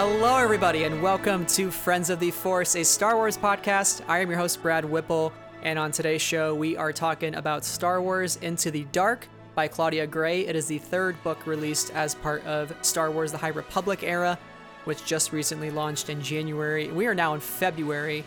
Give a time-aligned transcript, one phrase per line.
[0.00, 4.00] Hello, everybody, and welcome to Friends of the Force, a Star Wars podcast.
[4.06, 5.32] I am your host, Brad Whipple,
[5.64, 10.06] and on today's show, we are talking about Star Wars Into the Dark by Claudia
[10.06, 10.46] Gray.
[10.46, 14.38] It is the third book released as part of Star Wars The High Republic era,
[14.84, 16.92] which just recently launched in January.
[16.92, 18.24] We are now in February.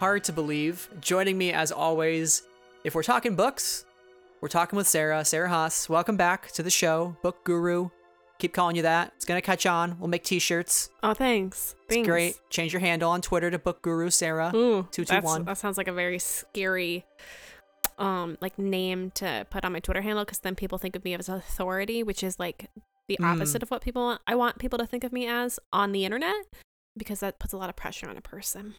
[0.00, 0.90] Hard to believe.
[1.00, 2.42] Joining me, as always,
[2.84, 3.86] if we're talking books,
[4.42, 5.88] we're talking with Sarah, Sarah Haas.
[5.88, 7.88] Welcome back to the show, Book Guru.
[8.44, 9.10] Keep calling you that.
[9.16, 9.98] It's gonna catch on.
[9.98, 10.90] We'll make t-shirts.
[11.02, 11.74] Oh, thanks.
[11.86, 12.06] It's Thanks.
[12.06, 12.38] great.
[12.50, 14.52] Change your handle on Twitter to Book Guru Sarah.
[14.54, 15.46] Ooh, Two two one.
[15.46, 17.06] That sounds like a very scary,
[17.96, 21.14] um, like name to put on my Twitter handle because then people think of me
[21.14, 22.68] as authority, which is like
[23.08, 23.34] the Mm.
[23.34, 24.20] opposite of what people want.
[24.26, 26.44] I want people to think of me as on the internet
[26.98, 28.74] because that puts a lot of pressure on a person.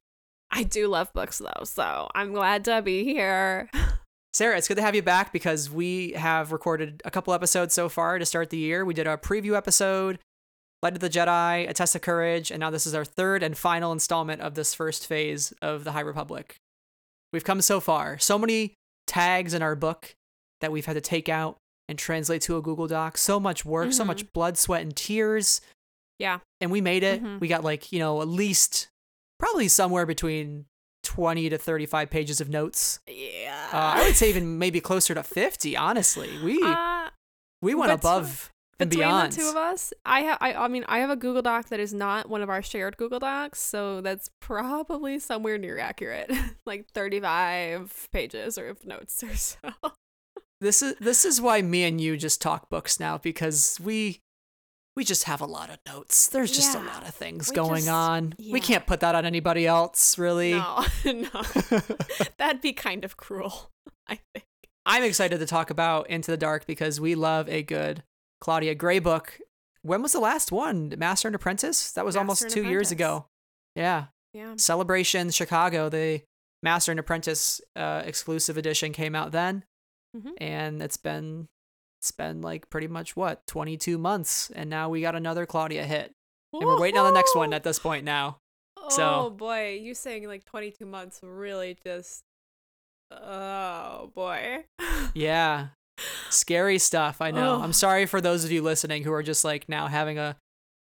[0.52, 3.72] I do love books though, so I'm glad to be here.
[4.36, 7.88] Sarah, it's good to have you back because we have recorded a couple episodes so
[7.88, 8.84] far to start the year.
[8.84, 10.20] We did a preview episode,
[10.84, 13.58] Light of the Jedi, A Test of Courage, and now this is our third and
[13.58, 16.58] final installment of this first phase of the High Republic.
[17.32, 18.18] We've come so far.
[18.20, 18.74] So many
[19.08, 20.14] tags in our book
[20.60, 21.56] that we've had to take out
[21.88, 23.18] and translate to a Google Doc.
[23.18, 24.08] So much work, so Mhm.
[24.08, 25.62] much blood, sweat, and tears.
[26.20, 26.40] Yeah.
[26.60, 27.24] And we made it.
[27.24, 27.40] Mhm.
[27.40, 28.90] We got like, you know, at least
[29.40, 30.66] probably somewhere between
[31.06, 33.00] 20 to 35 pages of notes.
[33.08, 33.70] Yeah.
[33.72, 36.30] Uh, I would say even maybe closer to 50, honestly.
[36.44, 37.10] We Uh,
[37.62, 39.32] we went above and between beyond.
[39.32, 40.38] the two of us, I have.
[40.42, 42.98] I, I mean, I have a Google Doc that is not one of our shared
[42.98, 46.30] Google Docs, so that's probably somewhere near accurate,
[46.66, 49.58] like thirty-five pages or of notes or so.
[50.62, 54.22] This is this is why me and you just talk books now because we
[54.96, 56.28] we just have a lot of notes.
[56.28, 58.34] There's just a lot of things We going just- on.
[58.52, 60.52] We can't put that on anybody else, really.
[60.54, 61.42] No, no,
[62.38, 63.72] that'd be kind of cruel.
[64.08, 64.46] I think.
[64.86, 68.04] I'm excited to talk about Into the Dark because we love a good
[68.40, 69.40] Claudia Gray book.
[69.82, 70.94] When was the last one?
[70.98, 71.92] Master and Apprentice?
[71.94, 73.26] That was Master almost two years ago.
[73.76, 74.06] Yeah.
[74.34, 74.54] Yeah.
[74.58, 76.22] Celebration Chicago, the
[76.62, 79.64] Master and Apprentice uh, exclusive edition came out then,
[80.16, 80.32] Mhm.
[80.40, 81.48] and it's been
[82.06, 86.14] it's been like pretty much what 22 months, and now we got another Claudia hit,
[86.54, 88.38] and we're waiting on the next one at this point now.
[88.78, 92.24] Oh so- boy, you saying like twenty-two months really just.
[93.10, 94.66] Oh boy.
[95.16, 95.70] Yeah,
[96.30, 97.22] scary stuff.
[97.22, 97.60] I know.
[97.60, 100.38] I'm sorry for those of you listening who are just like now having a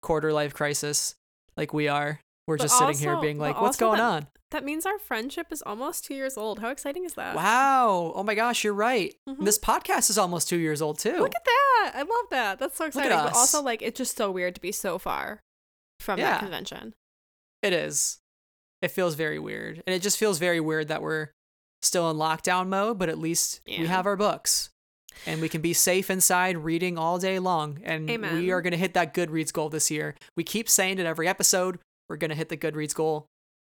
[0.02, 1.16] quarter life crisis,
[1.56, 2.20] like we are.
[2.48, 5.48] We're But just sitting here being like, "What's going that- on?" That means our friendship
[5.52, 6.60] is almost two years old.
[6.60, 7.36] How exciting is that?
[7.36, 8.14] Wow!
[8.16, 9.14] Oh my gosh, you're right.
[9.28, 9.44] Mhm.
[9.44, 11.18] This podcast is almost two years old too.
[11.18, 11.92] Look at that.
[11.96, 12.58] I love that.
[12.58, 13.10] That's so exciting.
[13.12, 15.42] But also, like, it's just so weird to be so far
[16.00, 16.32] from Yeah.
[16.32, 16.94] that convention.
[17.62, 18.20] It is.
[18.82, 19.84] It feels very weird.
[19.86, 21.32] And it just feels very weird that we're
[21.82, 24.70] still in lockdown mode, but at least we have our books.
[25.26, 27.80] And we can be safe inside reading all day long.
[27.84, 30.16] And we are going to hit that Goodreads goal this year.
[30.38, 31.80] We keep saying it every episode.
[32.10, 33.26] We're going to hit the Goodreads goal.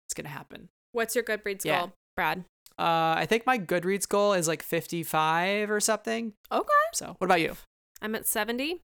[0.06, 0.68] It's going to happen.
[0.92, 1.80] What's your Goodreads Yeah.
[1.80, 2.44] goal, Brad?
[2.78, 6.32] Uh, I think my Goodreads goal is like 55 or something.
[6.52, 6.68] Okay.
[6.94, 7.56] So, what about you?
[8.00, 8.80] I'm at 70.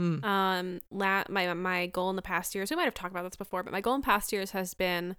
[0.00, 0.24] Mm.
[0.24, 3.36] Um, la- my my goal in the past years, we might have talked about this
[3.36, 5.16] before, but my goal in past years has been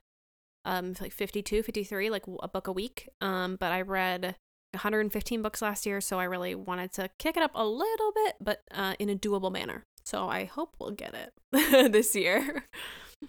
[0.66, 3.07] um like 52, 53, like a book a week.
[3.22, 4.35] Um, but I read
[4.73, 8.35] 115 books last year, so I really wanted to kick it up a little bit,
[8.41, 9.84] but uh, in a doable manner.
[10.06, 12.66] So I hope we'll get it this year.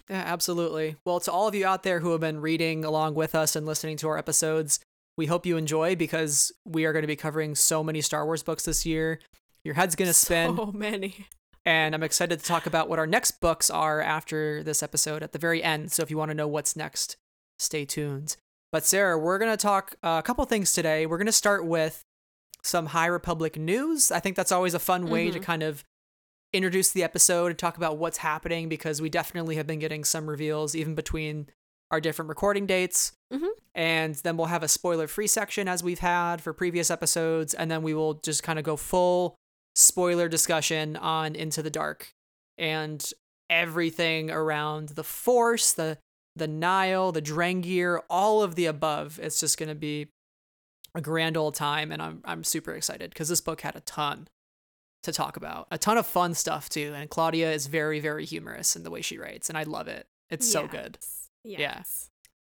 [0.08, 0.96] Yeah, absolutely.
[1.04, 3.66] Well, to all of you out there who have been reading along with us and
[3.66, 4.80] listening to our episodes,
[5.16, 8.42] we hope you enjoy because we are going to be covering so many Star Wars
[8.42, 9.18] books this year.
[9.64, 11.26] Your head's going to spin, So many.
[11.66, 15.32] and I'm excited to talk about what our next books are after this episode at
[15.32, 15.92] the very end.
[15.92, 17.16] So if you want to know what's next,
[17.58, 18.36] stay tuned.
[18.72, 21.04] But Sarah, we're going to talk a couple things today.
[21.04, 22.04] We're going to start with
[22.62, 24.12] some High Republic news.
[24.12, 25.42] I think that's always a fun way to Mhm.
[25.42, 25.84] kind of
[26.52, 30.28] introduce the episode and talk about what's happening because we definitely have been getting some
[30.28, 31.48] reveals even between
[31.90, 33.12] our different recording dates.
[33.32, 33.50] Mhm.
[33.74, 37.54] And then we'll have a spoiler free section as we've had for previous episodes.
[37.54, 39.36] And then we will just kind of go full
[39.74, 42.12] spoiler discussion on Into the Dark
[42.58, 43.12] and
[43.48, 45.98] everything around the Force, the
[46.36, 49.18] the Nihil, the Drengir, all of the above.
[49.20, 50.08] It's just gonna be
[50.94, 54.28] a grand old time, and I'm I'm super excited because this book had a ton
[55.02, 56.92] to talk about, a ton of fun stuff too.
[56.94, 60.06] And Claudia is very very humorous in the way she writes, and I love it.
[60.28, 60.98] It's so good.
[61.44, 61.58] Yes.
[61.60, 61.82] Yeah.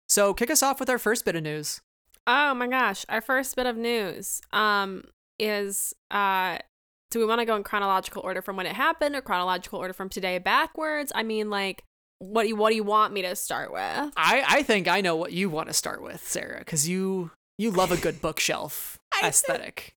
[0.09, 1.81] So kick us off with our first bit of news.
[2.27, 5.05] Oh my gosh, our first bit of news um
[5.39, 6.59] is uh
[7.11, 9.93] do we want to go in chronological order from when it happened or chronological order
[9.93, 11.13] from today backwards?
[11.15, 11.83] I mean like
[12.19, 13.83] what do you what do you want me to start with?
[13.83, 17.71] I I think I know what you want to start with, Sarah, because you you
[17.71, 19.95] love a good bookshelf aesthetic.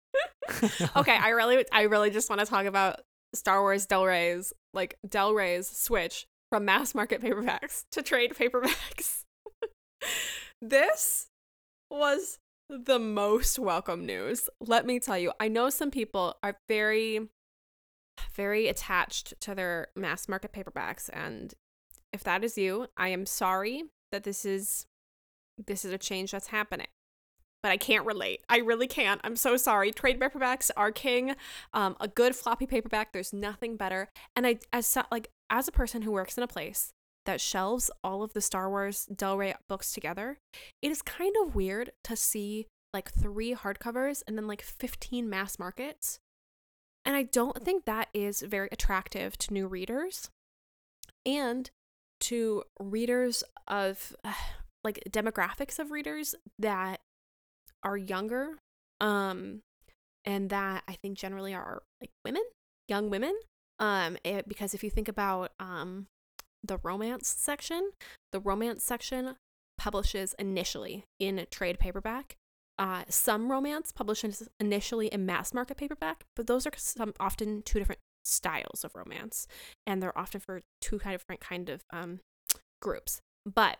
[0.95, 3.01] okay, I really I really just want to talk about
[3.33, 9.23] Star Wars Del Rey's like Del Rey's switch from mass market paperbacks to trade paperbacks.
[10.61, 11.27] this
[11.89, 12.39] was
[12.69, 14.49] the most welcome news.
[14.59, 17.27] Let me tell you, I know some people are very,
[18.33, 21.09] very attached to their mass market paperbacks.
[21.11, 21.53] And
[22.13, 24.85] if that is you, I am sorry that this is
[25.67, 26.87] this is a change that's happening
[27.65, 28.41] but I can't relate.
[28.47, 29.19] I really can't.
[29.23, 29.91] I'm so sorry.
[29.91, 31.35] Trade paperbacks are king.
[31.73, 34.09] Um, a good floppy paperback, there's nothing better.
[34.35, 36.93] And I, as like as a person who works in a place
[37.25, 40.37] that shelves all of the Star Wars Del Rey books together,
[40.83, 45.57] it is kind of weird to see like three hardcovers and then like 15 mass
[45.57, 46.19] markets.
[47.03, 50.29] And I don't think that is very attractive to new readers
[51.25, 51.71] and
[52.19, 54.15] to readers of
[54.83, 56.99] like demographics of readers that
[57.85, 58.57] are younger
[58.99, 59.61] um
[60.25, 62.43] and that I think generally are like women,
[62.87, 63.35] young women.
[63.79, 66.07] Um it, eh, because if you think about um
[66.63, 67.91] the romance section,
[68.31, 69.35] the romance section
[69.77, 72.35] publishes initially in trade paperback.
[72.77, 77.79] Uh, some romance publishes initially in mass market paperback, but those are some often two
[77.79, 79.47] different styles of romance,
[79.87, 82.19] and they're often for two different kind of um,
[82.81, 83.21] groups.
[83.45, 83.77] But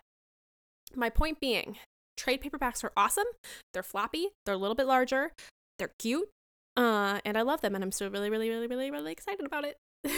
[0.95, 1.77] my point being
[2.17, 3.25] Trade paperbacks are awesome.
[3.73, 5.31] They're floppy, they're a little bit larger,
[5.79, 6.29] they're cute,
[6.77, 9.63] uh, and I love them, and I'm still really, really, really, really, really excited about
[9.63, 9.77] it.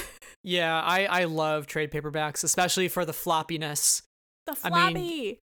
[0.44, 4.02] yeah, I I love trade paperbacks, especially for the floppiness.
[4.46, 4.76] The floppy.
[4.76, 5.38] I mean,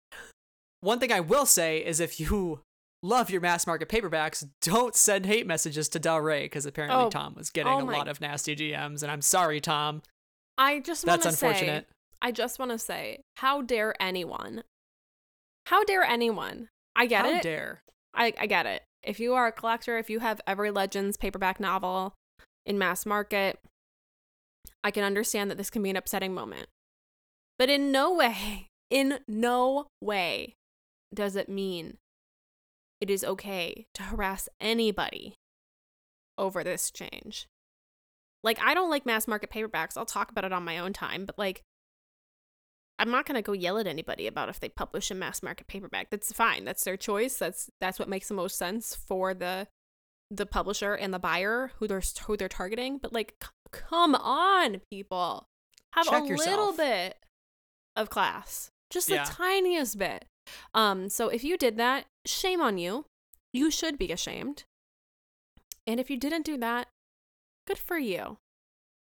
[0.81, 2.61] one thing I will say is if you
[3.01, 7.09] love your mass market paperbacks, don't send hate messages to Del Rey because apparently oh,
[7.09, 10.01] Tom was getting oh a lot of nasty GMs, and I'm sorry, Tom.
[10.57, 11.85] I just want to say,
[12.21, 14.63] I just want to say, how dare anyone
[15.65, 16.69] how dare anyone?
[16.95, 17.35] I get How it.
[17.35, 17.81] How dare.
[18.13, 18.83] I, I get it.
[19.03, 22.15] If you are a collector, if you have every Legends paperback novel
[22.65, 23.59] in mass market,
[24.83, 26.67] I can understand that this can be an upsetting moment.
[27.57, 30.55] But in no way, in no way
[31.13, 31.97] does it mean
[33.01, 35.35] it is okay to harass anybody
[36.37, 37.47] over this change.
[38.43, 39.97] Like, I don't like mass market paperbacks.
[39.97, 41.63] I'll talk about it on my own time, but like,
[42.97, 46.09] I'm not gonna go yell at anybody about if they publish a mass market paperback.
[46.09, 46.63] That's fine.
[46.65, 47.37] That's their choice.
[47.37, 49.67] That's that's what makes the most sense for the
[50.31, 52.97] the publisher and the buyer who they're who they're targeting.
[52.97, 55.47] But like, c- come on, people,
[55.93, 56.49] have Check a yourself.
[56.49, 57.17] little bit
[57.95, 59.25] of class, just yeah.
[59.25, 60.25] the tiniest bit.
[60.73, 63.05] Um, so if you did that, shame on you.
[63.53, 64.63] You should be ashamed.
[65.87, 66.87] And if you didn't do that,
[67.67, 68.37] good for you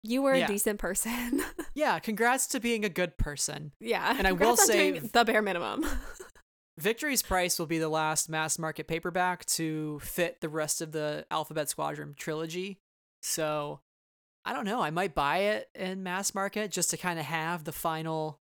[0.03, 0.45] you were yeah.
[0.45, 1.43] a decent person.
[1.75, 3.73] yeah, congrats to being a good person.
[3.81, 4.15] Yeah.
[4.17, 5.87] And I will say the bare minimum.
[6.79, 11.27] Victory's Price will be the last mass market paperback to fit the rest of the
[11.31, 12.79] Alphabet Squadron trilogy.
[13.23, 13.81] So,
[14.45, 17.65] I don't know, I might buy it in mass market just to kind of have
[17.65, 18.41] the final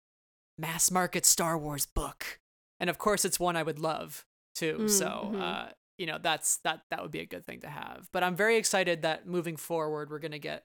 [0.57, 2.39] mass market Star Wars book.
[2.79, 4.25] And of course, it's one I would love
[4.55, 4.77] too.
[4.81, 5.41] Mm, so, mm-hmm.
[5.41, 5.65] uh,
[5.97, 8.07] you know, that's that that would be a good thing to have.
[8.11, 10.63] But I'm very excited that moving forward we're going to get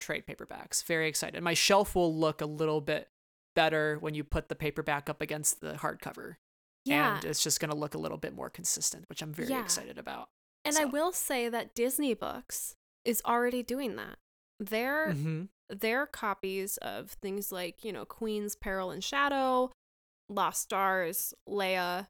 [0.00, 0.84] trade paperbacks.
[0.84, 1.42] Very excited.
[1.42, 3.08] My shelf will look a little bit
[3.54, 6.36] better when you put the paperback up against the hardcover.
[6.84, 7.16] Yeah.
[7.16, 9.62] And it's just going to look a little bit more consistent, which I'm very yeah.
[9.62, 10.28] excited about.
[10.64, 10.82] And so.
[10.82, 12.74] I will say that Disney Books
[13.04, 14.16] is already doing that.
[14.58, 15.44] Their mm-hmm.
[15.70, 19.70] their copies of things like, you know, Queen's Peril and Shadow,
[20.28, 22.06] Lost Stars, Leia,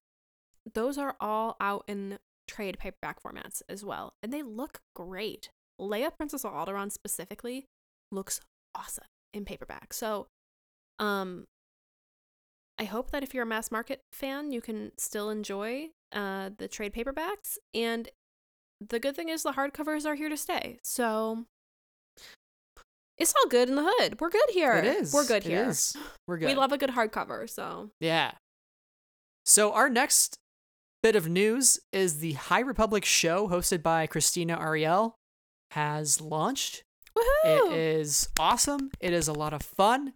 [0.74, 4.14] those are all out in trade paperback formats as well.
[4.22, 5.50] And they look great.
[5.80, 7.66] Leia Princess of Alderaan specifically
[8.16, 8.40] looks
[8.74, 9.92] awesome in paperback.
[9.92, 10.26] So,
[10.98, 11.44] um,
[12.78, 16.68] I hope that if you're a mass market fan, you can still enjoy uh, the
[16.68, 17.56] trade paperbacks.
[17.72, 18.08] And
[18.80, 20.78] the good thing is the hardcovers are here to stay.
[20.82, 21.44] So
[23.16, 24.20] it's all good in the hood.
[24.20, 24.74] We're good here.
[24.74, 25.12] It is.
[25.12, 25.72] We're good here.
[26.28, 26.46] We're good.
[26.46, 27.48] We love a good hardcover.
[27.48, 28.32] So yeah.
[29.46, 30.36] So our next
[31.02, 35.12] bit of news is the High Republic show hosted by Krystina Arielle
[35.70, 36.82] has launched.
[37.16, 37.72] Woohoo!
[37.72, 38.90] It is awesome.
[39.00, 40.12] It is a lot of fun.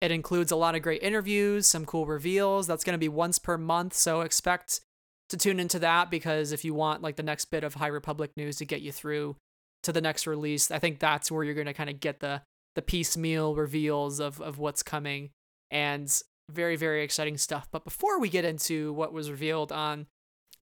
[0.00, 2.66] It includes a lot of great interviews, some cool reveals.
[2.66, 4.80] That's going to be once per month, so expect
[5.28, 8.30] to tune into that because if you want like the next bit of High Republic
[8.36, 9.36] news to get you through
[9.82, 12.42] to the next release, I think that's where you're going to kind of get the
[12.74, 15.30] the piecemeal reveals of of what's coming
[15.70, 17.66] and very very exciting stuff.
[17.72, 20.06] But before we get into what was revealed on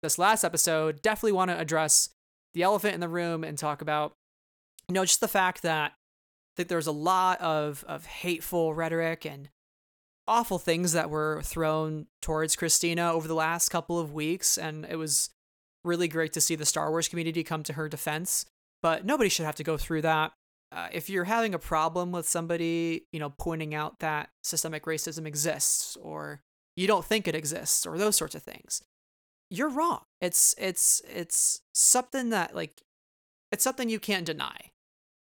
[0.01, 2.09] this last episode, definitely want to address
[2.53, 4.13] the elephant in the room and talk about
[4.89, 5.93] know, just the fact that
[6.55, 9.49] think there's a lot of of hateful rhetoric and
[10.27, 14.95] awful things that were thrown towards Krystina over the last couple of weeks, and it
[14.97, 15.31] was
[15.83, 18.45] really great to see the Star Wars community come to her defense.
[18.81, 20.33] But nobody should have to go through that.
[20.73, 25.27] uh, if you're having a problem with somebody, you know, pointing out that systemic racism
[25.27, 26.41] exists or
[26.75, 28.81] you don't think it exists or those sorts of things,
[29.51, 30.01] you're wrong.
[30.19, 32.81] It's it's it's something that like
[33.51, 34.71] it's something you can't deny.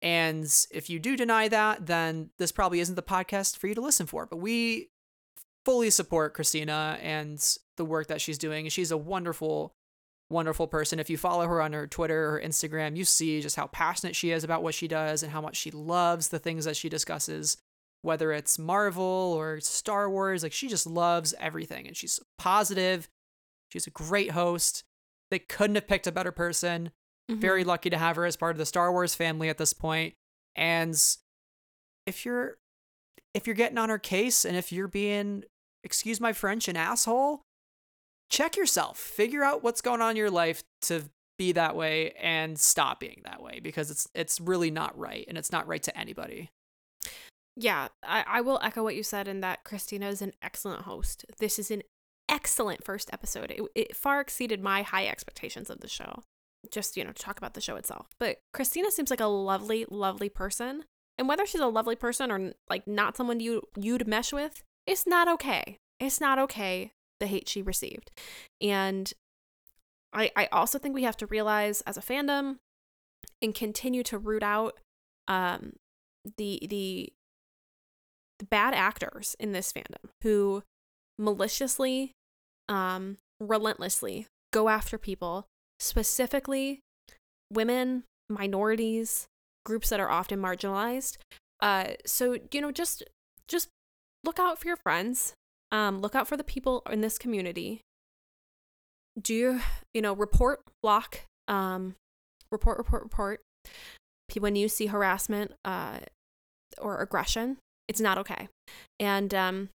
[0.02, 3.80] And if you do deny that, then this probably isn't the podcast for you to
[3.80, 4.26] listen for.
[4.26, 4.90] But we
[5.64, 7.38] fully support Krystina and
[7.76, 8.68] the work that she's doing.
[8.68, 9.74] She's a wonderful,
[10.30, 10.98] wonderful person.
[10.98, 14.30] If you follow her on her Twitter or Instagram, you see just how passionate she
[14.30, 17.58] is about what she does and how much she loves the things that she discusses,
[18.00, 20.42] whether it's Marvel or Star Wars.
[20.42, 23.08] Like she just loves everything and she's positive.
[23.68, 24.84] She's a great host.
[25.30, 26.90] They couldn't have picked a better person.
[27.30, 27.40] Mm-hmm.
[27.40, 30.14] Very lucky to have her as part of the Star Wars family at this point.
[30.56, 30.96] And
[32.06, 32.58] if you're
[33.34, 35.44] if you're getting on her case and if you're being
[35.84, 37.42] excuse my French an asshole,
[38.30, 38.98] check yourself.
[38.98, 41.04] Figure out what's going on in your life to
[41.38, 45.38] be that way and stop being that way because it's it's really not right and
[45.38, 46.50] it's not right to anybody.
[47.56, 51.24] Yeah, I, I will echo what you said in that Krystina is an excellent host.
[51.38, 51.82] This is an
[52.28, 53.50] excellent first episode.
[53.50, 56.22] It, it far exceeded my high expectations of the show
[56.70, 58.08] just, you know, talk about the show itself.
[58.18, 60.84] But Krystina seems like a lovely, lovely person.
[61.18, 65.06] And whether she's a lovely person or like not someone you you'd mesh with, it's
[65.06, 65.78] not okay.
[65.98, 68.10] It's not okay the hate she received.
[68.60, 69.12] And
[70.12, 72.56] I I also think we have to realize as a fandom
[73.42, 74.78] and continue to root out
[75.28, 75.74] um
[76.36, 77.12] the the
[78.38, 80.62] the bad actors in this fandom who
[81.18, 82.12] maliciously
[82.68, 85.46] um relentlessly go after people
[85.80, 86.80] specifically
[87.52, 89.26] women, minorities,
[89.64, 91.16] groups that are often marginalized.
[91.60, 93.02] Uh, so you know, just
[93.48, 93.68] just
[94.24, 95.34] look out for your friends.
[95.72, 97.82] Um, look out for the people in this community.
[99.20, 99.60] Do you,
[99.94, 101.94] you know, report, block, um,
[102.50, 103.40] report, report, report.
[104.38, 105.98] When you see harassment uh,
[106.78, 107.58] or aggression,
[107.88, 108.48] it's not okay.
[108.98, 109.68] And um,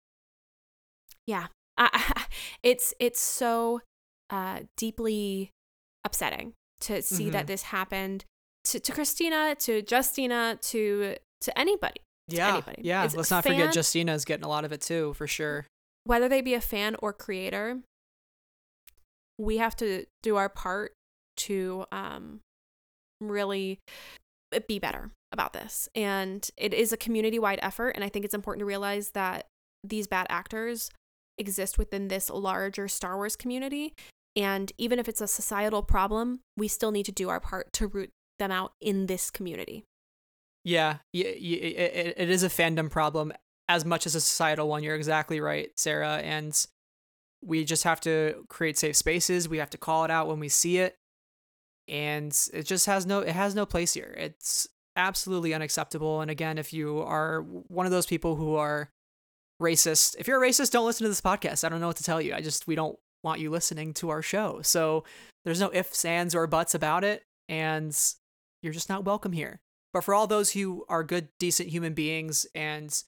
[1.25, 2.25] yeah, I,
[2.63, 3.81] it's it's so
[4.29, 5.49] uh, deeply
[6.03, 7.31] upsetting to see mm-hmm.
[7.31, 8.25] that this happened
[8.65, 12.01] to, to Krystina, to Justina, to to anybody.
[12.27, 12.81] Yeah, to anybody.
[12.83, 13.03] yeah.
[13.03, 15.67] It's Let's not fan, forget Justina's getting a lot of it too, for sure.
[16.05, 17.79] Whether they be a fan or creator,
[19.37, 20.93] we have to do our part
[21.35, 22.39] to um,
[23.19, 23.79] really
[24.67, 25.89] be better about this.
[25.95, 27.91] And it is a community wide effort.
[27.91, 29.47] And I think it's important to realize that
[29.83, 30.89] these bad actors
[31.37, 33.93] exist within this larger Star Wars community.
[34.35, 37.87] And even if it's a societal problem, we still need to do our part to
[37.87, 39.85] root them out in this community.
[40.63, 43.33] Yeah, it, is a fandom problem
[43.67, 44.81] as much as a societal one.
[44.81, 46.17] You're exactly right, Sarah.
[46.17, 46.65] And
[47.43, 49.49] we just have to create safe spaces.
[49.49, 50.95] We have to call it out when we see it.
[51.87, 54.15] And it just has no it has no place here.
[54.17, 56.21] It's absolutely unacceptable.
[56.21, 58.89] And again, if you are one of those people who are
[59.61, 61.65] racist, if you're a racist, don't listen to this podcast.
[61.65, 62.33] I don't know what to tell you.
[62.33, 64.61] I just we don't want you listening to our show.
[64.61, 65.03] So
[65.45, 67.97] there's no ifs, ands, or buts about it, and
[68.61, 69.59] you're just not welcome here.
[69.93, 73.03] But for all those who are good, decent human beings and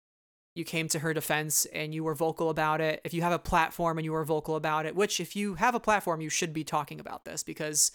[0.55, 3.39] you came to her defense and you were vocal about it, if you have a
[3.39, 6.53] platform and you were vocal about it, which if you have a platform, you should
[6.53, 7.91] be talking about this because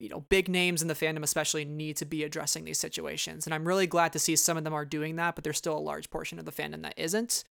[0.00, 3.46] you know, big names in the fandom especially need to be addressing these situations.
[3.46, 5.76] And I'm really glad to see some of them are doing that, but there's still
[5.76, 7.44] a large portion of the fandom that isn't.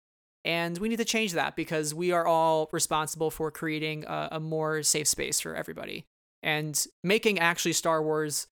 [0.45, 4.39] And we need to change that because we are all responsible for creating a, a,
[4.39, 6.05] more safe space for everybody.
[6.41, 8.47] And making actually Star Wars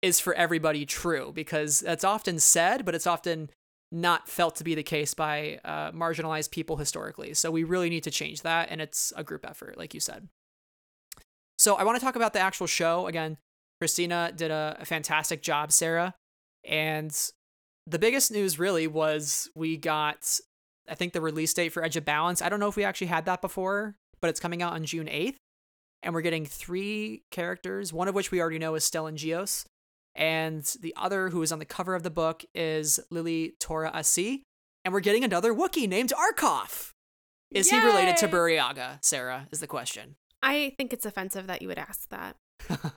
[0.00, 3.50] is for everybody true because that's often said, but it's often
[3.92, 7.34] not felt to be the case by uh, marginalized people historically.
[7.34, 8.68] So we really need to change that.
[8.70, 10.28] And it's a group effort, like you said.
[11.58, 13.06] So I want to talk about the actual show.
[13.06, 13.36] Again,
[13.82, 16.14] Krystina did a, a fantastic job, Sarah.
[16.64, 17.14] And
[17.86, 20.40] the biggest news really was we got
[20.88, 22.42] I think the release date for Edge of Balance.
[22.42, 25.06] I don't know if we actually had that before, but it's coming out on June
[25.06, 25.36] 8th.
[26.02, 29.64] And we're getting three characters, one of which we already know is Stellan Gios.
[30.14, 34.42] And the other, who is on the cover of the book, is Lily Tora Asi.
[34.84, 36.90] And we're getting another Wookiee named Arkoff.
[37.50, 37.80] Is Yay!
[37.80, 39.48] he related to Burryaga, Sarah?
[39.50, 40.16] Is the question.
[40.42, 42.36] I think it's offensive that you would ask that.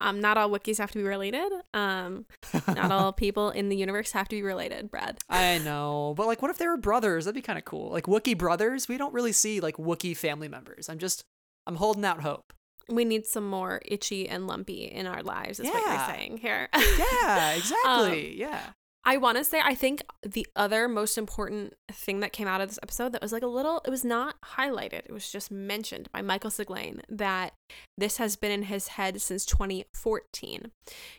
[0.00, 1.50] Um, not all Wookiees have to be related.
[1.74, 2.26] Um,
[2.66, 5.18] not all people in the universe have to be related, Brad.
[5.28, 7.26] I know, but like, what if they were brothers?
[7.26, 7.90] That'd be kind of cool.
[7.90, 8.88] Like Wookie brothers.
[8.88, 10.88] We don't really see like Wookie family members.
[10.88, 11.24] I'm just,
[11.66, 12.52] I'm holding out hope.
[12.88, 15.60] We need some more itchy and lumpy in our lives.
[15.60, 15.72] Is yeah.
[15.72, 16.68] what you're saying here.
[16.74, 18.32] yeah, exactly.
[18.32, 18.60] Um, yeah.
[19.02, 22.68] I want to say, I think the other most important thing that came out of
[22.68, 26.10] this episode that was like a little, it was not highlighted, it was just mentioned
[26.12, 27.54] by Michael Siglain that
[27.96, 30.70] this has been in his head since 2014.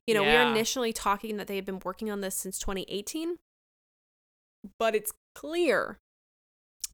[0.05, 0.45] You know, we Yeah.
[0.45, 3.39] were initially talking that they had been working on this since 2018,
[4.77, 5.97] but it's clear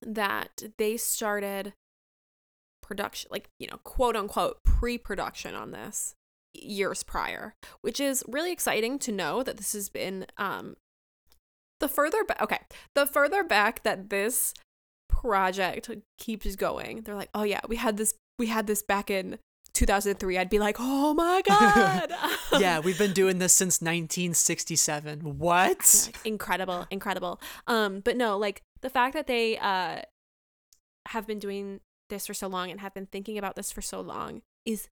[0.01, 1.73] that they started
[2.81, 6.15] production, like, you know, quote unquote, pre production on this
[6.61, 10.75] years prior, which is really exciting to know that this has been um
[11.79, 12.59] the further back okay,
[12.95, 14.53] the further back that this
[15.09, 19.39] project keeps going, they're like, "Oh yeah, we had this we had this back in
[19.73, 22.11] 2003." I'd be like, "Oh my god."
[22.59, 25.37] yeah, we've been doing this since 1967.
[25.37, 26.05] What?
[26.07, 27.39] Like, incredible, incredible.
[27.67, 30.01] Um, but no, like the fact that they uh
[31.07, 34.01] have been doing this for so long and have been thinking about this for so
[34.01, 34.89] long is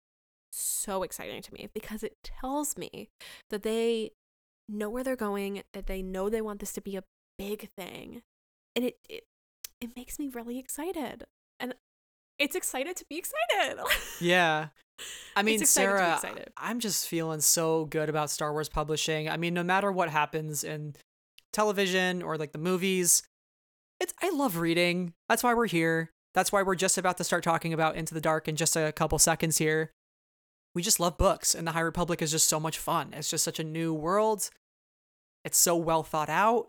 [0.55, 3.09] so exciting to me because it tells me
[3.50, 4.12] that they
[4.67, 7.03] know where they're going, that they know they want this to be a
[7.38, 8.21] big thing.
[8.75, 9.24] And it it,
[9.81, 11.25] it makes me really excited.
[11.59, 11.75] And
[12.39, 13.79] it's excited to be excited.
[14.19, 14.67] Yeah.
[15.35, 16.45] I mean, exciting to be Sarah.
[16.57, 19.29] I'm just feeling so good about Star Wars publishing.
[19.29, 20.95] I mean, no matter what happens in
[21.53, 23.24] television or like the movies,
[24.00, 25.13] it's I love reading.
[25.29, 26.12] That's why we're here.
[26.33, 28.91] That's why we're just about to start talking about Into the Dark in just a
[28.91, 29.91] couple seconds here.
[30.75, 33.13] We just love books, and the High Republic is just so much fun.
[33.13, 34.50] It's just such a new world.
[35.46, 36.67] It's so well thought out.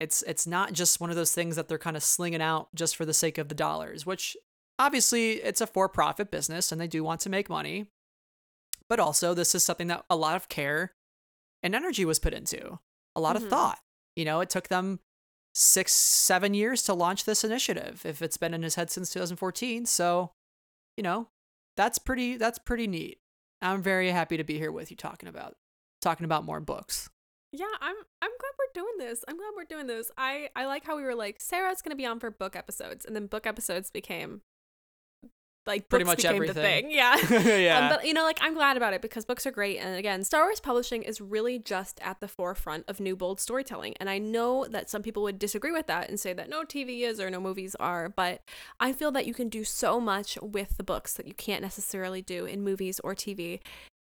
[0.00, 2.96] It's it's not just one of those things that they're kind of slinging out just
[2.96, 4.36] for the sake of the dollars, which
[4.78, 7.86] obviously it's a for-profit business and they do want to make money.
[8.88, 10.92] But also this is something that a lot of care
[11.62, 12.80] and energy was put into.
[13.14, 13.44] A lot Mhm.
[13.44, 13.78] of thought.
[14.16, 14.98] You know, it took them
[15.54, 19.86] 6 7 years to launch this initiative if it's been in his head since 2014.
[19.86, 20.32] So,
[20.96, 21.28] you know,
[21.76, 23.18] that's pretty that's pretty neat.
[23.62, 25.54] I'm very happy to be here with you talking about
[26.00, 27.08] talking about more books.
[27.52, 29.24] Yeah, I'm I'm glad we're doing this.
[29.28, 30.10] I'm glad we're doing this.
[30.16, 33.04] I I like how we were like Sarah's going to be on for book episodes
[33.04, 34.40] and then book episodes became
[35.66, 36.54] like Pretty books much became everything.
[36.54, 36.90] the thing.
[36.90, 37.56] Yeah.
[37.56, 37.78] yeah.
[37.78, 39.78] Um, but you know, like I'm glad about it because books are great.
[39.78, 43.94] And again, Star Wars publishing is really just at the forefront of new bold storytelling.
[43.98, 47.02] And I know that some people would disagree with that and say that no TV
[47.02, 48.42] is or no movies are, but
[48.80, 52.22] I feel that you can do so much with the books that you can't necessarily
[52.22, 53.60] do in movies or TV.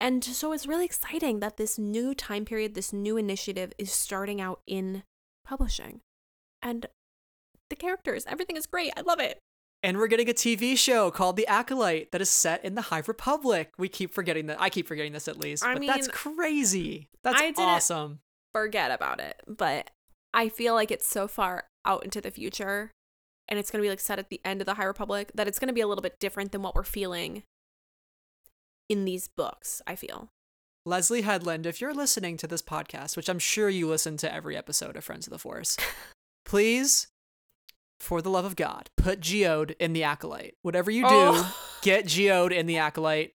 [0.01, 4.41] And so it's really exciting that this new time period, this new initiative is starting
[4.41, 5.05] out in
[5.45, 6.01] publishing.
[6.61, 6.87] And
[7.71, 8.93] the characters, everything is great.
[8.97, 9.39] I love it.
[9.83, 13.03] And we're getting a TV show called The Acolyte that is set in the High
[13.07, 13.73] Republic.
[13.79, 14.61] We keep forgetting that.
[14.61, 15.65] I keep forgetting this at least.
[15.65, 17.09] I but that's crazy.
[17.23, 18.21] That's I awesome.
[18.53, 19.41] forget about it.
[19.47, 19.91] But
[20.35, 22.91] I feel like it's so far out into the future
[23.49, 25.47] and it's going to be like set at the end of the High Republic that
[25.47, 27.43] it's going to be a little bit different than what we're feeling
[28.89, 30.31] in these books, I feel.
[30.85, 34.57] Leslie Headland, if you're listening to this podcast, which I'm sure you listen to every
[34.57, 35.77] episode of Friends of the Force,
[36.45, 37.09] please,
[38.01, 40.55] for the love of God, put Geode in the Acolyte.
[40.63, 41.57] Whatever you do, Oh.
[41.83, 43.33] get Geode in the Acolyte.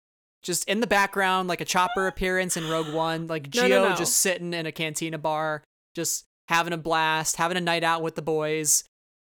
[0.43, 3.89] Just in the background, like a chopper appearance in Rogue One, like No, Geode no,
[3.89, 3.95] no.
[3.95, 5.63] just sitting in a cantina bar,
[5.95, 8.83] just having a blast, having a night out with the boys,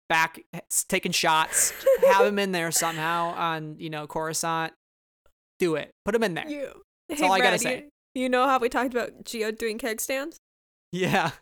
[0.08, 0.40] back
[0.88, 1.72] taking shots.
[2.06, 4.72] have him in there somehow on, you know, Coruscant.
[5.58, 5.90] Do it.
[6.04, 6.48] Put him in there.
[6.48, 6.82] You.
[7.08, 7.86] That's all I gotta say.
[8.14, 10.36] You, you know how we talked about Geode doing keg stands?
[10.92, 11.32] Yeah.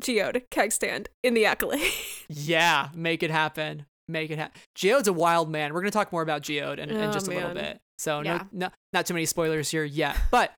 [0.00, 1.80] Geode, keg stand in the Acolyte.
[2.28, 3.84] Yeah, make it happen.
[4.08, 4.58] Make it happen.
[4.74, 5.74] Geode's a wild man.
[5.74, 7.78] We're gonna talk more about Geode in, in Oh, just a little bit.
[7.98, 8.44] So Yeah.
[8.52, 10.16] no, no, not too many spoilers here yet.
[10.30, 10.52] But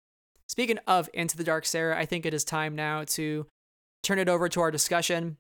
[0.48, 3.46] speaking of Into the Dark, Sarah, I think it is time now to
[4.04, 5.36] turn it over to our discussion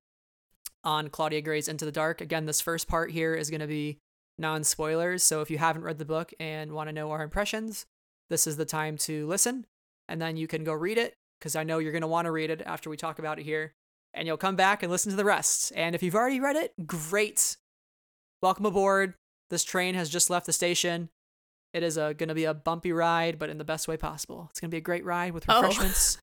[0.82, 2.20] on Claudia Gray's Into the Dark.
[2.20, 3.98] Again, this first part here is gonna be
[4.38, 5.22] non spoilers.
[5.22, 7.86] So if you haven't read the book and want to know our impressions,
[8.28, 9.66] this is the time to listen,
[10.08, 12.50] and then you can go read it because I know you're gonna want to read
[12.50, 13.72] it after we talk about it here
[14.14, 15.72] and you'll come back and listen to the rest.
[15.76, 17.56] And if you've already read it, great.
[18.42, 19.14] Welcome aboard.
[19.50, 21.10] This train has just left the station.
[21.72, 24.46] It is gonna be a bumpy ride, but in the best way possible.
[24.50, 25.60] It's gonna be a great ride with Oh.
[25.62, 26.18] refreshments,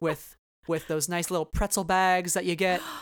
[0.00, 0.36] with
[0.68, 2.80] with those nice little pretzel bags that you get.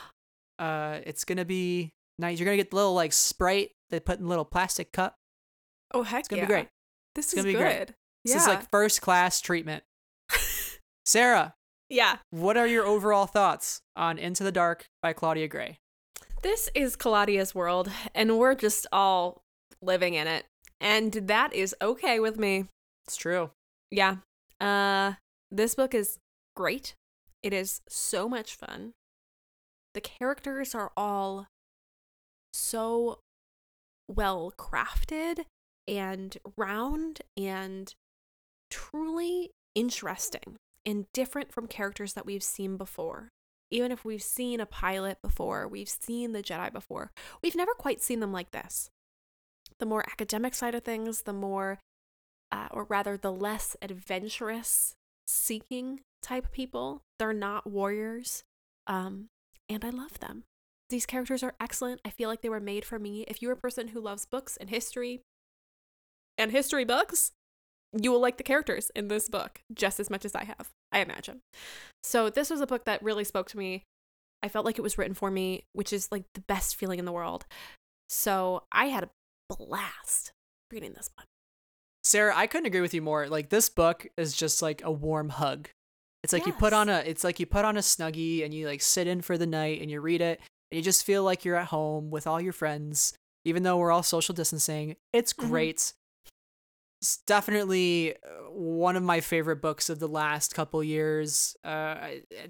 [0.58, 2.38] Uh, it's gonna be nice.
[2.38, 5.14] You're gonna get the little like Sprite they put in a little plastic cup.
[5.94, 6.46] Oh heck It's gonna yeah.
[6.46, 6.68] be great.
[7.14, 7.58] This It's is gonna be good.
[7.86, 7.90] great.
[8.26, 9.84] This is like first class treatment.
[11.06, 11.54] Sarah,
[11.90, 12.18] yeah.
[12.30, 15.78] what are your overall thoughts on Into the Dark by Claudia Gray?
[16.42, 19.42] This is Claudia's world, and we're just all
[19.82, 20.46] living in it.
[20.80, 22.66] And that is okay with me.
[23.06, 23.50] It's true.
[23.90, 24.16] Yeah.
[24.58, 25.14] Uh
[25.50, 26.18] this book is
[26.56, 26.94] great.
[27.42, 28.92] It is so much fun.
[29.94, 31.48] The characters are all
[32.52, 33.18] so
[34.08, 35.44] well crafted
[35.86, 37.92] and round and
[38.70, 43.30] truly interesting and different from characters that we've seen before.
[43.70, 47.12] even if we've seen a pilot before, we've seen the Jedi before,
[47.42, 48.90] we've never quite seen them like this.
[49.78, 51.78] The more academic side of things, the more,
[52.50, 57.02] uh, or rather, the less adventurous seeking type people.
[57.18, 58.42] They're not warriors.
[58.86, 59.28] Um,
[59.68, 60.44] and I love them.
[60.90, 62.00] These characters are excellent.
[62.04, 63.24] I feel like they were made for me.
[63.28, 65.22] If you're a person who loves books and history
[66.36, 67.30] and history books,
[67.92, 71.00] you will like the characters in this book just as much as I have, I
[71.00, 71.40] imagine.
[72.02, 73.84] So, this was a book that really spoke to me.
[74.42, 77.04] I felt like it was written for me, which is like the best feeling in
[77.04, 77.46] the world.
[78.08, 79.10] So, I had a
[79.54, 80.32] blast
[80.70, 81.26] reading this one.
[82.02, 83.28] Sarah, I couldn't agree with you more.
[83.28, 85.68] Like this book is just like a warm hug.
[86.22, 86.48] It's like yes.
[86.48, 89.06] you put on a it's like you put on a snuggie and you like sit
[89.06, 91.68] in for the night and you read it and you just feel like you're at
[91.68, 94.96] home with all your friends even though we're all social distancing.
[95.12, 95.48] It's mm-hmm.
[95.48, 95.76] great.
[95.76, 95.99] Mm-hmm.
[97.00, 101.56] It's definitely uh, one of my favorite books of the last couple years.
[101.64, 101.96] Uh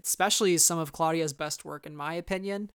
[0.03, 2.71] especially some of Claudia's best work in my opinion.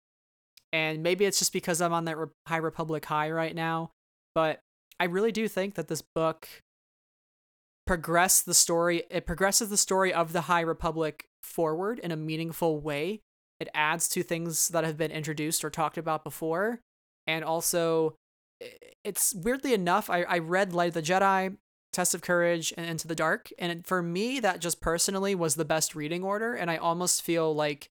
[0.72, 3.92] And maybe it's just because I'm on that High Republic high right now,
[4.34, 4.60] but
[5.00, 6.48] I really do think that this book
[7.86, 12.80] progress the story it progresses the story of the high republic forward in a meaningful
[12.80, 13.20] way
[13.60, 16.80] it adds to things that have been introduced or talked about before
[17.28, 18.16] and also
[19.04, 21.58] it's weirdly enough i, I read light of the jedi
[21.94, 25.66] test of courage and into the dark and for me that just personally was the
[25.66, 27.90] best reading order and i almost feel like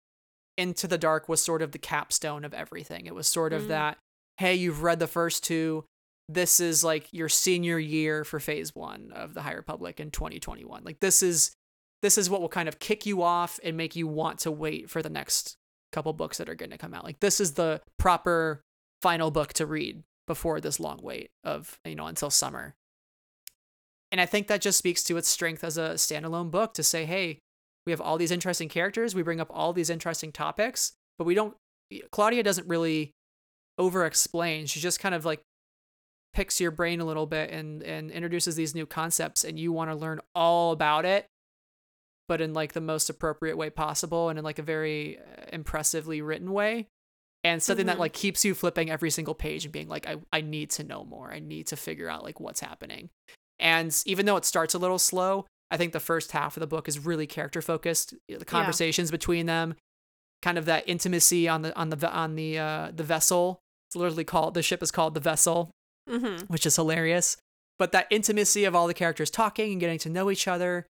[0.58, 3.68] into the dark was sort of the capstone of everything it was sort of mm.
[3.70, 3.98] that
[4.38, 5.86] hey you've read the first two
[6.28, 10.84] this is like your senior year for phase one of the High Republic in 2021.
[10.84, 11.52] Like this is
[12.02, 14.90] this is what will kind of kick you off and make you want to wait
[14.90, 15.56] for the next
[15.92, 17.04] couple books that are going to come out.
[17.04, 18.62] Like this is the proper
[19.02, 22.74] final book to read before this long wait of you know until summer.
[24.16, 27.04] And I think that just speaks to its strength as a standalone book to say,
[27.04, 27.40] hey,
[27.86, 31.36] we have all these interesting characters, we bring up all these interesting topics, but we
[31.36, 31.54] don't
[32.12, 33.12] Claudia doesn't really
[33.78, 34.68] over explain.
[34.68, 35.42] She just kind of like
[36.34, 39.92] picks your brain a little bit and and introduces these new concepts and you want
[39.92, 41.26] to learn all about it
[42.30, 46.22] but in like the most appropriate way possible and in like a very uh, impressively
[46.22, 46.88] written way
[47.44, 47.96] and something mm-hmm.
[47.96, 50.84] that like keeps you flipping every single page and being like I, I need to
[50.84, 53.10] know more i need to figure out like what's happening
[53.60, 56.68] and even though it starts a little slow i think the first half of the
[56.68, 59.12] book is really character focused the conversations yeah.
[59.12, 59.76] between them
[60.42, 64.24] kind of that intimacy on the on the on the uh the vessel it's literally
[64.24, 65.72] called the ship is called the vessel
[66.10, 66.46] mm-hmm.
[66.48, 67.38] which is hilarious.
[67.78, 70.86] But that intimacy of all the characters talking and getting to know each other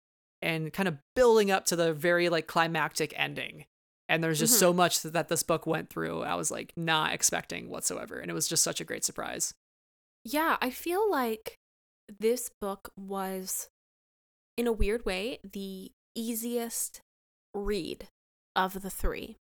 [0.41, 3.65] and kind of building up to the very like climactic ending.
[4.09, 4.59] And there's just mm-hmm.
[4.59, 6.23] so much that this book went through.
[6.23, 8.19] I was like not expecting whatsoever.
[8.19, 9.53] And it was just such a great surprise.
[10.23, 11.55] Yeah, I feel like
[12.19, 13.69] this book was,
[14.57, 17.01] in a weird way, the easiest
[17.53, 18.07] read
[18.55, 19.37] of the three.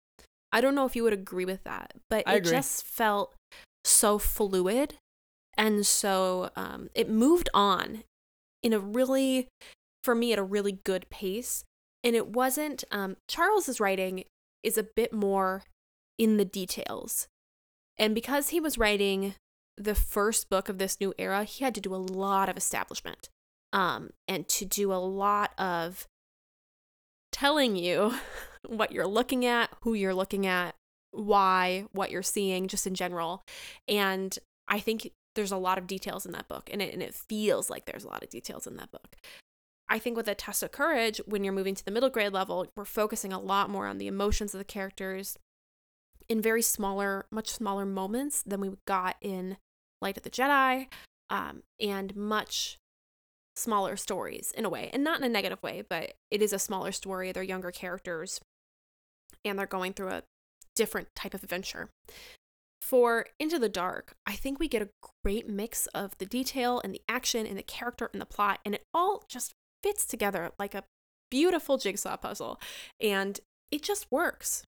[0.53, 2.53] I don't know if you would agree with that, but I it agree.
[2.53, 3.35] just felt
[3.85, 4.95] so fluid
[5.57, 8.03] and so um, it moved on
[8.63, 9.49] in a really,
[10.05, 11.65] for me, at a really good pace.
[12.05, 14.25] And it wasn't, um, Charles's writing
[14.63, 15.65] is a bit more
[16.19, 17.27] in the details.
[17.99, 19.35] And because he was writing
[19.77, 23.29] the first book of this new era, he had to do a lot of establishment
[23.73, 26.07] um, and to do a lot of
[27.33, 28.15] telling you
[28.67, 30.75] what you're looking at, who you're looking at,
[31.11, 33.43] why, what you're seeing, just in general.
[33.89, 37.15] And I think there's a lot of details in that book and it, and it
[37.15, 39.17] feels like there's a lot of details in that book
[39.89, 42.67] i think with a test of courage when you're moving to the middle grade level
[42.75, 45.39] we're focusing a lot more on the emotions of the characters
[46.29, 49.59] in very smaller much smaller moments than we got in
[50.01, 50.87] light of the jedi
[51.31, 52.79] um, and much
[53.57, 56.59] smaller stories in a way and not in a negative way but it is a
[56.59, 58.41] smaller story they're younger characters
[59.45, 60.23] and they're going through a
[60.75, 61.89] different type of adventure
[62.87, 64.91] for Into the Dark, I think we get a
[65.25, 68.77] great mix of the detail and the action and the character and the plot, and
[68.77, 70.85] it all just fits together like a
[71.29, 72.61] beautiful jigsaw puzzle.
[73.01, 73.41] And
[73.73, 74.63] it just works.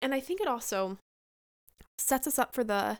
[0.00, 0.98] And I think it also
[1.98, 2.98] sets us up for the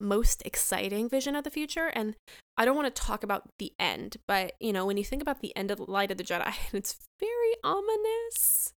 [0.00, 1.90] most exciting vision of the future.
[1.94, 2.14] And
[2.56, 5.40] I don't want to talk about the end, but you know, when you think about
[5.40, 8.72] the end of the Light of the Jedi, it's very ominous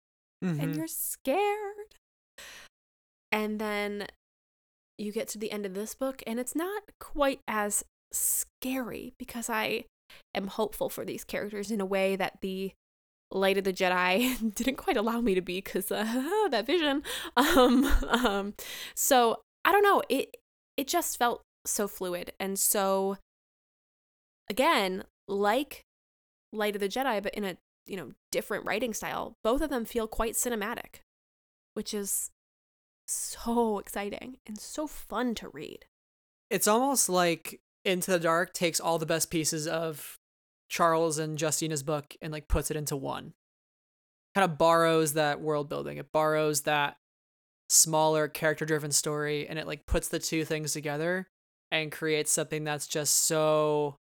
[0.43, 0.59] mm-hmm.
[0.59, 1.95] and you're scared.
[3.31, 4.07] And then
[4.97, 9.49] you get to the end of this book and it's not quite as scary because
[9.49, 9.85] I
[10.35, 12.73] am hopeful for these characters in a way that the
[13.31, 16.03] Light of the Jedi didn't quite allow me to be because uh,
[16.51, 17.03] that vision.
[17.37, 18.53] Um, um,
[18.95, 20.01] so I don't know.
[20.09, 20.35] It
[20.79, 23.17] it just felt so fluid and so
[24.49, 25.83] again like
[26.51, 29.33] Light of the Jedi, but in a you know different writing style.
[29.43, 31.01] Both of them feel quite cinematic.
[31.73, 32.31] which is
[33.07, 35.85] so exciting and so fun to read.
[36.49, 40.17] It's almost like Into the Dark takes all the best pieces of
[40.67, 43.33] Charles and Justina's book and like puts it into one.
[44.35, 45.97] Kind of borrows that world building.
[45.97, 46.97] It borrows that
[47.69, 51.27] smaller character driven story and it like puts the two things together
[51.71, 53.95] and creates something that's just so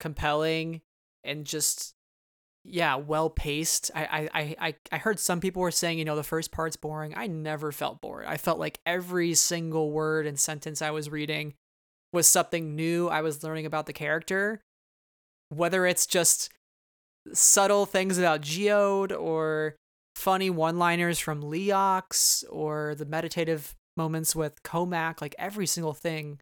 [0.00, 0.80] compelling
[1.22, 1.94] and just
[2.64, 6.22] yeah well paced I, I i i heard some people were saying you know the
[6.22, 7.14] first part's boring.
[7.16, 8.26] I never felt bored.
[8.26, 11.54] I felt like every single word and sentence i was reading
[12.12, 13.08] was something new.
[13.08, 14.60] I was learning about the character.
[15.48, 16.50] Whether it's just
[17.32, 19.76] subtle things about geode or
[20.14, 26.38] funny one-liners from leox or the meditative moments with Cohmac like every single thing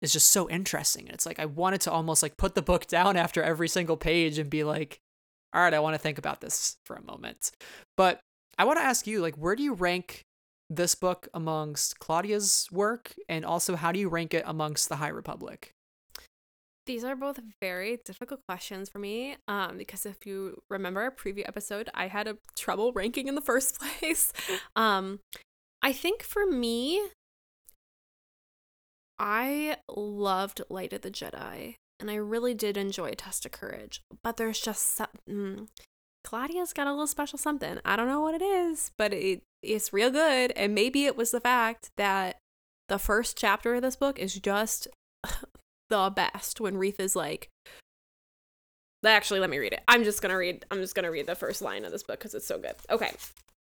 [0.00, 2.86] is just so interesting and it's like i wanted to almost like put the book
[2.88, 5.00] down after every single page and be like
[5.54, 7.50] all right, I want to think about this for a moment.
[7.96, 8.20] But
[8.58, 10.24] I want to ask you, like, where do you rank
[10.68, 13.14] this book amongst Claudia's work?
[13.28, 15.72] And also, how do you rank it amongst the High Republic?
[16.88, 21.46] These are both very difficult questions for me um, because if you remember a previous
[21.46, 24.32] episode, I had a trouble ranking in the first place.
[24.74, 25.20] um,
[25.82, 27.02] I think for me,
[29.18, 34.00] I loved Light of the Jedi and I really did enjoy Test of Courage.
[34.24, 34.98] But there's just
[35.28, 35.68] mm,
[36.24, 37.80] Claudia's got a little special something.
[37.84, 40.52] I don't know what it is, but it it's real good.
[40.52, 42.38] And maybe it was the fact that
[42.88, 44.88] the first chapter of this book is just
[45.88, 46.60] the best.
[46.60, 47.48] When Reath is like,
[49.04, 49.82] actually, let me read it.
[49.88, 50.64] I'm just gonna read.
[50.70, 52.74] I'm just gonna read the first line of this book because it's so good.
[52.90, 53.12] Okay.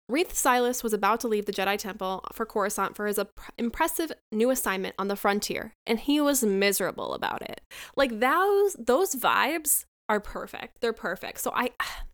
[0.10, 3.20] Reath Silas was about to leave the Jedi Temple for Coruscant for his
[3.58, 7.62] impressive new assignment on the frontier, and he was miserable about it.
[7.96, 10.80] Like those those vibes are perfect.
[10.80, 11.42] They're perfect.
[11.42, 11.72] So I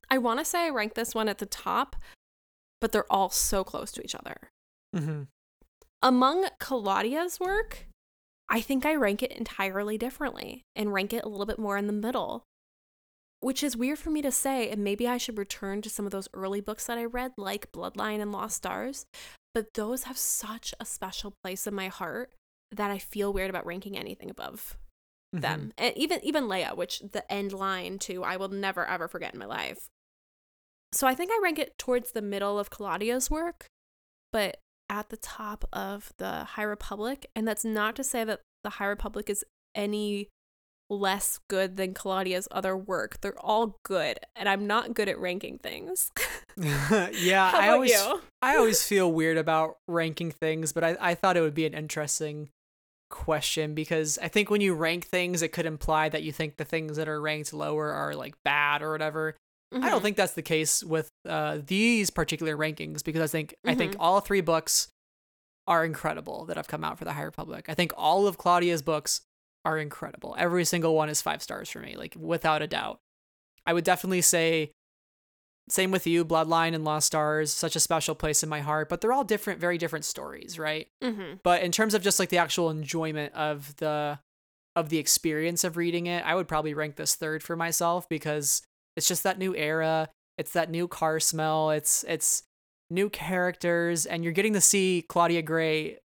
[0.10, 1.96] I want to say I rank this one at the top,
[2.82, 4.50] but they're all so close to each other.
[4.96, 5.24] Mm-hmm.
[6.02, 7.88] Among Claudia's work,
[8.54, 11.88] I think I rank it entirely differently and rank it a little bit more in
[11.88, 12.46] the middle
[13.44, 16.12] which is weird for me to say, and maybe I should return to some of
[16.12, 19.06] those early books that I read, like Bloodline and Lost Stars.
[19.54, 22.32] But those have such a special place in my heart
[22.72, 24.78] that I feel weird about ranking anything above
[25.36, 25.42] mm-hmm.
[25.42, 25.74] them.
[25.78, 29.40] And even even Leia, which the end line to I will never ever forget in
[29.40, 29.90] my life.
[30.94, 33.66] So I think I rank it towards the middle of Claudia's work,
[34.32, 34.58] but
[34.94, 37.26] at the top of the High Republic.
[37.36, 40.30] And that's not to say that the High Republic is any
[40.88, 43.20] less good than Claudia's other work.
[43.22, 46.12] They're all good, and I'm not good at ranking things.
[46.58, 48.22] yeah, I always you?
[48.44, 51.74] I always feel weird about ranking things, but I, I thought it would be an
[51.74, 52.50] interesting
[53.10, 56.66] question because I think when you rank things, it could imply that you think the
[56.66, 59.36] things that are ranked lower are like bad or whatever.
[59.74, 59.84] Mm-hmm.
[59.84, 60.04] I don't mm-hmm.
[60.06, 63.70] think that's the case with uh, these particular rankings because I think mm-hmm.
[63.70, 64.02] I think mm-hmm.
[64.02, 64.90] all three books
[65.68, 67.66] are incredible that have come out for the High Republic.
[67.70, 69.22] I think all of Claudia's books
[69.66, 70.36] are incredible.
[70.38, 73.00] Every single one is five stars for me, like without a doubt.
[73.66, 74.72] I would definitely say
[75.70, 79.00] same with you, Bloodline and Lost Stars, such a special place in my heart, but
[79.00, 80.88] they're all different, very different stories, right?
[81.02, 81.36] Mm-hmm.
[81.42, 84.20] But in terms of just like the actual enjoyment of the
[84.76, 88.64] of the experience of reading it, I would probably rank this third for myself because
[88.96, 92.44] it's just that new era, it's that new car smell, it's it's
[92.90, 96.00] new characters, and you're getting to see Claudia Gray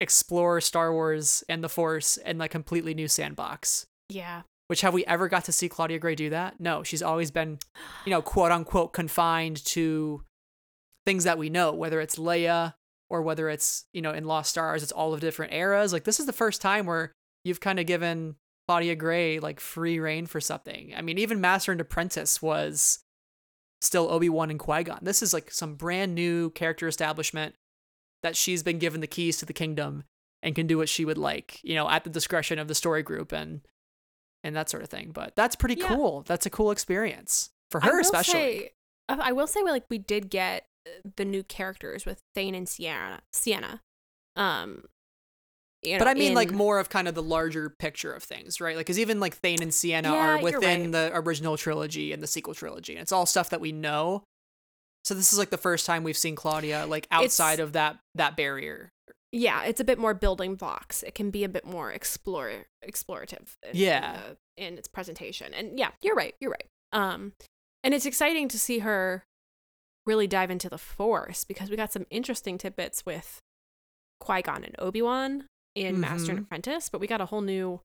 [0.00, 3.86] explore Star Wars and the Force in like completely new sandbox.
[4.08, 4.42] Yeah.
[4.68, 6.60] Which have we ever got to see Claudia Gray do that?
[6.60, 7.58] No, she's always been,
[8.04, 10.22] you know, quote unquote confined to
[11.04, 12.74] things that we know, whether it's Leia
[13.08, 15.92] or whether it's, you know, in Lost Stars, it's all of different eras.
[15.92, 17.12] Like this is the first time where
[17.44, 18.34] you've kind of given
[18.66, 20.92] Claudia Gray like free reign for something.
[20.96, 23.00] I mean, even Master and Apprentice was
[23.80, 25.00] still Obi-Wan and Qui-Gon.
[25.02, 27.54] This is like some brand new character establishment
[28.22, 30.04] that she's been given the keys to the kingdom
[30.42, 33.02] and can do what she would like, you know, at the discretion of the story
[33.02, 33.60] group and
[34.42, 35.10] and that sort of thing.
[35.12, 35.88] But that's pretty yeah.
[35.88, 36.22] cool.
[36.26, 38.32] That's a cool experience for her, especially.
[38.32, 38.70] Say,
[39.08, 43.20] I will say, like, we did get uh, the new characters with Thane and Ciena.
[43.32, 43.80] Ciena.
[44.36, 44.84] Um,
[45.86, 46.34] you know, but I mean, in...
[46.34, 48.76] like more of kind of the larger picture of things, right?
[48.76, 50.92] Like, because even like Thane and Ciena yeah, are within right.
[50.92, 54.24] the original trilogy and the sequel trilogy, and it's all stuff that we know.
[55.04, 57.98] So this is like the first time we've seen Claudia like outside it's, of that
[58.16, 58.90] that barrier.
[59.32, 61.02] Yeah, it's a bit more building blocks.
[61.02, 63.56] It can be a bit more explore explorative.
[63.62, 66.34] In, yeah, in, the, in its presentation, and yeah, you're right.
[66.40, 66.66] You're right.
[66.92, 67.34] Um,
[67.84, 69.24] and it's exciting to see her
[70.06, 73.40] really dive into the Force because we got some interesting tidbits with
[74.20, 75.44] Qui Gon and Obi Wan
[75.76, 76.00] in mm-hmm.
[76.00, 77.80] Master and Apprentice, but we got a whole new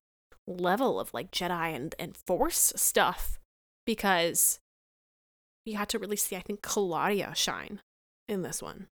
[0.48, 3.38] level of like Jedi and and Force stuff
[3.86, 4.58] because
[5.64, 7.80] we had to really see, I think, Claudia shine
[8.28, 8.88] in this one.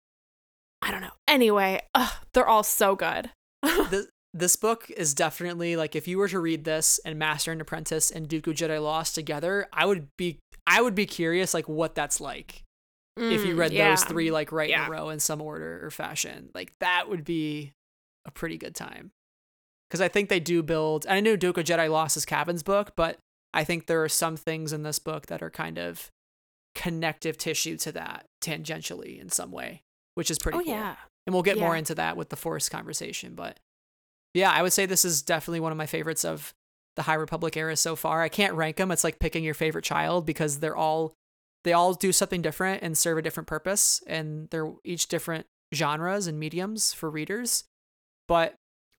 [0.81, 1.13] I don't know.
[1.29, 3.31] Anyway, ugh, they're all so good.
[3.91, 7.61] this, this book is definitely like if you were to read this and Master and
[7.61, 11.95] Apprentice and Dooku Jedi Lost together, I would be I would be curious like what
[11.95, 12.63] that's like.
[13.17, 13.91] if you Mm, read yeah.
[13.91, 17.25] those three like right in a row in some order or fashion, like that would
[17.25, 17.73] be
[18.27, 19.13] a pretty good time.
[19.89, 21.05] Because I think they do build.
[21.07, 23.19] and I knew Dooku Jedi Lost is Cavan's book, but
[23.53, 26.11] I think there are some things in this book that are kind of
[26.75, 29.83] connective tissue to that tangentially in some way,
[30.15, 30.73] which is pretty Oh cool.
[30.73, 30.97] yeah.
[31.27, 33.35] And we'll get more into that with the Force conversation.
[33.35, 33.61] But
[34.35, 36.53] yeah, I would say this is definitely one of my favorites of
[36.97, 38.23] the High Republic era so far.
[38.23, 38.91] I can't rank them.
[38.91, 41.15] It's like picking your favorite child because they're all
[41.63, 46.27] they all do something different and serve a different purpose and they're each different genres
[46.27, 47.65] and mediums for readers.
[48.29, 48.55] But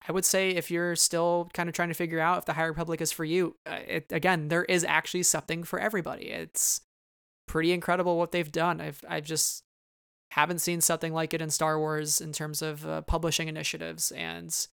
[0.07, 2.65] I would say if you're still kind of trying to figure out if the High
[2.65, 6.25] Republic is for you, uh, it, again, there is actually something for everybody.
[6.25, 6.81] It's
[7.47, 8.81] pretty incredible what they've done.
[8.81, 9.63] I've I've just
[10.31, 14.67] haven't seen something like it in Star Wars in terms of uh, publishing initiatives, and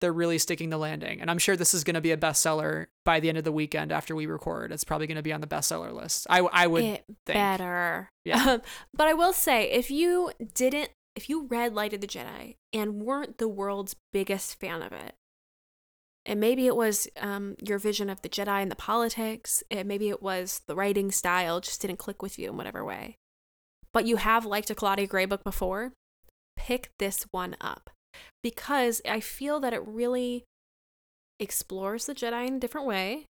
[0.00, 1.20] they're really sticking the landing.
[1.20, 3.52] And I'm sure this is going to be a bestseller by the end of the
[3.52, 4.72] weekend after we record.
[4.72, 6.26] It's probably going to be on the bestseller list.
[6.30, 7.36] I I would it think.
[7.36, 8.10] better.
[8.24, 8.44] Yeah.
[8.44, 8.62] Um,
[8.94, 10.90] but I will say, if you didn't,
[11.20, 15.14] if you read Light of the Jedi and weren't the world's biggest fan of it,
[16.24, 20.08] and maybe it was um, your vision of the Jedi and the politics, and maybe
[20.08, 23.16] it was the writing style just didn't click with you in whatever way,
[23.92, 25.92] but you have liked a Claudia Gray book before,
[26.56, 27.90] pick this one up
[28.42, 30.44] because I feel that it really
[31.38, 33.26] explores the Jedi in a different way,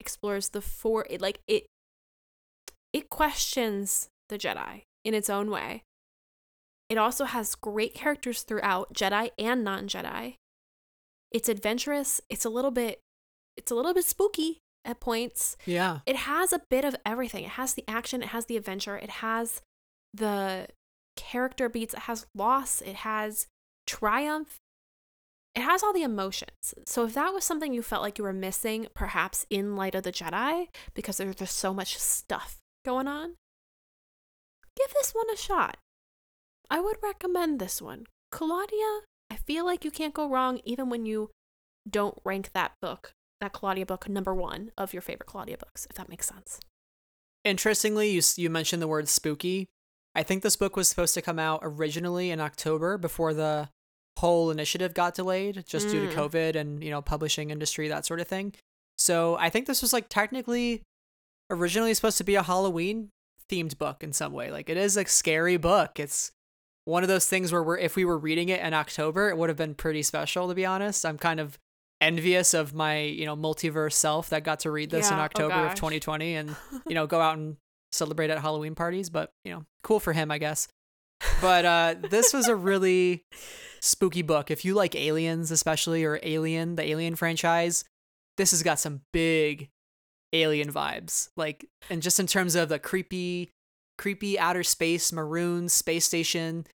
[0.00, 1.66] explores the four, it, like it
[2.94, 5.82] it questions the Jedi in its own way.
[6.92, 10.34] It also has great characters throughout, Jedi and non-Jedi.
[11.30, 13.00] It's adventurous, it's a little bit
[13.56, 15.56] it's a little bit spooky at points.
[15.64, 16.00] Yeah.
[16.04, 17.44] It has a bit of everything.
[17.44, 19.62] It has the action, it has the adventure, it has
[20.12, 20.66] the
[21.16, 23.46] character beats, it has loss, it has
[23.86, 24.58] triumph.
[25.54, 26.74] It has all the emotions.
[26.84, 30.02] So if that was something you felt like you were missing, perhaps in Light of
[30.02, 33.36] the Jedi, because there's just so much stuff going on,
[34.76, 35.78] give this one a shot.
[36.72, 38.06] I would recommend this one.
[38.30, 41.30] Claudia, I feel like you can't go wrong even when you
[41.88, 45.96] don't rank that book, that Claudia book, number one of your favorite Claudia books, if
[45.96, 46.58] that makes sense.
[47.44, 49.66] Interestingly, you you mentioned the word spooky.
[50.14, 53.68] I think this book was supposed to come out originally in October before the
[54.18, 56.16] whole initiative got delayed just due to Mm.
[56.16, 58.54] COVID and, you know, publishing industry that sort of thing.
[58.96, 60.82] So, I think this was like technically
[61.50, 63.10] originally supposed to be a Halloween
[63.50, 64.50] themed book in some way.
[64.50, 65.98] Like it is a scary book.
[65.98, 66.30] It's
[66.84, 69.48] one of those things where we're if we were reading it in October, it would
[69.48, 71.06] have been pretty special to be honest.
[71.06, 71.58] I'm kind of
[72.00, 75.24] envious of my, you know, multiverse self that got to read this in Yeah, oh
[75.24, 77.56] October of 2020 and you know, go out and
[77.92, 80.68] celebrate at Halloween parties, but you know, cool for him, I guess.
[81.40, 83.24] But uh this was a really
[83.80, 84.50] spooky book.
[84.50, 87.84] If you like aliens especially or Alien, the Alien franchise,
[88.36, 89.68] this has got some big
[90.32, 91.28] alien vibes.
[91.36, 93.50] Like and just in terms of the creepy
[93.98, 96.66] creepy outer space maroon space station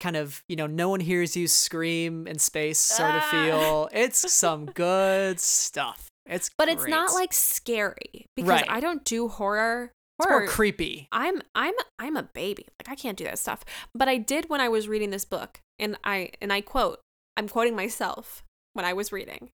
[0.00, 3.30] kind of, you know, no one hears you scream in space sort of Ah.
[3.30, 3.88] feel.
[3.92, 6.08] It's some good stuff.
[6.26, 8.66] It's But it's not like scary because Right.
[8.68, 9.92] I don't do horror.
[10.18, 11.08] it's horror more creepy.
[11.12, 12.66] I'm I'm I'm a baby.
[12.80, 13.64] Like I can't do that stuff.
[13.94, 15.60] But I did when I was reading this book.
[15.78, 17.00] And I and I quote,
[17.36, 19.50] I'm quoting myself when I was reading.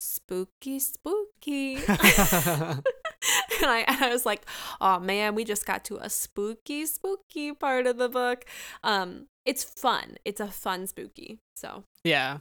[0.00, 1.78] Spooky, spooky.
[3.62, 4.46] and I and I was like,
[4.80, 8.44] oh man, we just got to a spooky, spooky part of the book.
[8.82, 10.16] Um, it's fun.
[10.24, 11.38] It's a fun spooky.
[11.54, 12.38] So Yeah.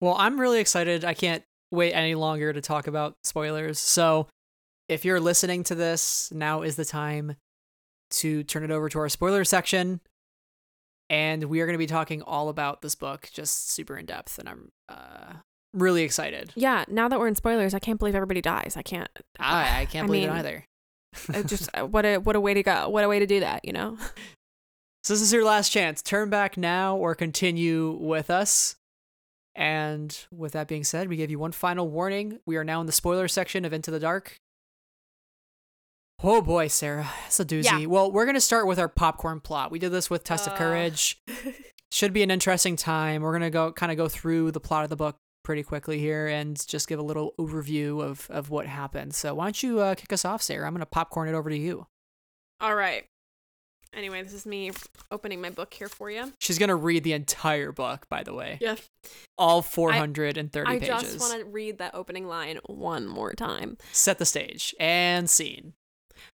[0.00, 1.04] Well, I'm really excited.
[1.04, 3.78] I can't wait any longer to talk about spoilers.
[3.78, 4.28] So,
[4.88, 7.36] if you're listening to this, now is the time
[8.10, 10.00] to turn it over to our spoiler section.
[11.08, 14.38] And we are going to be talking all about this book, just super in depth.
[14.38, 15.34] And I'm uh,
[15.76, 16.52] really excited.
[16.56, 18.74] yeah, now that we're in spoilers, I can't believe everybody dies.
[18.76, 19.10] I can't.
[19.38, 20.64] I, I can't I believe mean, it either.
[21.34, 22.88] it just what a what a way to go.
[22.88, 23.64] What a way to do that.
[23.64, 23.98] You know.
[25.04, 26.02] So this is your last chance.
[26.02, 28.74] Turn back now or continue with us.
[29.54, 32.40] And with that being said, we give you one final warning.
[32.44, 34.40] We are now in the spoiler section of Into the Dark.
[36.24, 37.64] Oh boy, Sarah, it's a doozy.
[37.82, 37.86] Yeah.
[37.86, 39.70] Well, we're gonna start with our popcorn plot.
[39.70, 40.56] We did this with Test of Uh.
[40.56, 41.22] Courage.
[41.92, 43.22] Should be an interesting time.
[43.22, 45.14] We're gonna go kind of go through the plot of the book
[45.46, 49.14] pretty quickly here and just give a little overview of of what happened.
[49.14, 50.66] So why don't you uh, kick us off, Sarah?
[50.66, 51.86] I'm gonna popcorn it over to you.
[52.60, 53.04] All right.
[53.94, 54.72] Anyway, this is me
[55.12, 56.32] opening my book here for you.
[56.40, 58.58] She's gonna read the entire book, by the way.
[58.60, 58.74] Yeah.
[59.38, 60.90] all 430 I pages.
[60.90, 63.78] I just want to read that opening line one more time.
[63.92, 65.74] Set the stage and scene.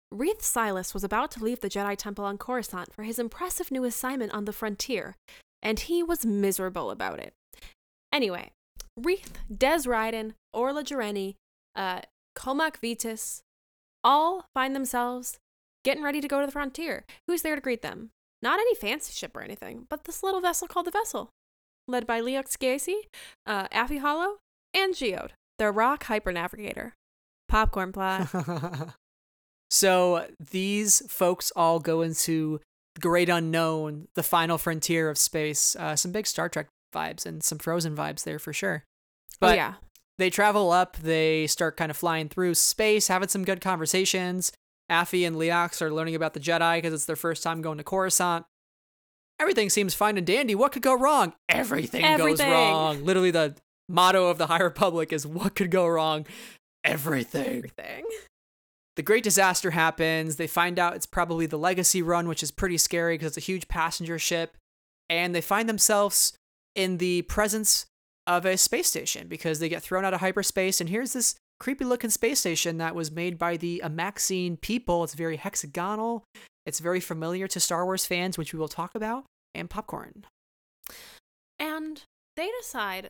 [0.09, 3.83] Reath Silas was about to leave the Jedi Temple on Coruscant for his impressive new
[3.83, 5.17] assignment on the frontier,
[5.61, 7.33] and he was miserable about it.
[8.13, 8.51] Anyway,
[8.97, 11.35] Reath, Dez Rydan, Orla Jareni,
[11.75, 12.01] uh,
[12.35, 13.41] Cohmac Vitus,
[14.03, 15.39] all find themselves
[15.83, 17.05] getting ready to go to the frontier.
[17.27, 18.11] Who's there to greet them?
[18.41, 21.29] Not any fancy ship or anything, but this little vessel called the Vessel,
[21.87, 22.95] led by Leox Gyasi,
[23.45, 24.37] uh, Affie Hollow,
[24.73, 26.95] and Geode, their rock hyper navigator.
[27.47, 28.29] Popcorn plot.
[29.69, 32.59] so these folks all go into
[32.99, 35.75] great unknown, the final frontier of space.
[35.75, 38.83] Uh, some big Star Trek vibes and some Frozen vibes there for sure.
[39.35, 39.73] Oh, but oh, yeah.
[40.17, 44.51] they travel up, they start kind of flying through space, having some good conversations.
[44.89, 47.83] Affie and Leox are learning about the Jedi because it's their first time going to
[47.83, 48.45] Coruscant.
[49.39, 50.53] Everything seems fine and dandy.
[50.53, 51.33] What could go wrong?
[51.49, 52.45] Everything, Everything.
[52.45, 53.05] goes wrong.
[53.05, 53.55] Literally, the
[53.89, 56.27] motto of the High Republic is what could go wrong?
[56.83, 57.57] Everything.
[57.57, 58.05] Everything.
[58.97, 60.35] The great disaster happens.
[60.35, 63.51] They find out it's probably the Legacy Run, which is pretty scary because it's a
[63.51, 64.57] huge passenger ship.
[65.09, 66.33] And they find themselves
[66.75, 67.85] in the presence
[68.27, 70.79] of a space station because they get thrown out of hyperspace.
[70.79, 75.03] And here's this creepy looking space station that was made by the Amaxine people.
[75.03, 76.23] It's very hexagonal.
[76.65, 80.25] It's very familiar to Star Wars fans, which we will talk about, and popcorn.
[81.59, 82.03] And
[82.35, 83.09] they decide,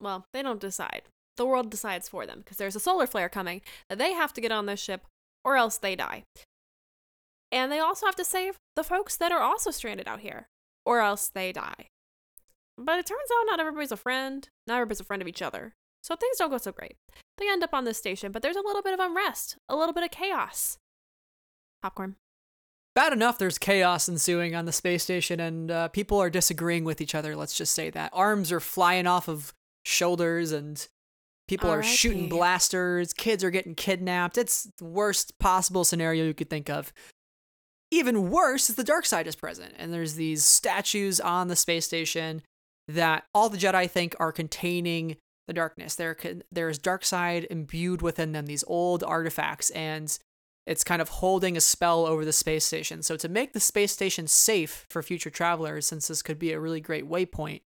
[0.00, 1.02] well, they don't decide.
[1.36, 4.40] The world decides for them because there's a solar flare coming that they have to
[4.40, 5.06] get on this ship
[5.44, 6.24] or else they die.
[7.52, 10.46] And they also have to save the folks that are also stranded out here
[10.84, 11.86] or else they die.
[12.80, 15.74] But it turns out not everybody's a friend, not everybody's a friend of each other.
[16.02, 16.96] So things don't go so great.
[17.36, 19.92] They end up on this station, but there's a little bit of unrest, a little
[19.92, 20.78] bit of chaos.
[21.82, 22.16] Popcorn.
[22.94, 27.00] Bad enough there's chaos ensuing on the space station and uh, people are disagreeing with
[27.00, 28.10] each other, let's just say that.
[28.12, 29.54] Arms are flying off of
[29.84, 30.88] shoulders and
[31.48, 34.36] people are shooting blasters, kids are getting kidnapped.
[34.36, 36.92] It's the worst possible scenario you could think of.
[37.92, 41.84] Even worse is the dark side is present and there's these statues on the space
[41.84, 42.42] station
[42.94, 45.16] that all the Jedi think are containing
[45.46, 45.96] the darkness.
[45.96, 46.16] There,
[46.52, 50.16] there's dark side imbued within them, these old artifacts, and
[50.66, 53.02] it's kind of holding a spell over the space station.
[53.02, 56.60] So to make the space station safe for future travelers, since this could be a
[56.60, 57.62] really great waypoint,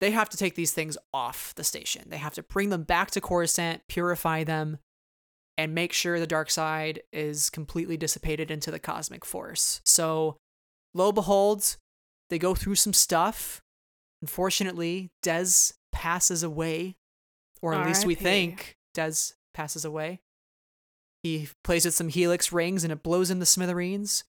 [0.00, 2.04] they have to take these things off the station.
[2.08, 4.78] They have to bring them back to Coruscant, purify them,
[5.56, 9.80] and make sure the dark side is completely dissipated into the cosmic force.
[9.84, 10.36] So,
[10.94, 11.76] lo behold,
[12.30, 13.60] they go through some stuff.
[14.22, 16.96] Unfortunately, Dez passes away,
[17.62, 18.24] or at least we R.I.P..
[18.24, 20.20] think Dez passes away.
[21.22, 24.24] He plays with some helix rings and it blows in the smithereens.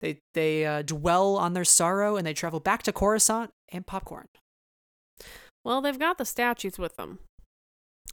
[0.00, 4.28] They they uh, dwell on their sorrow and they travel back to Coruscant and popcorn.
[5.64, 7.18] Well, they've got the statues with them.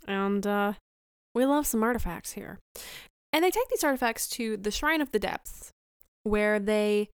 [0.08, 0.74] And uh,
[1.36, 2.60] we love some artifacts here.
[3.32, 5.72] And they take these artifacts to the Shrine of the Depths,
[6.24, 7.10] where they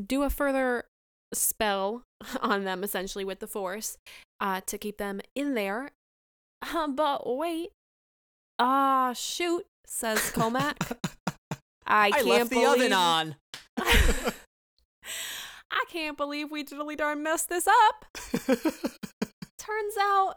[0.00, 0.84] do a further
[1.32, 2.02] spell
[2.40, 3.98] on them, essentially, with the Force
[4.40, 5.90] uh, to keep them in there.
[6.62, 7.70] Uh, but wait.
[8.58, 10.96] Ah, shoot, says Cohmac.
[11.86, 13.36] I can't left the believe oven on.
[15.70, 18.04] I can't believe we really darn messed this up.
[19.58, 20.34] Turns out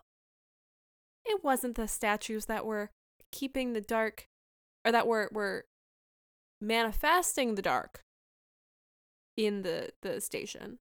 [1.25, 2.89] it wasn't the statues that were
[3.31, 4.27] keeping the dark
[4.85, 5.65] or that were were
[6.59, 8.01] manifesting the dark
[9.35, 10.77] in the the station.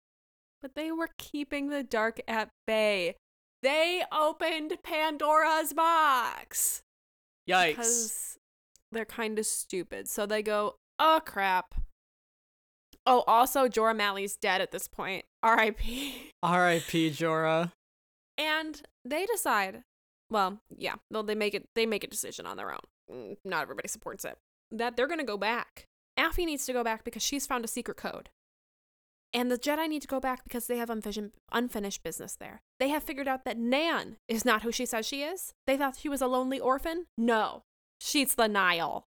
[0.62, 3.16] But they were keeping the dark at bay.
[3.62, 6.82] They opened Pandora's box
[7.48, 7.68] Yikes.
[7.68, 8.38] because
[8.92, 10.08] they're kind of stupid.
[10.08, 11.74] So they go, "Oh crap."
[13.06, 15.24] Oh, also Jora Malli's dead at this point.
[15.42, 16.32] R.I.P.
[16.42, 17.10] R.I.P.
[17.12, 17.72] Jorah.
[18.36, 19.82] And they decide,
[20.30, 21.64] well, yeah, no, they make it.
[21.74, 22.80] They make a decision on their own.
[23.10, 24.36] Mm, Not everybody supports it.
[24.70, 25.84] That they're gonna go back.
[26.18, 28.28] Affie needs to go back because she's found a secret code.
[29.32, 32.62] And the Jedi need to go back because they have unfinished, unfinished business there.
[32.80, 35.54] They have figured out that Nan is not who she says she is.
[35.66, 37.06] They thought she was a lonely orphan.
[37.16, 37.62] No,
[38.00, 39.04] she's the Nihil.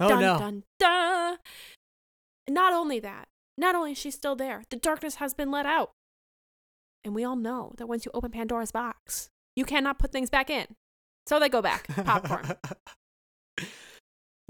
[0.00, 0.38] Oh dun, no.
[0.38, 1.38] Dun, dun.
[2.48, 5.92] Not only that, not only is she still there, the darkness has been let out.
[7.04, 10.50] And we all know that once you open Pandora's box, you cannot put things back
[10.50, 10.66] in.
[11.26, 11.86] So they go back.
[12.04, 12.52] Popcorn.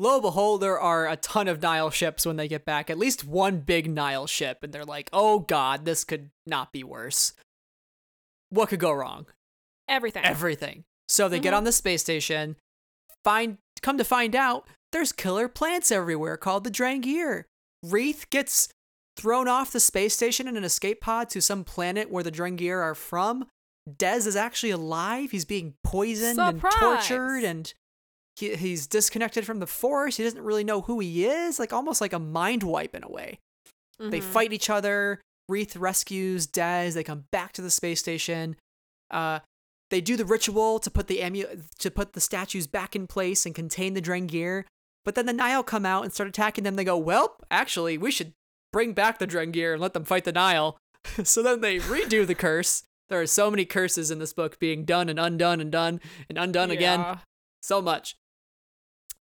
[0.03, 2.90] Lo and behold, there are a ton of Nihil ships when they get back.
[2.90, 6.82] At least one big Nihil ship, and they're like, "Oh God, this could not be
[6.82, 7.34] worse.
[8.50, 9.26] What could go wrong?
[9.88, 10.24] Everything.
[10.24, 11.59] Everything." So they get Mhm.
[11.59, 12.57] on the space station.
[13.22, 17.44] Find come to find out, there's killer plants everywhere called the Drengir.
[17.84, 18.68] Reath gets
[19.16, 22.80] thrown off the space station in an escape pod to some planet where the Drengir
[22.80, 23.46] are from.
[23.88, 25.30] Dez is actually alive.
[25.30, 27.72] He's being poisoned and tortured and
[28.37, 30.16] he, he's disconnected from the force.
[30.16, 33.09] He doesn't really know who he is, like almost like a mind wipe in a
[33.11, 33.39] way.
[33.99, 34.24] They Mhm.
[34.24, 35.20] fight each other.
[35.49, 36.95] Reath rescues Dez.
[36.95, 38.57] They come back to the space station.
[39.11, 39.41] Uh,
[39.91, 43.45] they do the ritual to put the amu- to put the statues back in place
[43.45, 44.64] and contain the Drengir.
[45.05, 46.76] But then the Nihil come out and start attacking them.
[46.76, 48.33] They go, well, actually, we should
[48.72, 50.78] bring back the Drengir and let them fight the Nihil.
[51.24, 52.85] so then they redo the curse.
[53.09, 56.39] There are so many curses in this book being done and undone and done and
[56.39, 57.18] undone again.
[57.62, 58.16] So much.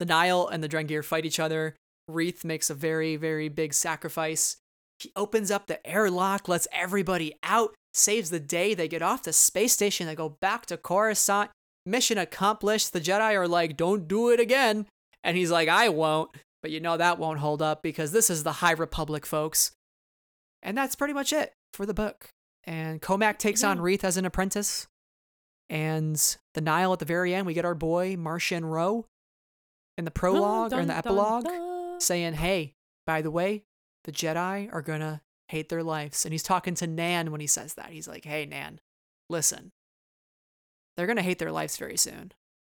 [0.03, 1.77] The Nihil and the Drengir fight each other.
[2.09, 4.57] Reath makes a very, very big sacrifice.
[4.99, 8.75] He opens up the airlock, lets everybody out, saves the day.
[8.75, 10.09] They get off the space station.
[10.09, 11.51] They go back to Coruscant.
[11.87, 12.93] Mission accomplished.
[12.93, 14.87] The Jedi are like, don't do it again.
[15.23, 16.33] And he's like, I won't.
[16.63, 19.71] But you know that won't hold up because this is the High Republic, folks.
[20.65, 22.29] And that's pretty much it for the book.
[22.65, 23.85] And Cohmac takes on Yeah.
[23.85, 24.89] Reath as an apprentice.
[25.71, 26.17] And
[26.55, 29.07] the Nihil at the very end, we get our boy Marchion Ro
[29.99, 32.01] in the oh, prologue or in the Dun, dun, epilogue dun.
[32.01, 32.74] saying, Hey,
[33.07, 33.64] by the way,
[34.05, 36.24] the Jedi are gonna hate their lives.
[36.24, 37.90] And he's talking to Nan when he says that.
[37.90, 38.80] He's like, Hey, Nan,
[39.28, 39.72] listen,
[40.97, 42.32] they're gonna hate their lives very soon.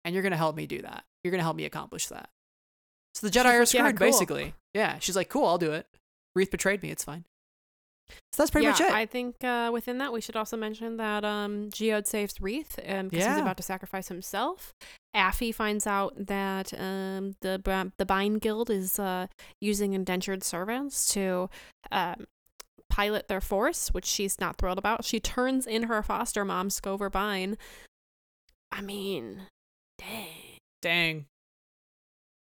[0.05, 1.05] And you're gonna help me do that.
[1.23, 2.29] You're gonna help me accomplish that.
[3.15, 4.55] So the Jedi are screwed, "Yeah, cool." basically.
[4.75, 4.99] Yeah.
[4.99, 5.87] She's like, Cool, I'll do it.
[6.35, 6.91] Reath betrayed me.
[6.91, 7.25] It's fine.
[8.11, 8.91] So that's pretty yeah, much it.
[8.93, 13.09] I think uh, within that we should also mention that um, Geode saves Reath um,
[13.09, 13.35] because Yeah.
[13.35, 14.73] he's about to sacrifice himself.
[15.15, 19.29] Affie finds out that um, the Bra- the Byne Guild is uh,
[19.61, 21.49] using indentured servants to
[21.93, 22.27] um,
[22.91, 25.05] pilot their force, which she's not thrilled about.
[25.05, 27.57] She turns in her foster mom, Scover Byne.
[28.73, 29.43] I mean,
[29.99, 30.59] dang.
[30.83, 31.27] Dang.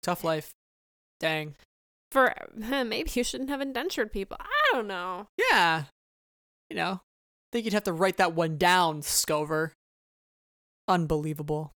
[0.03, 0.51] Tough life.
[1.21, 1.55] Dang.
[2.15, 4.37] For maybe you shouldn't have indentured people.
[4.41, 5.27] I don't know.
[5.51, 5.85] Yeah.
[6.71, 9.73] You know, I think you'd have to write that one down, Scover.
[10.87, 11.73] Unbelievable.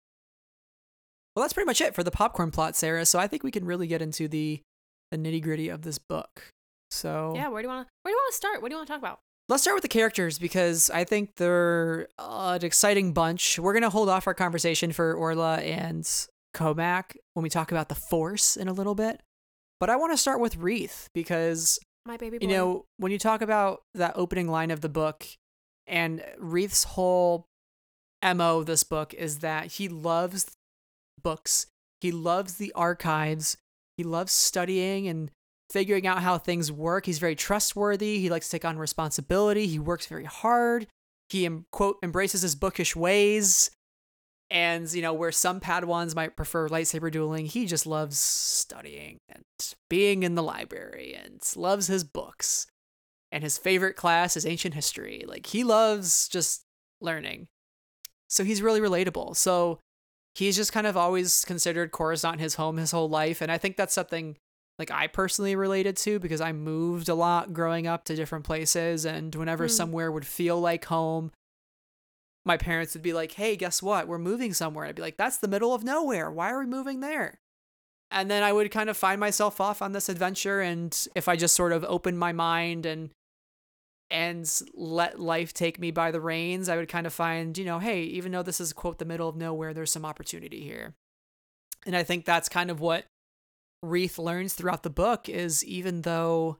[1.35, 3.05] Well, that's pretty much it for the popcorn plot, Sarah.
[3.05, 4.61] So I think we can really get into the
[5.11, 6.49] the nitty gritty of this book.
[6.89, 8.61] So Yeah, where do you want to where do you want to start?
[8.61, 9.19] What do you want to talk about?
[9.49, 13.59] let's start with the characters because I think they're uh, an exciting bunch.
[13.59, 16.09] We're gonna hold off our conversation for Orla and
[16.55, 19.21] Cohmac when we talk about the Force in a little bit.
[19.79, 22.45] But I want to start with Reath because My baby boy.
[22.45, 25.25] you know, when you talk about that opening line of the book
[25.87, 27.45] and Reath's whole
[28.23, 30.51] MO this book is that he loves
[31.21, 31.67] books.
[32.01, 33.57] He loves the archives.
[33.97, 35.31] He loves studying and
[35.69, 37.05] figuring out how things work.
[37.05, 38.19] He's very trustworthy.
[38.19, 39.67] He likes to take on responsibility.
[39.67, 40.87] He works very hard.
[41.29, 43.71] He em- quote embraces his bookish ways.
[44.51, 49.43] And you know, where some Padawans might prefer lightsaber dueling, he just loves studying and
[49.89, 52.65] being in the library and loves his books.
[53.31, 55.23] And his favorite class is ancient history.
[55.27, 56.63] Like he loves just
[56.99, 57.47] learning.
[58.27, 59.35] So he's really relatable.
[59.35, 59.79] So
[60.33, 63.41] he's just kind of always considered Coruscant his home his whole life.
[63.41, 64.35] And I think that's something
[64.79, 69.05] like I personally related to because I moved a lot growing up to different places.
[69.05, 69.71] And whenever Mm.
[69.71, 71.31] somewhere would feel like home,
[72.49, 74.07] my parents would be like, hey, guess what?
[74.07, 74.85] We're moving somewhere.
[74.85, 76.31] I'd be like, that's the middle of nowhere.
[76.31, 77.37] Why are we moving there?
[78.09, 80.59] And then I would kind of find myself off on this adventure.
[80.59, 83.11] And if I just sort of opened my mind and
[84.09, 87.77] and let life take me by the reins, I would kind of find, you know,
[87.77, 90.95] hey, even though this is quote the middle of nowhere, there's some opportunity here.
[91.85, 93.05] And I think that's kind of what
[93.85, 96.57] Reath learns throughout the book is even though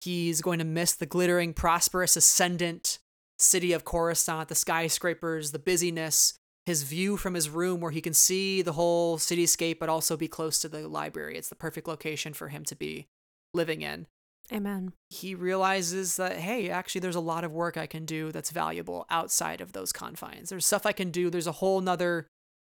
[0.00, 2.98] he's going to miss the glittering, prosperous, ascendant
[3.38, 6.34] city of Coruscant, the skyscrapers, the busyness,
[6.64, 10.28] his view from his room where he can see the whole cityscape but also be
[10.28, 11.36] close to the library.
[11.36, 13.06] It's the perfect location for him to be
[13.54, 14.06] living in
[14.52, 14.92] Amen.
[15.10, 19.04] he realizes that hey actually there's a lot of work i can do that's valuable
[19.10, 22.28] outside of those confines there's stuff i can do there's a whole nother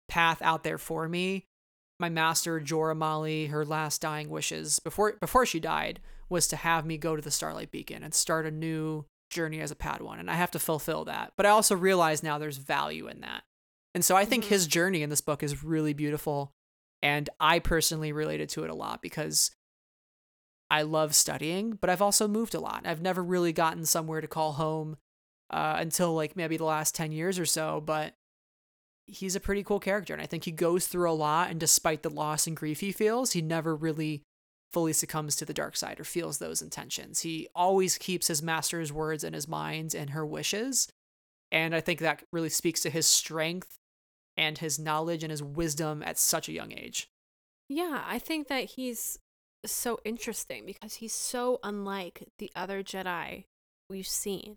[0.09, 1.47] path out there for me
[1.99, 6.85] my master jora Malli, her last dying wishes before before she died was to have
[6.85, 10.31] me go to the starlight beacon and start a new journey as a padawan and
[10.31, 13.43] i have to fulfill that but i also realize now there's value in that
[13.95, 14.49] and so i think Mhm.
[14.49, 16.53] his journey in this book is really beautiful
[17.03, 19.51] and i personally related to it a lot because
[20.71, 22.87] I love studying, but I've also moved a lot.
[22.87, 24.97] I've never really gotten somewhere to call home
[25.51, 28.15] uh, until like maybe the last 10 years or so, but
[29.07, 30.15] he's a pretty cool character.
[30.15, 31.51] And I think he goes through a lot.
[31.51, 34.23] And despite the loss and grief he feels, he never really
[34.73, 37.21] fully succumbs to the dark side or feels those intentions.
[37.21, 40.89] He always keeps his master's words in his mind and her wishes.
[41.51, 43.79] And I think that really speaks to his strength
[44.37, 47.09] and his knowledge and his wisdom at such a young age.
[47.69, 49.19] Yeah, I think that he's
[49.65, 53.45] so interesting because he's so unlike the other Jedi
[53.89, 54.57] we've seen.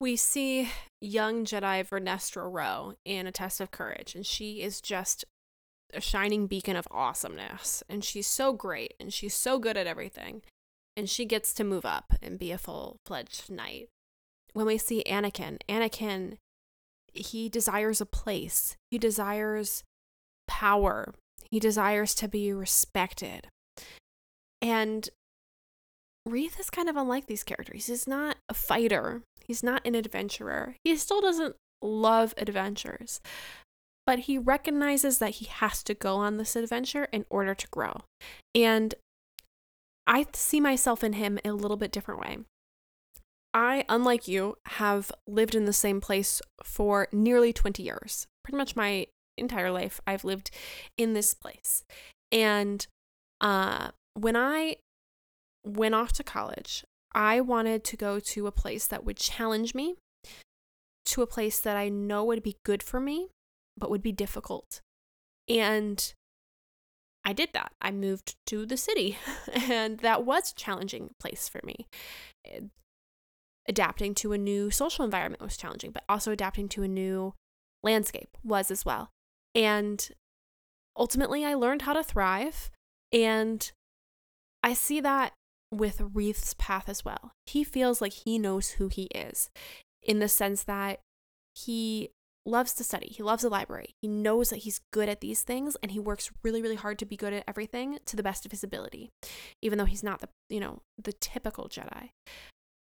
[0.00, 0.70] We see
[1.00, 5.24] young Jedi Vernestra Rwoh in A Test of Courage, and she is just
[5.92, 10.42] a shining beacon of awesomeness and she's so great and she's so good at everything
[10.96, 13.88] and she gets to move up and be a full-fledged knight
[14.52, 16.36] when we see anakin anakin
[17.12, 19.84] he desires a place he desires
[20.48, 21.14] power
[21.50, 23.48] he desires to be respected
[24.60, 25.10] and
[26.26, 27.86] Reath is kind of unlike these characters.
[27.86, 29.22] He's not a fighter.
[29.44, 30.76] He's not an adventurer.
[30.82, 33.20] He still doesn't love adventures.
[34.06, 38.02] But he recognizes that he has to go on this adventure in order to grow.
[38.54, 38.94] And
[40.06, 42.38] I see myself in him a little bit different way.
[43.54, 48.26] I, unlike you, have lived in the same place for nearly 20 years.
[48.42, 49.06] Pretty much my
[49.38, 50.50] entire life, I've lived
[50.98, 51.84] in this place.
[52.32, 52.86] And
[53.40, 54.76] uh, when I
[55.64, 56.84] went off to college,
[57.14, 59.94] I wanted to go to a place that would challenge me,
[61.06, 63.28] to a place that I know would be good for me,
[63.76, 64.80] but would be difficult.
[65.48, 66.14] And
[67.24, 67.72] I did that.
[67.80, 69.18] I moved to the city,
[69.52, 71.86] and that was a challenging place for me.
[73.66, 77.34] Adapting to a new social environment was challenging, but also adapting to a new
[77.82, 79.10] landscape was as well.
[79.54, 80.06] And
[80.96, 82.70] ultimately, I learned how to thrive.
[83.12, 83.70] And
[84.62, 85.32] I see that
[85.70, 87.32] with Reath's path as well.
[87.46, 89.50] He feels like he knows who he is
[90.02, 91.00] in the sense that
[91.54, 92.10] he
[92.46, 93.08] loves to study.
[93.08, 93.94] He loves the library.
[94.02, 97.06] He knows that he's good at these things and he works really really hard to
[97.06, 99.10] be good at everything to the best of his ability.
[99.62, 102.10] Even though he's not the, you know, the typical Jedi.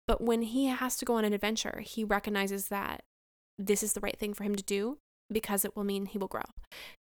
[0.08, 3.04] But when he has to go on an adventure, he recognizes that
[3.58, 4.98] this is the right thing for him to do
[5.32, 6.44] because it will mean he will grow.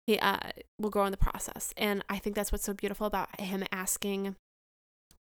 [0.06, 0.38] He uh,
[0.80, 1.72] will grow in the process.
[1.76, 4.36] And I think that's what's so beautiful about him asking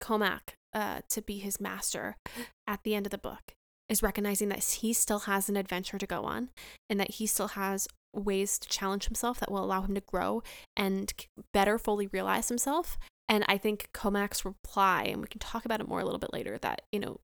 [0.03, 2.17] Cohmac uh, to be his master
[2.67, 3.55] at the end of the book
[3.93, 6.49] is recognizing that he still has an adventure to go on
[6.89, 10.43] and that he still has ways to challenge himself that will allow him to grow
[10.75, 11.13] and
[11.53, 12.99] better fully realize himself.
[13.29, 16.33] And I think Cohmac's reply, and we can talk about it more a little bit
[16.33, 17.21] later, that, you know,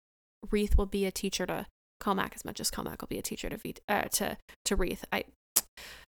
[0.51, 1.67] Reath will be a teacher to
[2.03, 5.05] Cohmac as much as Cohmac will be a teacher to v- uh, to to Reath.
[5.11, 5.25] I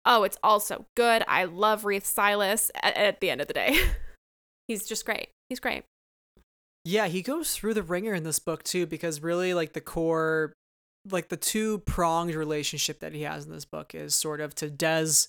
[0.05, 1.23] oh, it's also good.
[1.27, 2.69] I love Reath Silas.
[2.83, 3.79] At, at the end of the day,
[4.67, 5.29] he's just great.
[5.49, 5.83] He's great.
[6.83, 10.53] Yeah, he goes through the ringer in this book too, because really, like, the core,
[11.09, 14.69] like, the two pronged relationship that he has in this book is sort of to
[14.69, 15.27] Dez.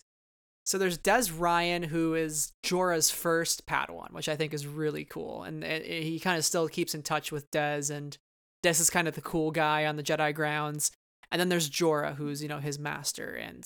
[0.64, 5.42] So there's Dez Rydan, who is Jora's first Padawan, which I think is really cool.
[5.42, 8.16] And it, it, he kind of still keeps in touch with Dez, and
[8.64, 10.90] Dez is kind of the cool guy on the Jedi grounds.
[11.30, 13.34] And then there's Jora, who's, you know, his master.
[13.34, 13.64] And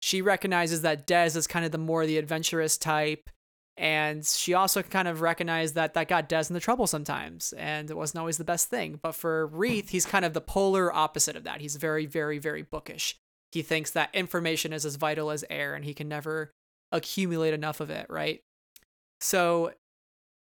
[0.00, 3.30] she recognizes that Dez is kind of the more the adventurous type
[3.76, 7.96] and she also kind of recognized that that got Dez into trouble sometimes, and it
[7.96, 8.98] wasn't always the best thing.
[9.02, 11.60] But for Reath, he's kind of the polar opposite of that.
[11.60, 13.16] He's very, very, very bookish.
[13.52, 16.50] He thinks that information is as vital as air, and he can never
[16.90, 18.40] accumulate enough of it, right?
[19.20, 19.72] So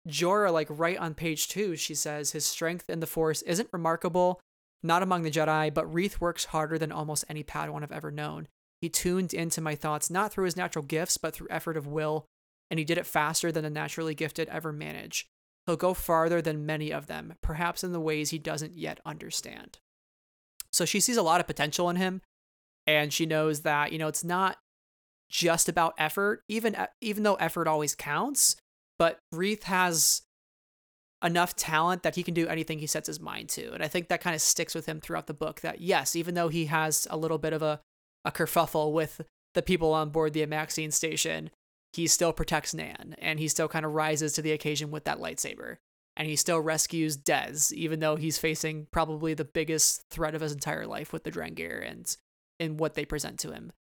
[0.09, 4.41] Jora, like right on page two, she says his strength in the Force isn't remarkable,
[4.83, 8.47] not among the Jedi, but Reath works harder than almost any Padawan I've ever known.
[8.81, 12.27] He tuned into my thoughts not through his natural gifts, but through effort of will
[12.71, 15.27] and he did it faster than the naturally gifted ever manage.
[15.67, 19.79] He'll go farther than many of them, perhaps in the ways he doesn't yet understand.
[20.73, 22.21] So she sees a lot of potential in him,
[22.87, 24.59] and she knows that, you know, it's not
[25.31, 28.57] just about effort, even even though effort always counts,
[28.99, 30.23] but Reath has
[31.25, 33.73] enough talent that he can do anything he sets his mind to.
[33.73, 36.35] And I think that kind of sticks with him throughout the book that yes, even
[36.35, 37.81] though he has a little bit of a,
[38.25, 39.23] a kerfuffle with
[39.55, 41.51] the people on board the Amaxine station,
[41.95, 45.21] he still protects Nan and he still kind of rises to the occasion with that
[45.21, 45.77] lightsaber.
[46.17, 50.53] And he still rescues Dez, even though he's facing probably the biggest threat of his
[50.53, 52.17] entire life with the Drengir and
[52.61, 53.73] in what they present to him.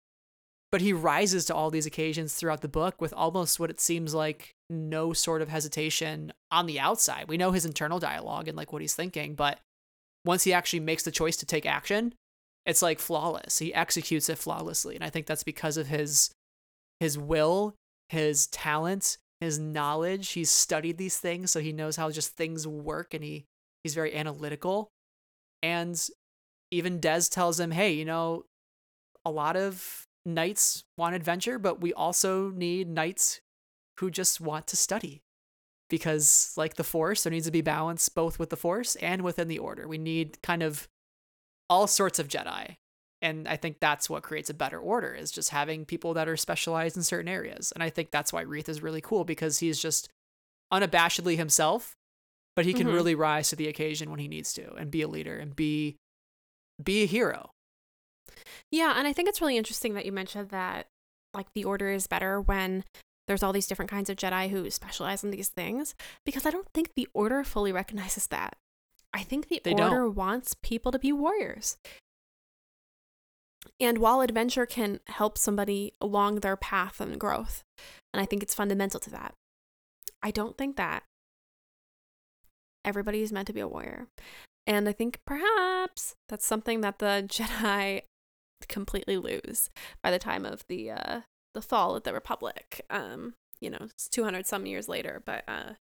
[0.72, 4.12] But he rises to all these occasions throughout the book with almost what it seems
[4.12, 7.28] like no sort of hesitation on the outside.
[7.28, 9.60] We know his internal dialogue and like what he's thinking, but
[10.24, 12.14] once he actually makes the choice to take action,
[12.66, 13.58] it's like flawless.
[13.58, 14.96] He executes it flawlessly.
[14.96, 16.30] And I think that's because of his
[16.98, 17.76] his will
[18.08, 20.30] his talent, his knowledge.
[20.30, 23.46] He's studied these things, so he knows how just things work and he
[23.82, 24.90] he's very analytical.
[25.62, 26.00] And
[26.70, 28.44] even Dez tells him, "Hey, you know,
[29.24, 33.40] a lot of knights want adventure, but we also need knights
[34.00, 35.22] who just want to study."
[35.90, 39.48] Because like the force, there needs to be balance both with the force and within
[39.48, 39.86] the order.
[39.86, 40.88] We need kind of
[41.68, 42.76] all sorts of Jedi
[43.24, 46.36] and i think that's what creates a better order is just having people that are
[46.36, 49.80] specialized in certain areas and i think that's why reath is really cool because he's
[49.80, 50.08] just
[50.72, 51.94] unabashedly himself
[52.54, 52.94] but he can mm-hmm.
[52.94, 55.96] really rise to the occasion when he needs to and be a leader and be
[56.82, 57.50] be a hero
[58.70, 60.86] yeah and i think it's really interesting that you mentioned that
[61.32, 62.84] like the order is better when
[63.26, 65.94] there's all these different kinds of Jedi who specialize in these things
[66.26, 68.56] because I don't think the Order fully recognizes that.
[69.12, 70.14] I think the They Order don't.
[70.14, 71.76] wants people to be warriors.
[73.80, 77.62] And while adventure can help somebody along their path and growth,
[78.12, 79.34] and I think it's fundamental to that,
[80.22, 81.02] I don't think that
[82.84, 84.08] everybody is meant to be a warrior.
[84.66, 88.02] And I think perhaps that's something that the Jedi
[88.68, 89.68] completely lose
[90.02, 91.20] by the time of the uh
[91.54, 92.80] the fall of the Republic.
[92.90, 95.74] Um, you know, it's 200 some years later, but uh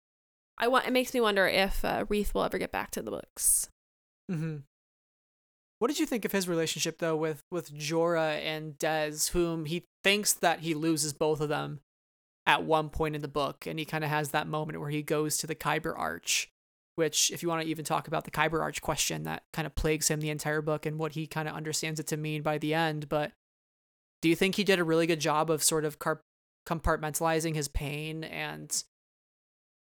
[0.57, 3.11] I want it makes me wonder if uh, Reath will ever get back to the
[3.11, 3.69] books.
[4.31, 4.57] Mm-hmm.
[5.83, 9.83] What did you think of his relationship though with with Jora and Dez, whom he
[10.01, 11.81] thinks that he loses both of them
[12.45, 15.01] at one point in the book, and he kind of has that moment where he
[15.01, 16.49] goes to the Kyber Arch,
[16.95, 19.75] which, if you want to even talk about the Kyber Arch question, that kind of
[19.75, 22.57] plagues him the entire book and what he kind of understands it to mean by
[22.57, 23.09] the end.
[23.09, 23.33] But
[24.21, 26.21] do you think he did a really good job of sort of car-
[26.65, 28.85] compartmentalizing his pain and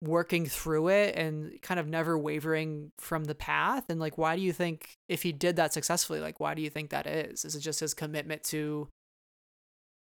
[0.01, 3.85] working through it and kind of never wavering from the path?
[3.89, 6.71] And like why do you think if he did that successfully like why do you
[6.71, 7.45] think that is?
[7.45, 8.89] Is it just his commitment to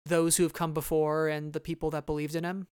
[0.05, 2.67] those who have come before and the people that believed in him?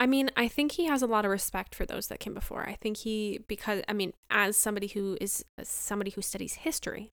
[0.00, 2.68] I mean, I think he has a lot of respect for those that came before.
[2.68, 7.10] I think he because I mean, as somebody who is somebody who studies history,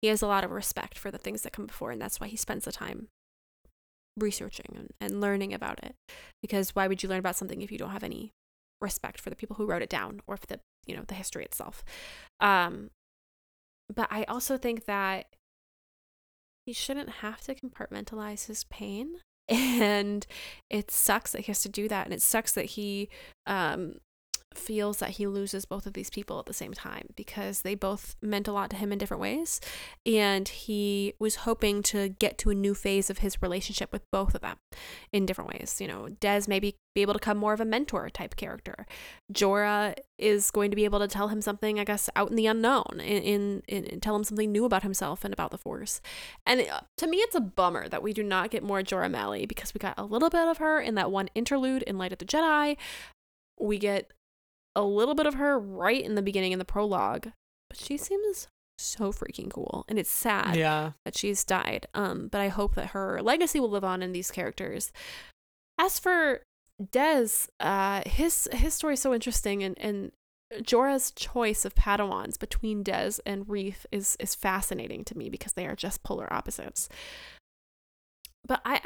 [0.00, 2.26] he has a lot of respect for the things that come before and that's why
[2.26, 3.08] he spends the time
[4.18, 5.94] researching and, and learning about it.
[6.42, 8.32] Because why would you learn about something if you don't have any
[8.80, 11.44] respect for the people who wrote it down or for the, you know, the history
[11.44, 11.84] itself?
[12.40, 12.90] Um
[13.94, 15.26] but I also think that
[16.64, 20.26] he shouldn't have to compartmentalize his pain and
[20.68, 23.08] it sucks that he has to do that and it sucks that he
[23.46, 23.96] um
[24.56, 28.16] feels that he loses both of these people at the same time because they both
[28.22, 29.60] meant a lot to him in different ways.
[30.04, 34.34] And he was hoping to get to a new phase of his relationship with both
[34.34, 34.56] of them
[35.12, 35.78] in different ways.
[35.80, 38.86] You know dez maybe be able to become more of a mentor type character.
[39.32, 42.46] Jora is going to be able to tell him something i guess out in the
[42.46, 46.00] unknown in, in, tell him something new about himself and about the force.
[46.46, 49.46] And uh, to me it's a bummer that we do not get more jora malli
[49.46, 52.18] because we got a little bit of her in that one interlude in light of
[52.18, 52.76] the jedi.
[53.60, 54.12] We get
[54.76, 57.30] a little bit of her right in the beginning in the prologue,
[57.68, 58.46] but she seems
[58.78, 61.86] so freaking cool and it's sad yeah that she's died.
[61.94, 64.92] Um, but I hope that her legacy will live on in these characters.
[65.78, 66.42] As for
[66.80, 70.12] Dez, uh, his his story is so interesting and and
[70.62, 75.66] Jora's choice of Padawans between Dez and Reath is is fascinating to me because they
[75.66, 76.88] are just polar opposites.
[78.46, 78.80] But I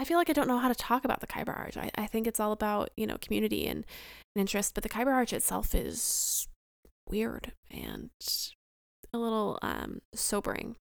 [0.00, 1.76] I feel like I don't know how to talk about the Kyber Arch.
[1.76, 3.84] I, I think it's all about, you know, community and,
[4.34, 6.48] and interest, but the Kyber Arch itself is
[7.08, 8.10] weird and
[9.12, 10.76] a little um sobering.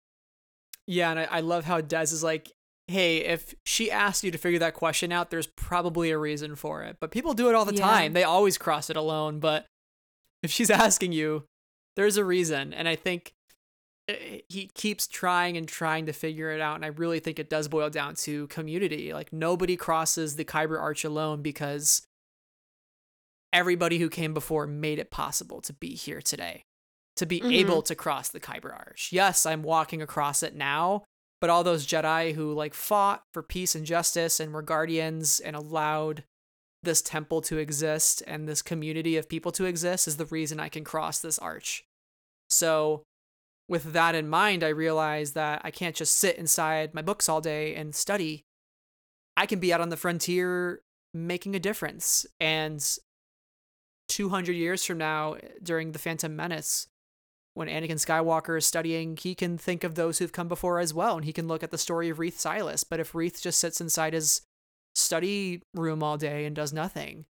[0.87, 2.51] yeah and I, I love how dez is like
[2.89, 6.83] hey if she asked you to figure that question out there's probably a reason for
[6.83, 7.85] it but people do it all the Yeah.
[7.85, 9.67] time they always cross it alone but
[10.43, 11.45] if she's asking you
[11.97, 13.33] there's a reason and i think
[14.07, 17.69] he keeps trying and trying to figure it out and i really think it does
[17.69, 19.15] boil down to community.
[19.15, 22.03] Like nobody crosses the kyber arch alone because
[23.53, 26.65] everybody who came before made it possible to be here today
[27.17, 27.53] to be Mhm.
[27.55, 29.11] able to cross the kyber arch.
[29.13, 31.05] Yes i'm walking across it now
[31.41, 35.55] but all those jedi who like fought for peace and justice and were guardians and
[35.57, 36.25] allowed
[36.83, 40.69] this temple to exist and this community of people to exist is the reason i
[40.69, 41.85] can cross this arch.
[42.51, 43.03] So
[43.69, 47.41] with that in mind i realized that i can't just sit inside my books all
[47.41, 48.45] day and study
[49.37, 52.99] i can be out on the frontier making a difference and
[54.09, 56.89] 200 years from now during the phantom menace
[57.55, 61.17] when Anakin Skywalker is studying, he can think of those who've come before as well,
[61.17, 62.83] and he can look at the story of Reath Silas.
[62.83, 64.43] But if Reath just sits inside his
[64.95, 67.27] study room all day and does nothing,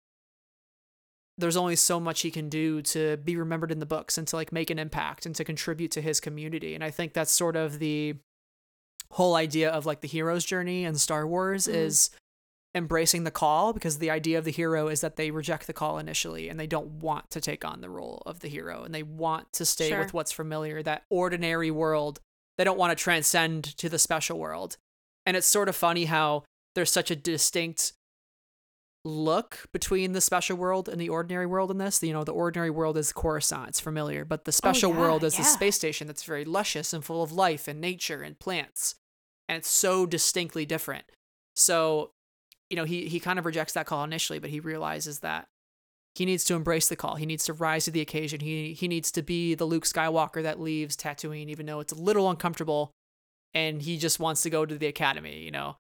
[1.40, 4.36] there's only so much he can do to be remembered in the books and to
[4.36, 6.76] like make an impact and to contribute to his community.
[6.76, 8.16] And I think that's sort of the
[9.12, 11.74] whole idea of like the hero's journey in Star Wars Mhm.
[11.74, 12.10] is
[12.76, 15.98] embracing the call because the idea of the hero is that they reject the call
[15.98, 19.02] initially and they don't want to take on the role of the hero and they
[19.02, 20.00] want to stay Sure.
[20.00, 22.20] with what's familiar that ordinary world
[22.60, 24.78] they don't want to transcend to the special world
[25.26, 26.44] and it's sort of funny how
[26.76, 27.94] there's such a distinct
[29.10, 32.70] look between the special world and the ordinary world in this you know the ordinary
[32.70, 35.76] world is coruscant it's familiar but the oh, special Oh, yeah, world is the space
[35.76, 38.96] station that's very luscious and full of life and nature and plants
[39.50, 41.04] and it's so distinctly different.
[41.56, 42.12] So
[42.70, 45.48] you know he he kind of rejects that call initially but he realizes that
[46.16, 47.16] he needs to embrace the call.
[47.16, 48.40] He needs to rise to the occasion.
[48.40, 52.00] He he needs to be the Luke Skywalker that leaves Tatooine even though it's a
[52.00, 52.92] little uncomfortable
[53.54, 55.78] and he just wants to go to the academy you know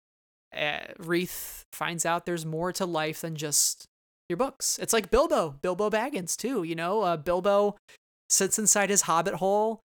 [0.56, 3.86] uh, Reath finds out there's more to life than just
[4.30, 4.80] your books.
[4.82, 7.78] It's like Bilbo, Bilbo Baggins too, you know, uh, Bilbo
[8.30, 9.82] sits inside his hobbit hole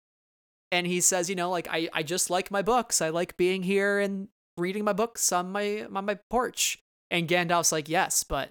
[0.71, 3.01] and he says, you know, like I, I just like my books.
[3.01, 6.79] I like being here and reading my books on my on my porch.
[7.11, 8.51] And Gandalf's like, yes, but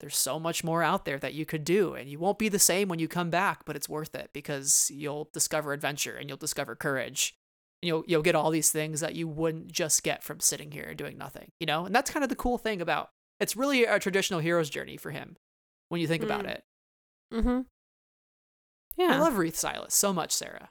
[0.00, 2.58] there's so much more out there that you could do and you won't be the
[2.58, 6.36] same when you come back, but it's worth it because you'll discover adventure and you'll
[6.38, 7.34] discover courage.
[7.82, 10.98] You'll you'll get all these things that you wouldn't just get from sitting here and
[10.98, 11.86] doing nothing, you know?
[11.86, 13.10] And that's kind of the cool thing about
[13.40, 15.36] it's really a traditional hero's journey for him
[15.88, 16.26] when you think mm.
[16.26, 16.62] about it.
[17.32, 17.60] Mm-hmm.
[18.96, 19.14] Yeah.
[19.14, 20.70] I love Reath Silas so much, Sarah.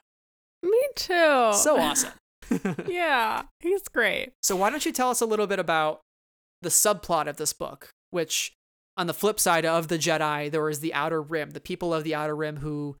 [0.62, 1.52] Me too.
[1.54, 2.12] So awesome.
[2.86, 4.32] yeah, he's great.
[4.42, 6.00] So why don't you tell us a little bit about
[6.62, 8.52] the subplot of this book, which
[8.96, 12.04] on the flip side of the Jedi, there is the Outer Rim, the people of
[12.04, 12.96] the Outer Rim who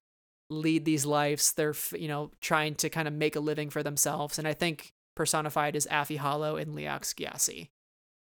[0.50, 1.52] lead these lives.
[1.52, 4.38] They're, you know, trying to kind of make a living for themselves.
[4.38, 7.68] And I think personified is Affie Hollow and Leox Gyasi.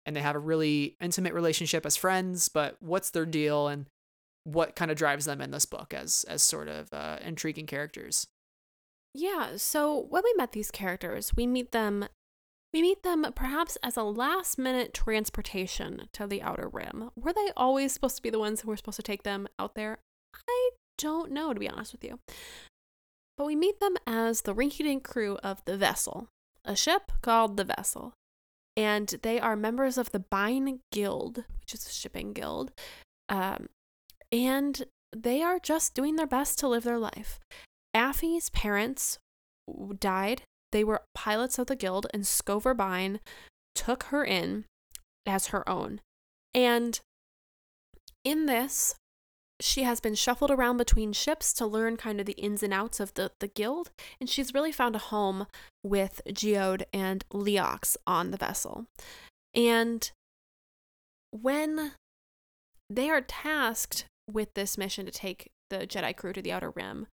[0.05, 3.88] And they have a really intimate relationship as friends, but what's their deal and
[4.43, 8.28] what kind of drives them in this book as as sort of uh, intriguing characters?
[9.13, 12.05] Yeah, so when we met these characters, we meet them
[12.74, 17.11] we meet them perhaps as a last minute transportation to the outer rim.
[17.15, 19.76] Were they always supposed to be the ones who were supposed to take them out
[19.76, 19.99] there?
[20.49, 22.20] I don't know, to be honest with you.
[23.38, 26.28] But we meet them as the rinky dink crew of the Vessel,
[26.64, 28.14] a ship called the Vessel.
[28.76, 32.72] And they are members of the Byne Guild, which is a shipping guild.
[33.30, 33.68] Um,
[34.32, 34.84] and
[35.16, 37.39] they are just doing their best to live their life.
[37.96, 39.20] Affie's parents
[40.00, 40.41] died.
[40.72, 43.20] They were pilots of the guild, and Scover Byne
[43.76, 44.66] took her in
[45.26, 46.02] as her own.
[46.56, 47.00] And
[48.24, 48.96] in this,
[49.64, 52.99] she has been shuffled around between ships to learn kind of the ins and outs
[52.99, 55.47] of the, the guild, and she's really found a home
[55.82, 58.88] with Geode and Leox on the vessel.
[59.55, 60.11] And
[61.32, 61.93] when
[62.89, 67.07] they are tasked with this mission to take the Jedi crew to the Outer Rim,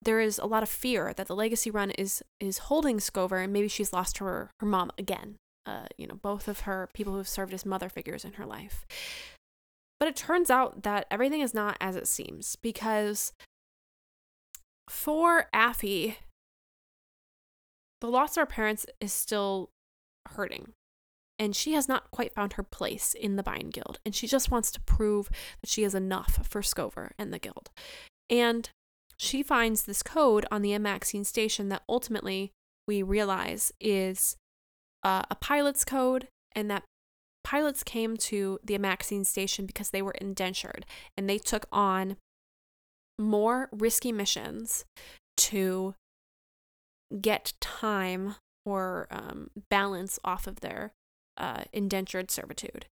[0.00, 3.52] there is a lot of fear that the legacy run is is holding Scover and
[3.52, 5.34] maybe she's lost her her mom again.
[5.64, 8.46] Uh, you know, both of her people who have served as mother figures in her
[8.46, 8.86] life.
[9.98, 13.32] But it turns out that everything is not as it seems because
[14.88, 16.16] for Affie,
[18.00, 19.70] the loss of her parents is still
[20.30, 20.72] hurting.
[21.38, 23.98] And she has not quite found her place in the Byne Guild.
[24.04, 25.28] And she just wants to prove
[25.60, 27.70] that she is enough for Scover and the Guild.
[28.30, 28.70] And
[29.18, 32.52] she finds this code on the Amaxine station that ultimately
[32.86, 34.36] we realize is
[35.02, 36.84] uh, a pilot's code, and that
[37.46, 40.84] pilots came to the Amaxine station because they were indentured
[41.16, 42.16] and they took on
[43.20, 44.84] more risky missions
[45.36, 45.94] to
[47.20, 48.34] get time
[48.64, 50.90] or um, balance off of their
[51.36, 52.86] uh, indentured servitude.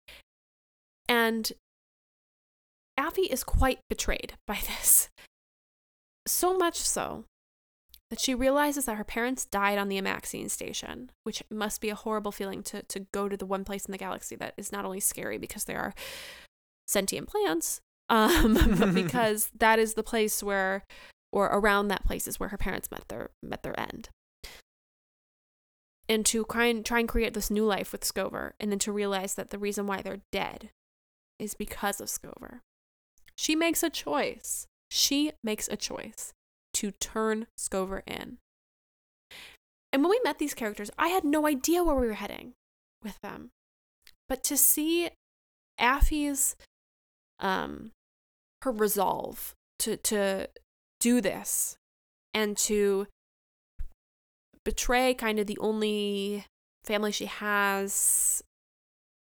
[1.09, 1.53] And
[2.99, 5.11] Affie is quite betrayed by this.
[6.27, 7.25] So much so
[8.11, 11.95] that she realizes that her parents died on the Amaxine station, which must be a
[11.95, 14.85] horrible feeling to, to go to the one place in the galaxy that is not
[14.85, 15.95] only scary because there are
[16.89, 20.85] sentient plants, um, but because that is the place where,
[21.33, 24.09] or around that place is where her parents met their met their end.
[26.09, 28.91] And to try and, try and create this new life with Scover, and then to
[28.91, 30.71] realize that the reason why they're dead
[31.39, 32.63] is because of Scover.
[33.37, 36.33] She makes a choice she makes a choice
[36.75, 38.39] to turn Scover in.
[39.93, 42.55] And when we met these characters, I had no idea where we were heading
[43.03, 43.51] with them.
[44.29, 45.11] But to see
[45.79, 46.57] Affie's
[47.41, 47.91] um
[48.63, 50.49] her resolve to to
[51.01, 51.77] do this
[52.35, 53.07] and to
[54.65, 56.45] betray kind of the only
[56.85, 58.43] family she has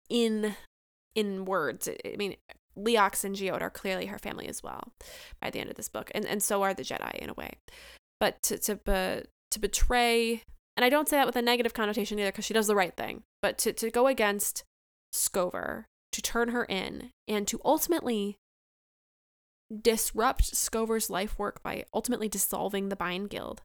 [0.09, 0.57] in
[1.15, 1.89] in words.
[1.89, 2.37] I mean,
[2.79, 4.93] Leox and Geode are clearly her family as well
[5.41, 7.53] by the end of this book, and and so are the Jedi in a way.
[8.21, 10.43] But to to be, to betray,
[10.77, 12.97] and I don't say that with a negative connotation either, because she does the right
[12.97, 13.23] thing.
[13.43, 14.65] But to to go against
[15.13, 18.37] Scover, to turn her in, and to ultimately
[19.83, 23.63] disrupt Scover's life work by ultimately dissolving the Byne Guild.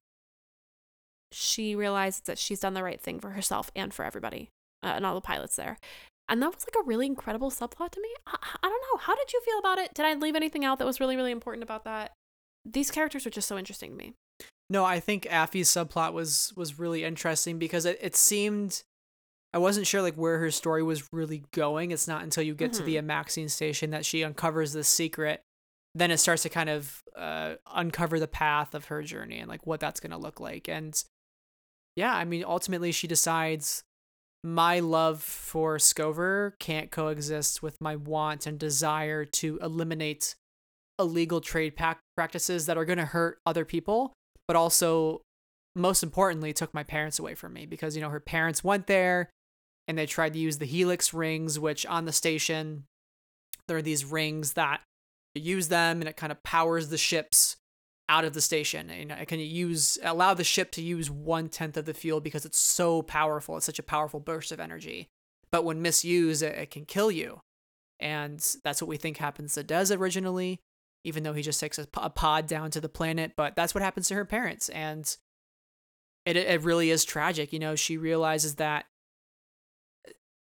[1.31, 4.49] She realizes that she's done the right thing for herself and for everybody
[4.83, 5.77] uh, and all the pilots there.
[6.31, 8.07] And that was like a really incredible subplot to me.
[8.25, 8.97] I, I don't know.
[8.99, 9.93] How did you feel about it?
[9.93, 12.13] Did I leave anything out that was really, really important about that?
[12.65, 14.13] These characters are just so interesting to me.
[14.69, 18.83] No, I think Affie's subplot was was really interesting because it, it seemed
[19.53, 21.91] I wasn't sure like where her story was really going.
[21.91, 22.79] It's not until you get mm-hmm.
[22.79, 23.11] to the mm-hmm.
[23.11, 25.41] Amaxine station that she uncovers this secret.
[25.93, 29.67] Then it starts to kind of uh, uncover the path of her journey and like
[29.67, 30.69] what that's going to look like.
[30.69, 31.01] And
[31.97, 33.83] yeah, I mean, ultimately she decides
[34.43, 40.35] my love for Scover can't coexist with my want and desire to eliminate
[40.97, 41.75] illegal trade
[42.15, 44.13] practices that are going to hurt other people,
[44.47, 45.21] but also,
[45.75, 49.29] most importantly, took my parents away from me because, you know, her parents went there
[49.87, 52.85] and they tried to use the Helix rings, which on the station,
[53.67, 54.81] there are these rings that
[55.35, 57.57] you use them and it kind of powers the ships
[58.11, 58.89] out of the station.
[58.89, 62.45] And it can use allow the ship to use one tenth of the fuel because
[62.45, 63.55] it's so powerful.
[63.55, 65.07] It's such a powerful burst of energy.
[65.49, 67.39] But when misused, it, it can kill you.
[68.01, 70.59] And that's what we think happens to Dez originally,
[71.05, 73.31] even though he just takes a, a pod down to the planet.
[73.37, 74.67] But that's what happens to her parents.
[74.69, 75.15] And
[76.25, 77.53] it, it really is tragic.
[77.53, 78.87] You know, she realizes that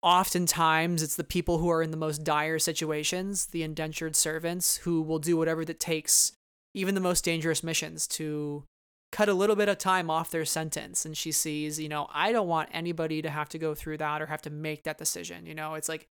[0.02, 5.02] oftentimes it's the people who are in the most dire situations, the indentured servants, who
[5.02, 6.37] will do whatever it takes
[6.78, 8.64] even the most dangerous missions to
[9.12, 11.06] cut a little bit of time off their sentence.
[11.06, 14.22] And she sees you know i don't want anybody to have to go through that
[14.22, 15.74] or have to make that decision you know?
[15.76, 16.08] It's like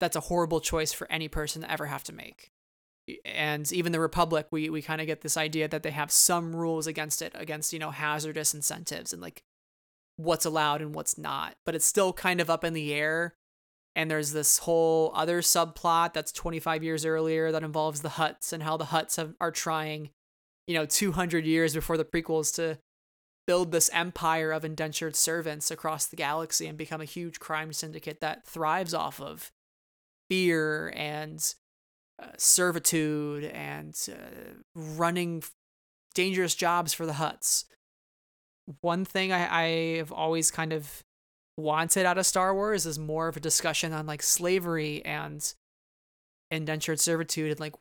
[0.00, 2.52] that's a horrible choice for any person to ever have to make.
[3.24, 6.54] And even the republic we we kind of get this idea that they have some
[6.54, 9.42] rules against it against you know hazardous incentives and like
[10.16, 13.34] what's allowed and what's not but it's still kind of up in the air
[13.98, 18.62] and there's this whole other subplot that's 25 years earlier that involves the Hutts and
[18.62, 20.10] how the Hutts have, are trying,
[20.68, 22.78] you know, 200 years before the prequels to
[23.44, 28.20] build this empire of indentured servants across the galaxy and become a huge crime syndicate
[28.20, 29.50] that thrives off of
[30.30, 31.56] fear and
[32.22, 35.42] uh, servitude and uh, running
[36.14, 37.64] dangerous jobs for the Hutts.
[38.80, 41.02] One thing I, I have always kind of
[41.58, 45.52] wanted out of Star Wars is more of a discussion on like slavery and
[46.50, 47.74] indentured servitude and like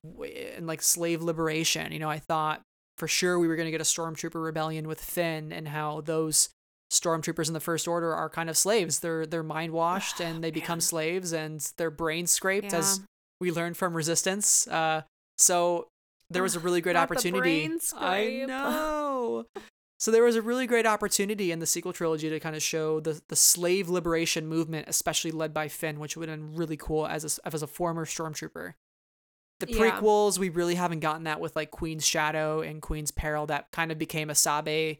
[0.56, 1.92] and like slave liberation.
[1.92, 2.62] You know, I thought
[2.98, 6.50] for sure we were going to get a stormtrooper rebellion with Finn and how those
[6.92, 9.00] stormtroopers in the first order are kind of slaves.
[9.00, 12.80] They're they're mind washed and they become slaves and their brains scraped yeah.
[12.80, 13.02] as
[13.40, 14.68] we learned from Resistance.
[14.68, 15.04] Uh,
[15.38, 15.88] so
[16.32, 17.70] there was a really great opportunity.
[17.96, 19.46] I know.
[20.00, 23.00] So there was a really great opportunity in the sequel trilogy to kind of show
[23.00, 27.08] the the slave liberation movement, especially led by Finn, which would have been really cool
[27.08, 28.74] as a, as a former stormtrooper.
[29.60, 30.42] The prequels, yeah.
[30.42, 33.48] we really haven't gotten that with like Queen's Shadow and Queen's Peril.
[33.48, 35.00] That kind of became a Sabe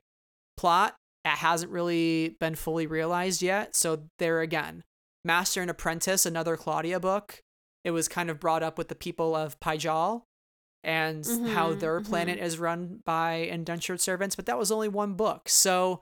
[0.58, 3.76] plot that hasn't really been fully realized yet.
[3.76, 4.84] So there again,
[5.24, 7.44] Master and Apprentice, another Claudia book.
[7.84, 10.24] It was kind of brought up with the people of Pijal
[10.88, 12.10] and mm-hmm, how their mm-hmm.
[12.10, 15.50] planet is run by indentured servants, but that was only one book.
[15.50, 16.02] So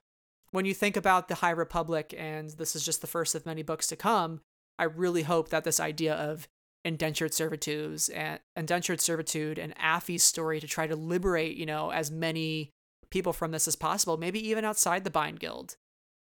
[0.52, 3.64] when you think about the High Republic, and this is just the first of many
[3.64, 4.42] books to come,
[4.78, 6.48] I really hope that this idea of
[6.86, 12.12] indentured servitudes and indentured servitude and Affie's story to try to liberate, you know, as
[12.12, 12.70] many
[13.10, 15.78] people from this as possible, maybe even outside the Byne Guild.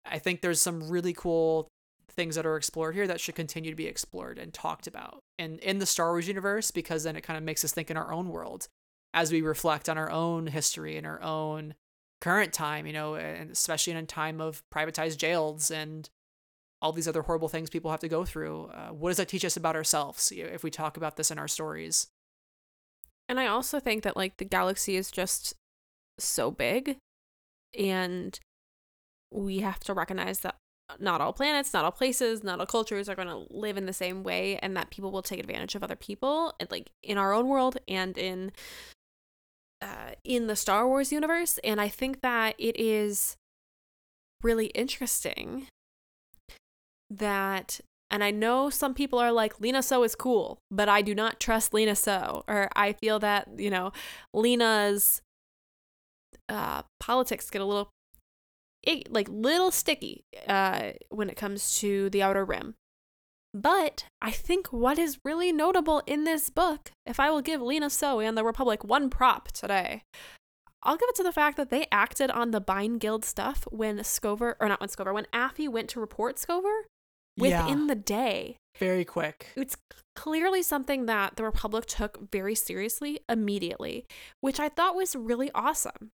[0.06, 1.68] I think there's some really cool
[2.14, 5.60] things that are explored here that should continue to be explored and talked about and
[5.60, 8.12] in the Star Wars universe because then it kind of makes us think in our
[8.12, 8.68] own world
[9.14, 11.76] as we reflect on our own history and our own
[12.22, 16.10] current time, you know, and especially in a time of privatized jails and
[16.82, 18.66] all these other horrible things people have to go through.
[18.74, 21.48] Uh, what does that teach us about ourselves if we talk about this in our
[21.48, 22.08] stories?
[23.30, 25.54] And I also think that like the galaxy is just
[26.20, 26.98] so big
[27.78, 28.40] and
[29.32, 30.56] we have to recognize that
[31.00, 33.94] not all planets, not all places, not all cultures are going to live in the
[33.94, 37.34] same way, and that people will take advantage of other people, and like in our
[37.34, 38.52] own world and in
[39.82, 41.60] uh, in the Star Wars universe.
[41.64, 43.36] And I think that it is
[44.42, 45.68] really interesting
[47.10, 47.80] that
[48.14, 51.40] and I know some people are like, Lina Soh is cool, but I do not
[51.40, 53.92] trust Lina Soh, Or I feel that, you know,
[54.36, 55.24] Lina's
[56.48, 57.90] uh, politics get a little
[58.84, 62.76] it, like little sticky uh, when it comes to the outer rim.
[63.54, 67.90] But I think what is really notable in this book, if I will give Lina
[67.90, 70.04] Soh and the Republic one prop today,
[70.82, 74.04] I'll give it to the fact that they acted on the Byne Guild stuff when
[74.04, 76.88] Scover, or not when Scover, when Affy went to report Scover
[77.38, 77.86] within yeah.
[77.88, 78.58] the day.
[78.80, 79.52] Very quick.
[79.56, 79.78] It's
[80.16, 84.06] clearly something that the Republic took very seriously immediately,
[84.42, 86.10] which I thought was really awesome.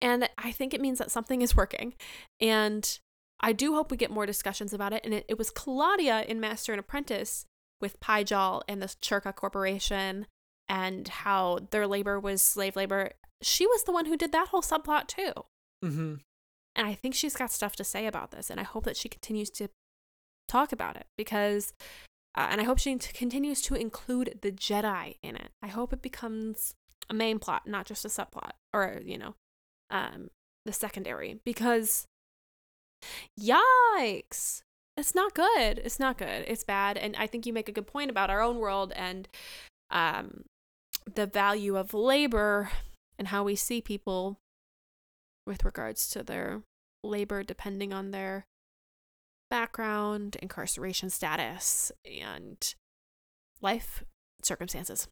[0.00, 1.94] And I think it means that something is working.
[2.40, 2.98] And
[3.40, 5.02] I do hope we get more discussions about it.
[5.04, 7.46] And it, it was Claudia in Master and Apprentice
[7.80, 10.26] with Pijal and the Czerka Corporation
[10.68, 13.10] and how their labor was slave labor.
[13.42, 15.32] She was the one who did that whole subplot too.
[15.84, 16.14] Mm-hmm.
[16.74, 18.50] And I think she's got stuff to say about this.
[18.50, 19.68] And I hope that she continues to
[20.48, 21.72] talk about it because,
[22.36, 25.50] uh, and I hope she continues to include the Jedi in it.
[25.62, 26.74] I hope it becomes
[27.08, 29.34] a main plot, not just a subplot or, you know,
[29.90, 30.30] um,
[30.64, 32.06] the secondary because
[33.38, 34.62] yikes
[34.96, 35.78] it's not good.
[35.84, 36.44] It's not good.
[36.48, 36.96] It's bad.
[36.96, 39.28] And I think you make a good point about our own world and
[39.90, 40.44] um
[41.14, 42.70] the value of labor
[43.18, 44.38] and how we see people
[45.46, 46.62] with regards to their
[47.04, 48.46] labor depending on their
[49.48, 52.74] background, incarceration status, and
[53.60, 54.02] life
[54.42, 55.06] circumstances.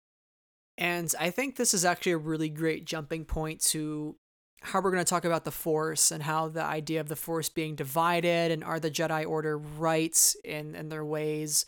[0.77, 4.17] And I think this is actually a really great jumping point to
[4.65, 7.49] how we're going to talk about the Force and how the idea of the Force
[7.49, 11.67] being divided and are the Jedi Order right in, in their ways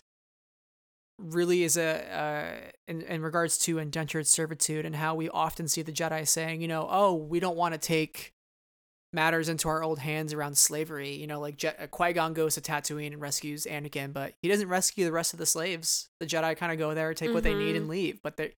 [1.19, 5.83] really is a uh, in, in regards to indentured servitude and how we often see
[5.83, 8.33] the Jedi saying, you know, oh, we don't want to take
[9.13, 11.15] matters into our old hands around slavery.
[11.15, 14.49] You know, like Je- uh, Qui Gon goes to Tatooine and rescues Anakin, but he
[14.49, 16.09] doesn't rescue the rest of the slaves.
[16.21, 17.35] The Jedi kind of go there, take mm-hmm.
[17.35, 17.91] what they need, and mm-hmm.
[17.91, 18.23] leave.
[18.23, 18.53] But they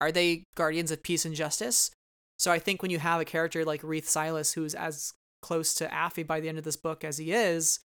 [0.00, 1.90] are they guardians of peace and justice?
[2.38, 5.12] So I think when you have a character like Reath Silas, who's as
[5.42, 7.80] close to Affie by the end of this book as he is,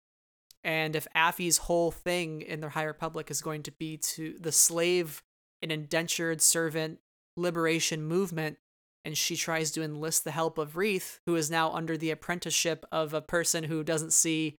[0.64, 4.52] and if Affie's whole thing in the High Republic is going to be to the
[4.52, 5.24] slave
[5.62, 7.00] and indentured servant
[7.38, 8.58] liberation movement,
[9.04, 12.86] and she tries to enlist the help of Reath, who is now under the apprenticeship
[12.92, 14.56] of a person who doesn't see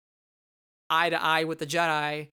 [0.90, 2.30] eye to eye with the Jedi,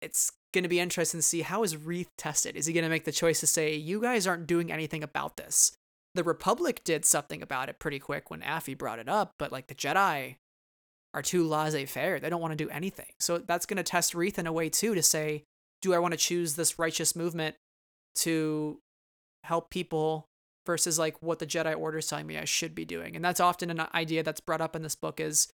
[0.00, 2.56] it's going to be interesting to see how is Reath tested.
[2.56, 5.36] Is he going to make the choice to say, "You guys aren't doing anything about
[5.36, 5.72] this"?
[6.16, 9.68] The Republic did something about it pretty quick when Affie brought it up, but like
[9.68, 10.36] the Jedi
[11.14, 12.20] are too laissez-faire.
[12.20, 13.12] They don't want to do anything.
[13.20, 15.44] So that's going to test Reath in a way too to say,
[15.80, 17.56] "Do I want to choose this righteous movement
[18.16, 18.80] to
[19.44, 20.28] help people
[20.66, 23.16] versus like what the Jedi Order is telling me I should be doing.
[23.16, 25.48] And that's often an idea that's brought up in this book is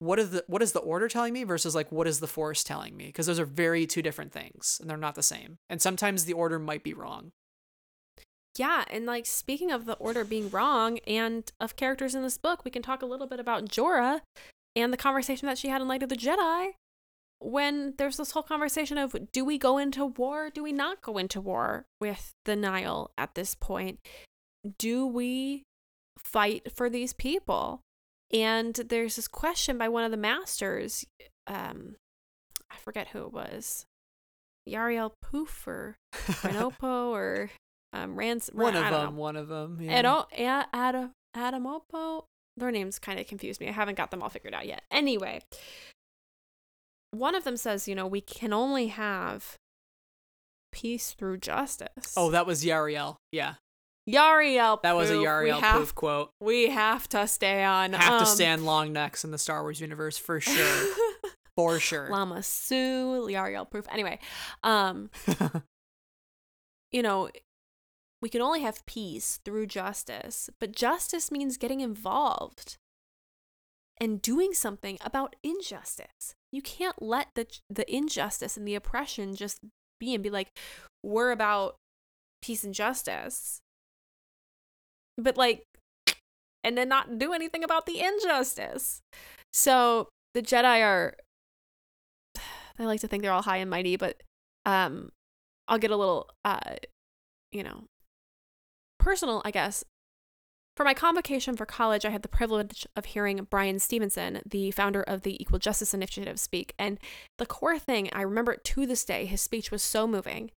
[0.00, 2.62] what is the what is the order telling me versus like what is the force
[2.62, 5.58] telling me because those are very two different things and they're not the same.
[5.70, 7.32] And sometimes the order might be wrong.
[8.56, 12.64] Yeah, and like speaking of the order being wrong and of characters in this book,
[12.64, 14.22] we can talk a little bit about Jora
[14.74, 16.70] and the conversation that she had in Light of the Jedi
[17.40, 21.18] when there's this whole conversation of do we go into war do we not go
[21.18, 24.00] into war with the nihil at this point
[24.78, 25.62] do we
[26.18, 27.80] fight for these people?
[28.32, 31.06] And there's this question by one of the masters,
[31.46, 31.96] um,
[32.70, 33.86] I forget who it was,
[34.68, 37.50] Yarael Poof or Renopo or
[37.92, 38.50] um, Rans.
[38.52, 39.16] One of them.
[39.16, 39.78] One of them.
[39.80, 39.98] Yeah.
[40.00, 40.24] Ado,
[40.72, 42.24] Ad, Adamopo.
[42.56, 43.68] Their names kind of confuse me.
[43.68, 44.82] I haven't got them all figured out yet.
[44.90, 45.40] Anyway,
[47.12, 49.56] one of them says, you know, we can only have
[50.72, 52.14] peace through justice.
[52.16, 53.16] Oh, that was Yarael.
[53.32, 53.54] Yeah.
[54.08, 54.80] Yarael.
[54.82, 56.30] That was a Yarael Poof quote.
[56.40, 57.92] We have to stay on.
[57.92, 60.94] Have um, to stand long necks in the Star Wars universe for sure.
[61.56, 62.08] for sure.
[62.10, 63.86] Lama Su, Yarael Poof.
[63.90, 64.18] Anyway,
[64.62, 65.10] um,
[66.92, 67.28] you know,
[68.20, 72.76] we can only have peace through justice, but justice means getting involved
[74.00, 76.34] and doing something about injustice.
[76.52, 79.60] You can't let the the injustice and the oppression just
[80.00, 80.48] be and be like,
[81.02, 81.76] we're about
[82.42, 83.60] peace and justice
[85.18, 85.64] but like
[86.64, 89.02] and then not do anything about the injustice.
[89.52, 91.16] So the Jedi are
[92.78, 94.22] I like to think they're all high and mighty, but
[94.64, 95.10] um
[95.66, 96.76] I'll get a little uh
[97.52, 97.84] you know
[98.98, 99.84] personal, I guess.
[100.76, 105.02] For my convocation for college, I had the privilege of hearing Bryan Stevenson, the founder
[105.02, 106.72] of the Equal Justice Initiative, speak.
[106.78, 106.98] And
[107.36, 110.52] the core thing, I remember it to this day, his speech was so moving.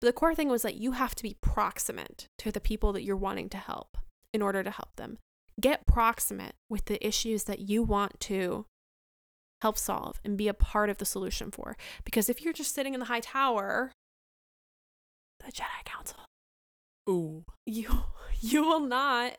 [0.00, 3.04] But the core thing was that you have to be proximate to the people that
[3.04, 3.96] you're wanting to help
[4.32, 5.18] in order to help them.
[5.60, 8.66] Get proximate with the issues that you want to
[9.62, 11.76] help solve and be a part of the solution for.
[12.04, 13.92] Because if you're just sitting in the high tower,
[15.44, 16.18] the Jedi Council,
[17.10, 18.04] ooh, you
[18.40, 19.36] you will not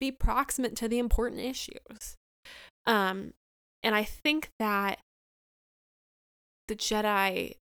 [0.00, 2.16] be proximate to the important issues.
[2.86, 3.32] Um,
[3.82, 4.98] and I think that
[6.68, 7.54] the Jedi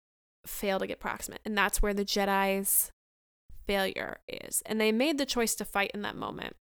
[0.46, 1.42] fail to get proximate.
[1.46, 2.92] And that's where the Jedi's
[3.68, 4.62] failure is.
[4.66, 6.56] And they made the choice to fight in that moment.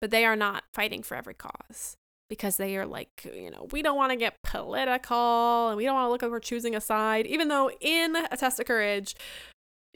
[0.00, 1.96] But they are not fighting for every cause
[2.28, 5.94] because they are like, you know, we don't want to get political and we don't
[5.94, 9.14] want to look like we're choosing a side, even though in A Test of Courage,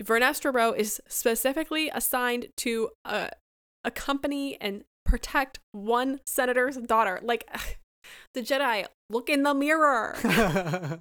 [0.03, 3.29] Vernestra Rwoh is specifically assigned to uh,
[3.85, 7.21] accompany and protect one senator's daughter.
[7.23, 7.49] Like,
[8.35, 10.17] the Jedi, look in the mirror.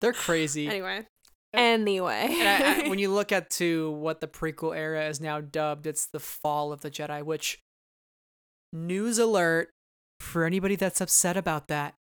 [0.00, 0.68] They're crazy.
[0.68, 1.06] Anyway.
[1.52, 2.26] Anyway.
[2.30, 6.06] I, I, when you look at to what the prequel era is now dubbed, it's
[6.06, 7.58] the fall of the Jedi, which
[8.72, 9.70] news alert
[10.20, 11.94] for anybody that's upset about that.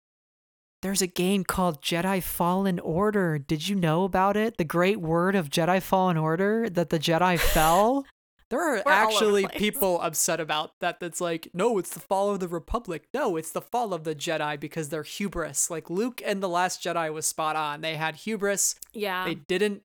[0.82, 3.38] There's a game called Jedi Fallen Order.
[3.38, 4.58] Did you know about it?
[4.58, 8.06] The great word of Jedi Fallen Order that the Jedi fell.
[8.50, 11.00] There are We're all over the actually people upset about that.
[11.00, 13.08] That's like, no, it's the fall of the Republic.
[13.14, 15.70] No, it's the fall of the Jedi because they're hubris.
[15.70, 17.82] Like Luke and the Last Jedi was spot on.
[17.82, 18.76] They had hubris.
[18.92, 19.24] Yeah.
[19.24, 19.84] They didn't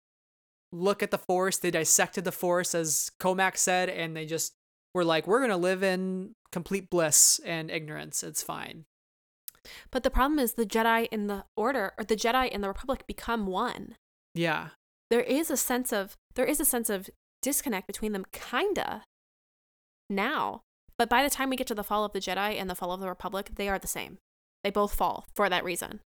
[0.72, 1.58] look at the Force.
[1.58, 4.54] They dissected the Force, as Cohmac said, and they just
[4.94, 8.22] were like, we're gonna live in complete bliss and ignorance.
[8.22, 8.86] It's fine.
[9.90, 13.06] But the problem is the Jedi in the Order or the Jedi in the Republic
[13.06, 13.96] become one.
[14.34, 14.68] Yeah.
[15.10, 17.08] There is a sense of there is a sense of
[17.42, 19.04] disconnect between them kinda
[20.10, 20.62] now.
[20.98, 22.92] But by the time we get to the fall of the Jedi and the fall
[22.92, 24.18] of the Republic, they are the same.
[24.64, 26.00] They both fall for that reason.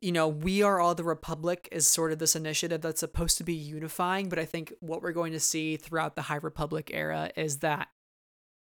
[0.00, 3.44] you know, we are all the Republic is sort of this initiative that's supposed to
[3.44, 7.30] be unifying, but I think what we're going to see throughout the High Republic era
[7.36, 7.88] is that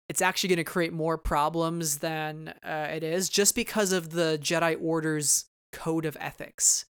[0.08, 4.38] it's actually going to create more problems than uh, it is just because of the
[4.42, 6.84] Jedi Order's code of ethics.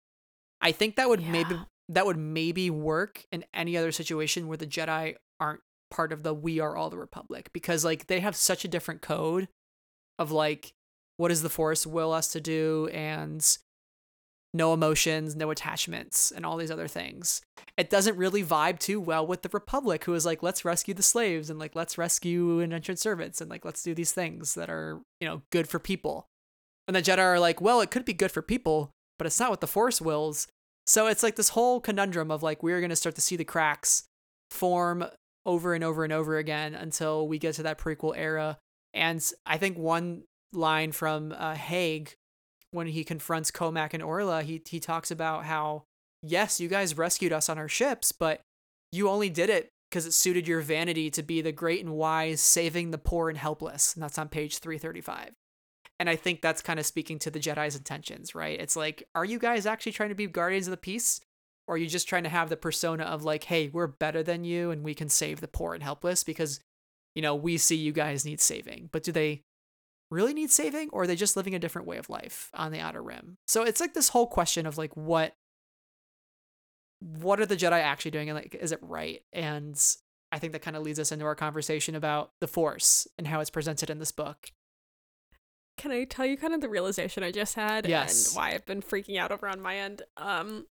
[0.61, 1.59] I think that would maybe
[1.89, 5.61] that would maybe work in any other situation where the Jedi aren't
[5.91, 9.03] part of the we are all the Republic because like they have such a different
[9.03, 9.49] code
[10.19, 10.73] of like
[11.17, 13.59] what does the Force will us to do and
[14.55, 17.41] no emotions, no attachments, and all these other things.
[17.77, 21.03] It doesn't really vibe too well with the Republic, who is like, let's rescue the
[21.03, 25.01] slaves and like let's rescue indentured servants and like let's do these things that are,
[25.21, 26.27] you know, good for people.
[26.87, 29.51] And the Jedi are like, well, it could be good for people, but it's not
[29.51, 30.49] what the Force wills.
[30.87, 34.05] So it's like this whole conundrum of like we're gonna start to see the cracks
[34.51, 35.05] form
[35.47, 38.59] over and over and over again until we get to that prequel era.
[38.93, 42.15] And I think one line from uh, Haig
[42.73, 45.85] when he confronts Cohmac and Orla, he he talks about how
[46.23, 48.41] yes, you guys rescued us on our ships, but
[48.91, 52.41] you only did it because it suited your vanity to be the great and wise,
[52.41, 53.95] saving the poor and helpless.
[53.95, 55.33] And that's on page 335.
[56.01, 58.59] And I think that's kind of speaking to the Jedi's intentions, right?
[58.59, 61.21] It's like, are you guys actually trying to be guardians of the peace?
[61.69, 64.45] Or are you just trying to have the persona of like, hey, we're better than
[64.45, 66.59] you and we can save the poor and helpless because,
[67.15, 68.89] you know, we see you guys need saving.
[68.93, 69.43] But do they
[70.13, 72.79] really need saving or are they just living a different way of life on the
[72.81, 75.35] outer rim so it's like this whole question of like what
[77.01, 79.81] what are the jedi actually doing and like is it right and
[80.31, 83.41] i think that kind of leads us into our conversation about the force and how
[83.41, 84.53] it's presented in this book
[85.79, 88.29] Can I tell you kind of the realization I just had Yes.
[88.29, 90.03] and why I've been freaking out over on my end?
[90.17, 90.67] Um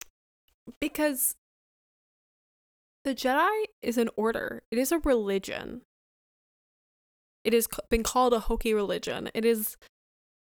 [0.81, 1.37] because
[3.05, 4.63] the Jedi is an order.
[4.73, 5.83] It is a religion.
[7.47, 9.31] It has been called a hokey religion.
[9.33, 9.77] It is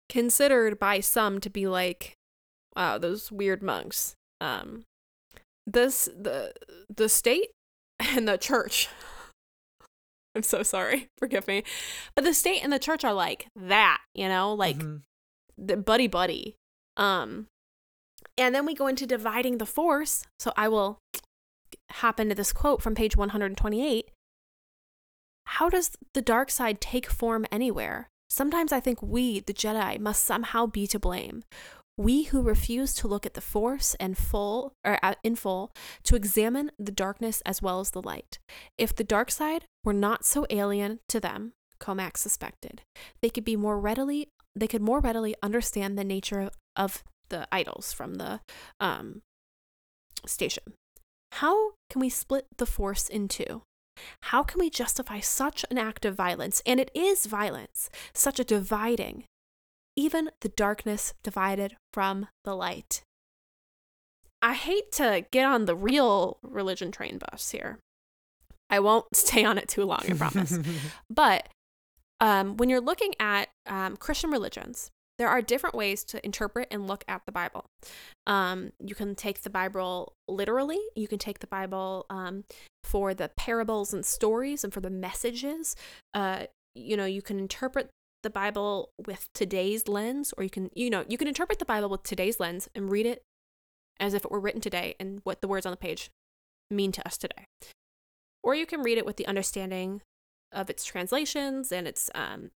[0.08, 2.14] considered by some to be like
[2.76, 4.14] wow, those weird monks.
[4.40, 4.82] Um
[5.66, 6.52] this the
[6.94, 7.50] the state
[8.00, 8.88] and the church
[10.34, 11.06] I'm so sorry.
[11.18, 11.62] Forgive me.
[12.16, 15.02] But the state and the church are like that, you know, like Mhm.
[15.56, 16.56] the buddy buddy.
[16.96, 17.46] Um
[18.36, 20.24] and then we go into dividing the force.
[20.40, 20.98] So I will
[21.92, 24.10] hop into this quote from page 128.
[25.44, 28.08] How does the dark side take form anywhere?
[28.28, 31.42] Sometimes I think we, the Jedi, must somehow be to blame.
[31.98, 35.72] We who refuse to look at the force and full or in full
[36.04, 38.38] to examine the darkness as well as the light.
[38.78, 42.82] If the dark side were not so alien to them, Cohmac suspected,
[43.20, 47.92] they could be more readily they could more readily understand the nature of the idols
[47.92, 48.40] from the
[48.80, 49.22] um,
[50.26, 50.64] station.
[51.32, 53.62] How can we split the force in two?
[54.22, 56.62] How can we justify such an act of violence?
[56.66, 59.24] And it is violence, such a dividing,
[59.97, 63.02] even the darkness divided from the light.
[64.43, 67.78] I hate to get on the real religion train bus here.
[68.70, 70.59] I won't stay on it too long, I promise.
[71.10, 71.48] But
[72.20, 74.90] um, when you're looking at um, Christian religions,
[75.20, 77.66] there are different ways to interpret and look at the Bible.
[78.26, 80.80] Um, you can take the Bible literally.
[80.97, 82.44] You can take the Bible um,
[82.84, 85.76] for the parables and stories and for the messages.
[86.14, 87.90] Uh, you know, you can interpret
[88.22, 91.90] the Bible with today's lens, or you can, you know, you can interpret the Bible
[91.90, 93.20] with today's lens and read it
[94.01, 96.09] as if it were written today and what the words on the page
[96.70, 97.44] mean to us today.
[98.42, 100.01] Or you can read it with the understanding
[100.51, 102.52] of its translations and its um,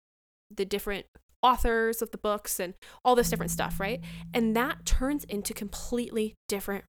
[0.55, 1.07] the different
[1.43, 4.01] authors of the books and all this different stuff, right?
[4.35, 6.85] And that turns into completely different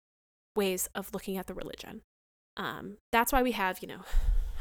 [0.55, 2.01] ways of looking at the religion.
[2.57, 4.01] Um, that's why we have, you know,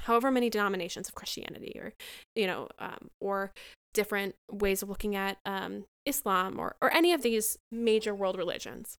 [0.05, 1.93] however many denominations of Christianity, or
[2.35, 3.53] you know, um, or
[3.93, 8.97] different ways of looking at um, Islam, or or any of these major world religions.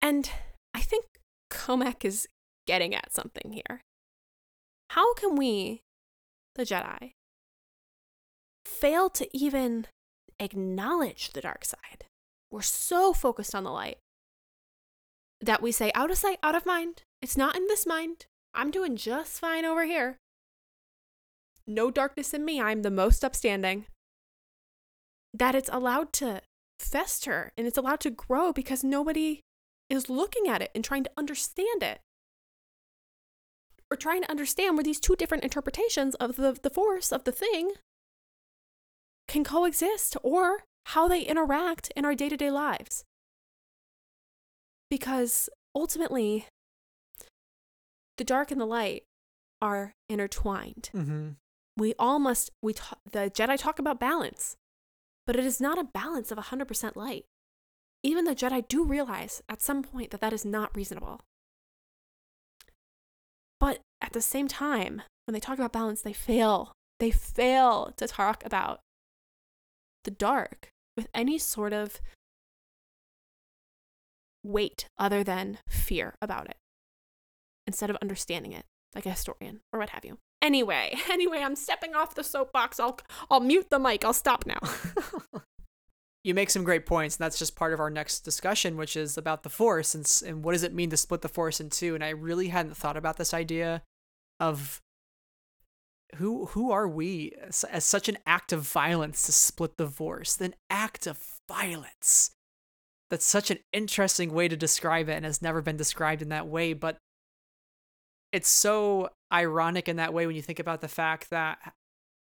[0.00, 0.30] And
[0.72, 1.04] I think
[1.50, 2.28] Cohmac is
[2.66, 3.80] getting at something here.
[4.90, 5.82] How can we,
[6.54, 7.12] the Jedi,
[8.68, 9.86] fail to even
[10.38, 12.04] acknowledge the dark side?
[12.50, 13.98] We're so focused on the light
[15.40, 17.02] that we say, out of sight, out of mind.
[17.22, 18.26] It's not in this mind.
[18.54, 20.16] I'm doing just fine over here.
[21.66, 22.60] No darkness in me.
[22.60, 23.86] I'm the most upstanding.
[25.34, 26.40] That it's allowed to
[26.80, 29.40] fester and it's allowed to grow because nobody
[29.90, 32.00] is looking at it and trying to understand it.
[33.90, 37.32] Or trying to understand where these two different interpretations of the, the force of the
[37.32, 37.72] thing
[39.28, 43.04] can coexist or how they interact in our day to day lives.
[44.90, 46.46] Because ultimately,
[48.16, 49.04] the dark and the light
[49.60, 50.90] are intertwined.
[50.94, 51.28] Mm-hmm.
[51.76, 54.56] We all must, we ta- the Jedi talk about balance,
[55.26, 57.24] but it is not a balance of 100% light.
[58.02, 61.20] Even the Jedi do realize at some point that that is not reasonable.
[63.60, 66.72] But at the same time, when they talk about balance, they fail.
[66.98, 68.80] They fail to talk about
[70.04, 72.00] the dark with any sort of
[74.42, 76.56] weight other than fear about it
[77.66, 78.64] instead of understanding it
[78.94, 80.18] like a historian or what have you.
[80.40, 82.80] Anyway, anyway, I'm stepping off the soapbox.
[82.80, 82.98] I'll
[83.30, 84.04] I'll mute the mic.
[84.04, 84.58] I'll stop now.
[86.24, 89.18] you make some great points, and that's just part of our next discussion, which is
[89.18, 91.94] about the Force and and what does it mean to split the Force in two.
[91.94, 93.82] And I really hadn't thought about this idea
[94.40, 94.80] of
[96.16, 100.40] who who are we as, as such an act of violence to split the Force,
[100.40, 101.18] an act of
[101.48, 102.30] violence.
[103.10, 106.48] That's such an interesting way to describe it, and has never been described in that
[106.48, 106.72] way.
[106.72, 106.98] But
[108.32, 111.58] it's so ironic in that way when you think about the fact that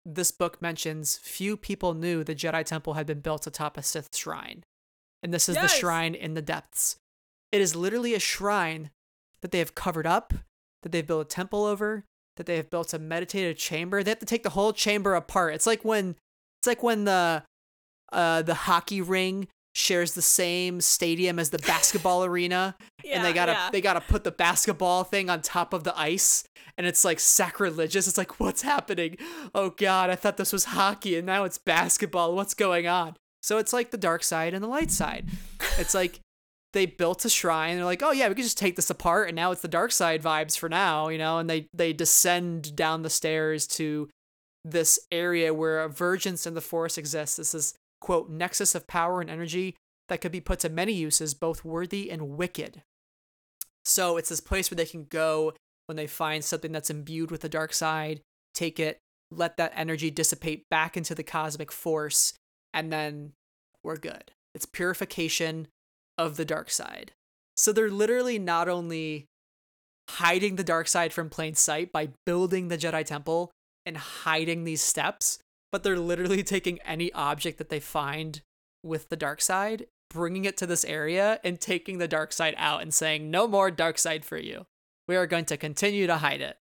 [0.06, 4.16] this book mentions few people knew the Jedi Temple had been built atop a Sith
[4.16, 4.64] shrine.
[5.22, 5.72] And this is yes.
[5.72, 6.98] the shrine in the depths.
[7.54, 8.92] It is literally a shrine
[9.42, 10.34] that they have covered up,
[10.82, 12.04] that they've built a temple over,
[12.38, 14.04] that they have built a meditative chamber.
[14.04, 15.54] They have to take the whole chamber apart.
[15.54, 16.16] It's like when
[16.62, 17.44] it's like when the
[18.12, 23.34] uh the hockey ring shares the same stadium as the basketball arena yeah, and they
[23.34, 23.70] gotta yeah.
[23.72, 26.44] they gotta put the basketball thing on top of the ice
[26.78, 29.18] and it's like sacrilegious it's like what's happening
[29.56, 33.58] oh god i thought this was hockey and now it's basketball what's going on so
[33.58, 35.28] it's like the dark side and the light side
[35.80, 36.20] it's like
[36.74, 39.36] they built a shrine they're like oh yeah we could just take this apart and
[39.36, 43.02] now it's the dark side vibes for now you know and they they descend down
[43.02, 44.10] the stairs to
[44.66, 49.22] this area where a vergence in the Force exists this is quote, nexus of power
[49.22, 49.76] and energy
[50.10, 52.84] that could be put to many uses, both worthy and wicked.
[53.86, 55.54] So it's this place where they can go
[55.88, 58.20] when they find something that's imbued with the dark side,
[58.54, 59.00] take it,
[59.32, 62.34] let that energy dissipate back into the cosmic force,
[62.74, 63.32] and then
[63.84, 64.32] we're good.
[64.54, 65.68] It's purification
[66.18, 67.12] of the dark side.
[67.56, 69.28] So they're literally not only
[70.10, 73.52] hiding the dark side from plain sight by building the Jedi Temple
[73.86, 75.40] and hiding these steps,
[75.72, 78.42] but they're literally taking any object that they find
[78.84, 82.82] with the dark side, bringing it to this area, and taking the dark side out
[82.82, 84.66] and saying, no more dark side for you.
[85.08, 86.58] We are going to continue to hide it.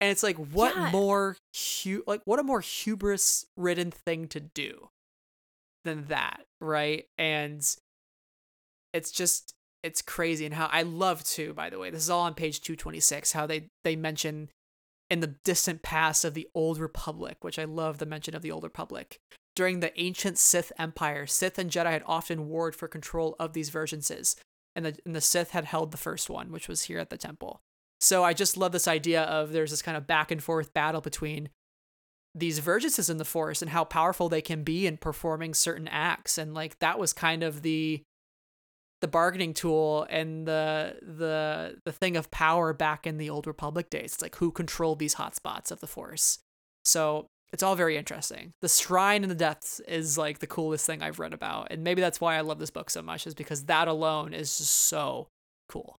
[0.00, 0.90] And it's like, what yeah.
[0.90, 4.88] more, hu- like, what a more hubris ridden thing to do
[5.84, 7.06] than that, right?
[7.18, 7.64] And
[8.92, 10.44] it's just, it's crazy.
[10.44, 13.46] And how I love too, by the way, this is all on page 226, how
[13.46, 14.48] they, they mention
[15.10, 18.50] in the distant past of the Old Republic, which I love the mention of the
[18.50, 19.18] Old Republic.
[19.54, 23.70] During the ancient Sith Empire, Sith and Jedi had often warred for control of these
[23.70, 24.36] vergences,
[24.74, 27.18] and the, and the Sith had held the first one, which was here at the
[27.18, 27.60] temple.
[28.00, 31.00] So I just love this idea of there's this kind of back and forth battle
[31.00, 31.50] between
[32.34, 36.38] these vergences in the Force and how powerful they can be in performing certain acts.
[36.38, 38.02] And like that was kind of the
[39.02, 43.90] the bargaining tool and the the the thing of power back in the old republic
[43.90, 44.14] days.
[44.14, 46.38] It's like who controlled these hotspots of the force?
[46.84, 48.52] So it's all very interesting.
[48.62, 52.00] The shrine in the depths is like the coolest thing i've read about and maybe
[52.00, 55.28] that's why i love this book so much is because that alone is just so
[55.68, 55.96] cool.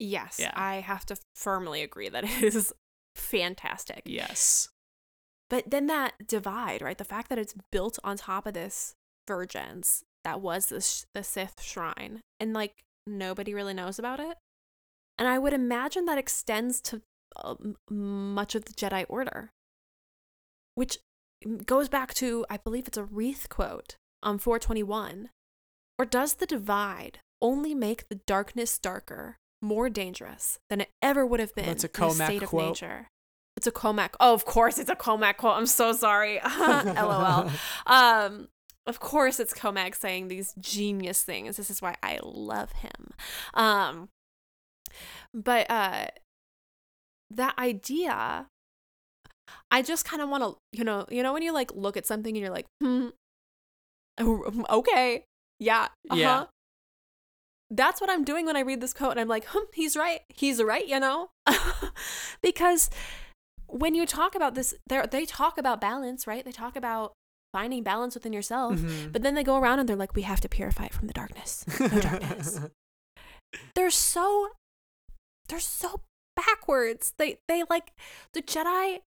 [0.00, 0.52] Yes yeah.
[0.56, 2.72] i have to firmly agree that it is
[3.14, 4.02] fantastic.
[4.04, 4.68] Yes.
[5.48, 8.94] But then that divide right the fact that it's built on top of this
[9.28, 14.36] vergence that was the, sh- the Sith shrine, and like nobody really knows about it.
[15.18, 17.02] And I would imagine that extends to
[17.36, 17.54] uh,
[17.88, 19.50] much of the Jedi Order,
[20.74, 20.98] which
[21.66, 25.30] goes back to, I believe it's a Reath quote on 421.
[25.98, 31.40] Or does the divide only make the darkness darker, more dangerous than it ever would
[31.40, 32.62] have been That's a Cohmac in a state quote.
[32.62, 33.08] of nature?
[33.56, 34.10] It's a Cohmac.
[34.18, 35.56] Oh, of course, it's a Cohmac quote.
[35.56, 36.40] I'm so sorry.
[36.58, 37.50] LOL.
[37.86, 38.48] Um,
[38.86, 41.56] of course it's Cohmac saying these genius things.
[41.56, 43.10] This is why I love him.
[43.54, 44.08] Um
[45.32, 46.06] but uh
[47.30, 48.46] that idea
[49.70, 52.06] I just kind of want to, you know, you know when you like look at
[52.06, 53.08] something and you're like, "Hmm.
[54.18, 55.24] Oh, okay.
[55.58, 55.88] Yeah.
[56.10, 56.16] Uh-huh.
[56.16, 56.44] Yeah.
[57.70, 60.20] that's what I'm doing when I read this quote and I'm like, hmm, he's right.
[60.28, 61.30] He's right, you know?
[62.42, 62.90] because
[63.66, 66.44] when you talk about this, they they talk about balance, right?
[66.44, 67.14] They talk about
[67.54, 69.12] finding balance within yourself, Mhm.
[69.12, 71.14] but then they go around and they're like, we have to purify it from the
[71.14, 71.64] darkness.
[71.78, 72.58] No darkness.
[73.76, 74.50] they're so
[75.48, 76.00] they're so
[76.36, 77.14] backwards.
[77.18, 77.92] They they like
[78.32, 79.00] the Jedi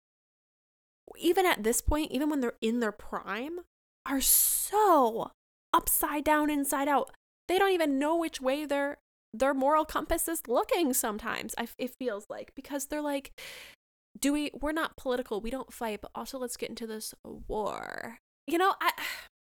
[1.19, 3.61] even at this point, even when they're in their prime,
[4.07, 5.31] are so
[5.73, 7.11] upside down inside out.
[7.49, 8.99] They don't even know which way their
[9.33, 11.55] their moral compass is looking sometimes.
[11.59, 13.33] I, it feels like because they're like
[14.19, 17.15] do we we're not political, we don't fight, but also let's get into this
[17.49, 18.19] war.
[18.47, 18.91] You know, I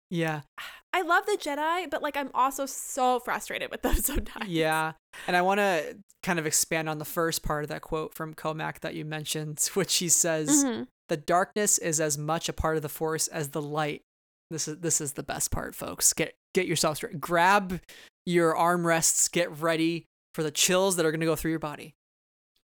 [0.10, 0.42] yeah.
[0.94, 4.50] I love the Jedi, but like I'm also so frustrated with them sometimes.
[4.50, 4.94] Yeah.
[5.26, 8.34] And I want to kind of expand on the first part of that quote from
[8.34, 10.88] Cohmac that you mentioned, which he says, Mhm.
[11.08, 14.02] "The darkness is as much a part of the force as the light."
[14.50, 16.12] This is this is the best part, folks.
[16.12, 17.22] Get get yourself straight.
[17.22, 17.80] Grab
[18.26, 20.06] your armrests, get ready
[20.36, 21.94] for the chills that are going to go through your body.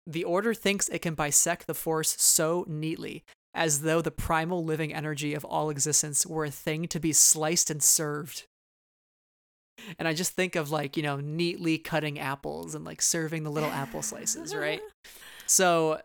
[0.06, 3.22] The order thinks it can bisect the force so neatly,
[3.54, 7.70] as though the primal living energy of all existence were a thing to be sliced
[7.70, 8.44] and served.
[9.98, 13.50] And I just think of like, you know, neatly cutting apples and like serving the
[13.50, 14.80] little apple slices, right?
[15.46, 16.00] So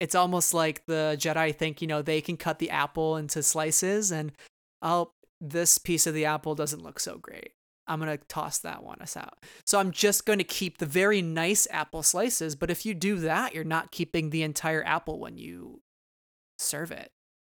[0.00, 4.10] it's almost like the Jedi think, you know, they can cut the apple into slices
[4.10, 4.32] and
[4.80, 5.10] oh,
[5.42, 7.52] this piece of the apple doesn't look so great.
[7.86, 9.44] I'm going to toss that one us out.
[9.66, 13.16] So I'm just going to keep the very nice apple slices, but if you do
[13.16, 15.82] that, you're not keeping the entire apple when you
[16.58, 17.10] serve it.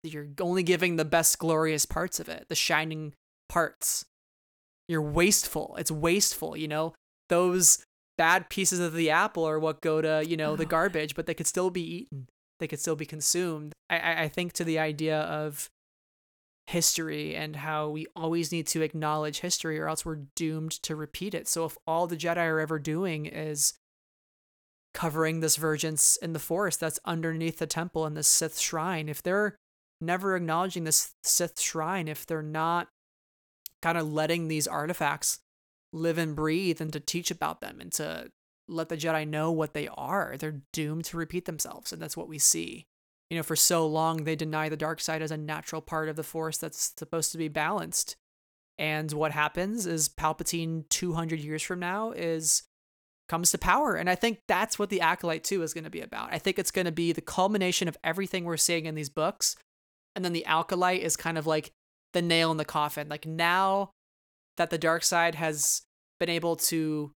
[0.02, 3.14] You're only giving the best glorious parts of it, the shining
[3.48, 4.04] parts.
[4.88, 5.76] You're wasteful.
[5.78, 6.94] It's wasteful, you know?
[7.28, 7.84] Those
[8.16, 10.68] bad pieces of the apple are what go to, you know, the Oh.
[10.68, 12.26] garbage, but they could still be eaten.
[12.58, 13.72] They could still be consumed.
[13.90, 15.68] I, I, I think to the idea of
[16.66, 21.34] history and how we always need to acknowledge history or else we're doomed to repeat
[21.34, 21.48] it.
[21.48, 23.72] So if all the Jedi are ever doing is
[24.98, 29.22] covering this vergence in the Force that's underneath the temple and the Sith shrine, if
[29.22, 29.54] they're
[30.00, 32.88] never acknowledging this Sith shrine, if they're not
[33.80, 35.38] kind of letting these artifacts
[35.92, 38.28] live and breathe and to teach about them and to
[38.66, 41.92] let the Jedi know what they are, they're doomed to repeat themselves.
[41.92, 42.88] And that's what we see.
[43.30, 46.16] You know, for so long, they deny the dark side as a natural part of
[46.16, 48.16] the Force that's supposed to be balanced.
[48.78, 52.64] And what happens is Palpatine 200 years from now is
[53.28, 53.94] comes to power.
[53.94, 56.32] And I think that's what the Acolyte 2 is going to be about.
[56.32, 59.56] I think it's going to be the culmination of everything we're seeing in these books.
[60.16, 61.72] And then the Acolyte is kind of like
[62.12, 63.08] the nail in the coffin.
[63.08, 63.90] Like now
[64.56, 65.82] that the dark side has
[66.18, 67.12] been able to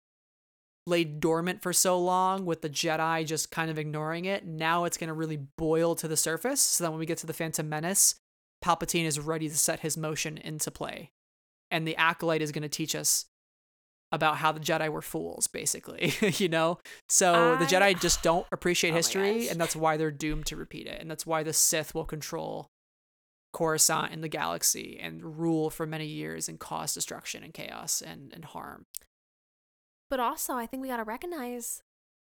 [0.87, 4.97] lay dormant for so long with the Jedi just kind of ignoring it, now it's
[4.97, 7.67] going to really boil to the surface so that when we get to the Phantom
[7.67, 8.15] Menace,
[8.63, 11.11] Palpatine is ready to set his motion into play.
[11.69, 13.25] And the Acolyte is going to teach us
[14.11, 16.79] about how the Jedi were fools, basically, you know?
[17.09, 20.87] So the Jedi just don't appreciate Oh history, and that's why they're doomed to repeat
[20.87, 20.99] it.
[21.01, 22.67] And that's why the Sith will control
[23.53, 28.31] Coruscant and the galaxy and rule for many years and cause destruction and chaos and,
[28.33, 28.85] and harm.
[30.09, 31.81] But also, I think we got to recognize.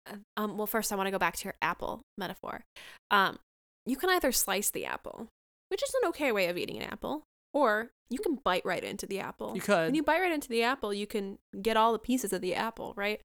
[0.10, 2.64] uh, Um, well, first, I want to go back to your apple metaphor.
[3.11, 3.39] Um,
[3.85, 5.27] you can either slice the apple,
[5.69, 7.23] which is an okay way of eating an apple,
[7.53, 9.53] or you can bite right into the apple.
[9.55, 9.85] You could.
[9.88, 12.53] When you bite right into the apple, you can get all the pieces of the
[12.55, 13.21] apple, right?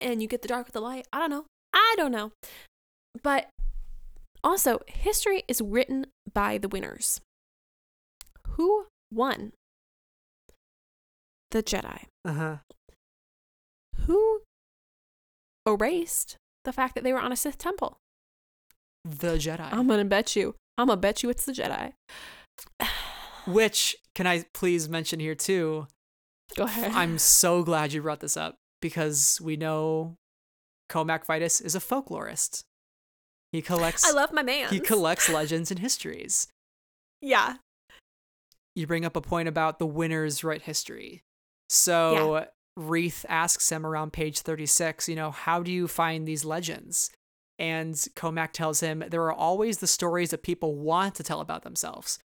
[0.00, 1.06] And you get the dark with the light.
[1.12, 1.44] I don't know.
[1.72, 2.32] I don't know.
[3.22, 3.48] But
[4.42, 7.20] also, history is written by the winners.
[8.48, 9.52] Who won?
[11.50, 12.56] The Jedi Uh huh.
[14.06, 14.42] who
[15.66, 17.98] erased the fact that they were on a Sith temple.
[19.04, 19.72] The Jedi.
[19.72, 20.54] I'm gonna bet you.
[20.76, 21.92] I'm gonna bet you it's the Jedi.
[23.46, 25.86] Which, can I please mention here too?
[26.56, 26.92] Go ahead.
[26.92, 30.16] I'm so glad you brought this up because we know
[30.88, 32.64] Cohmac Vitus is a folklorist.
[33.52, 34.68] He collects I love my man.
[34.70, 36.48] he collects legends and histories.
[37.20, 37.56] Yeah.
[38.74, 41.22] You bring up a point about the winners write history.
[41.68, 42.46] So
[42.76, 47.10] Reath asks him around page 36, you know, how do you find these legends?
[47.58, 51.62] And Comac tells him there are always the stories that people want to tell about
[51.62, 52.18] themselves.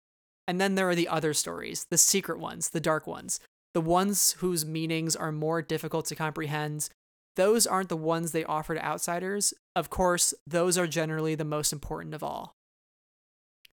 [0.47, 3.39] And then there are the other stories, the secret ones, the dark ones,
[3.73, 6.89] the ones whose meanings are more difficult to comprehend.
[7.35, 9.53] Those aren't the ones they offer to outsiders.
[9.75, 12.55] Of course, those are generally the most important of all.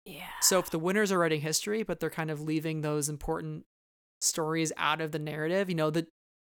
[0.05, 0.24] Yeah.
[0.42, 3.64] So if the winners are writing history, but they're kind of leaving those important
[4.20, 6.06] stories out of the narrative, you know, the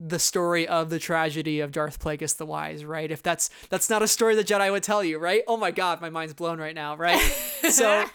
[0.01, 3.11] the story of the tragedy of Darth Plagueis the Wise, right?
[3.11, 5.43] If that's that's not a story the Jedi would tell you, right?
[5.47, 7.19] Oh my god, my mind's blown right now, right?
[7.69, 8.05] so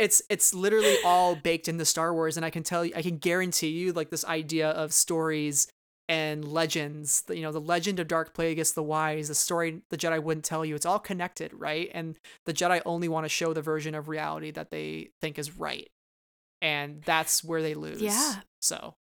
[0.00, 3.18] it's it's literally all baked into Star Wars and I can tell you I can
[3.18, 5.68] guarantee you like this idea of stories
[6.08, 10.20] and legends, you know, the legend of Dark Plagueis the Wise, the story the Jedi
[10.20, 10.74] wouldn't tell you.
[10.74, 11.88] It's all connected, right?
[11.94, 15.56] And the Jedi only want to show the version of reality that they think is
[15.56, 15.88] right.
[16.60, 18.02] And that's where they lose.
[18.02, 18.40] Yeah.
[18.60, 18.94] So,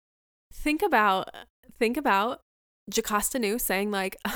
[0.53, 1.31] Think about
[1.79, 2.41] think about
[2.93, 4.17] Jocasta Nu saying like,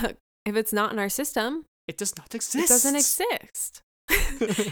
[0.45, 2.65] if it's not in our system, it does not exist.
[2.65, 3.83] it doesn't exist.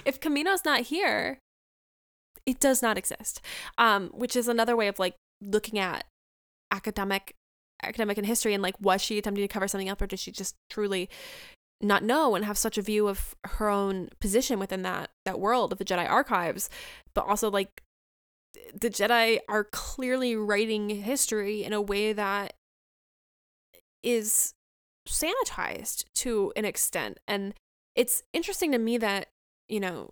[0.07, 1.39] if Kamino's not here,
[2.51, 3.41] it does not exist.
[3.79, 6.05] Um, which is another way of like looking at
[6.71, 7.35] academic
[7.83, 10.31] academic and history and like was she attempting to cover something up or did she
[10.31, 11.09] just truly
[11.81, 15.73] not know and have such a view of her own position within that that world
[15.73, 16.69] of the Jedi archives,
[17.15, 17.83] but also like
[18.75, 22.55] the Jedi are clearly writing history in a way that
[24.03, 24.53] is
[25.09, 27.19] sanitized to an extent.
[27.27, 27.55] And
[27.95, 29.29] it's interesting to me that,
[29.69, 30.11] you know,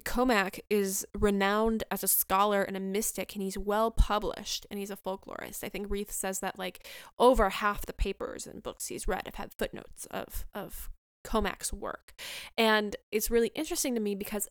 [0.00, 4.90] Cohmac is renowned as a scholar and a mystic, and he's well published and he's
[4.90, 5.62] a folklorist.
[5.62, 6.88] I think Reath says that like
[7.18, 10.90] over half the papers and books he's read have had footnotes of of
[11.24, 12.14] Cohmac's work.
[12.56, 14.48] And it's really interesting to me because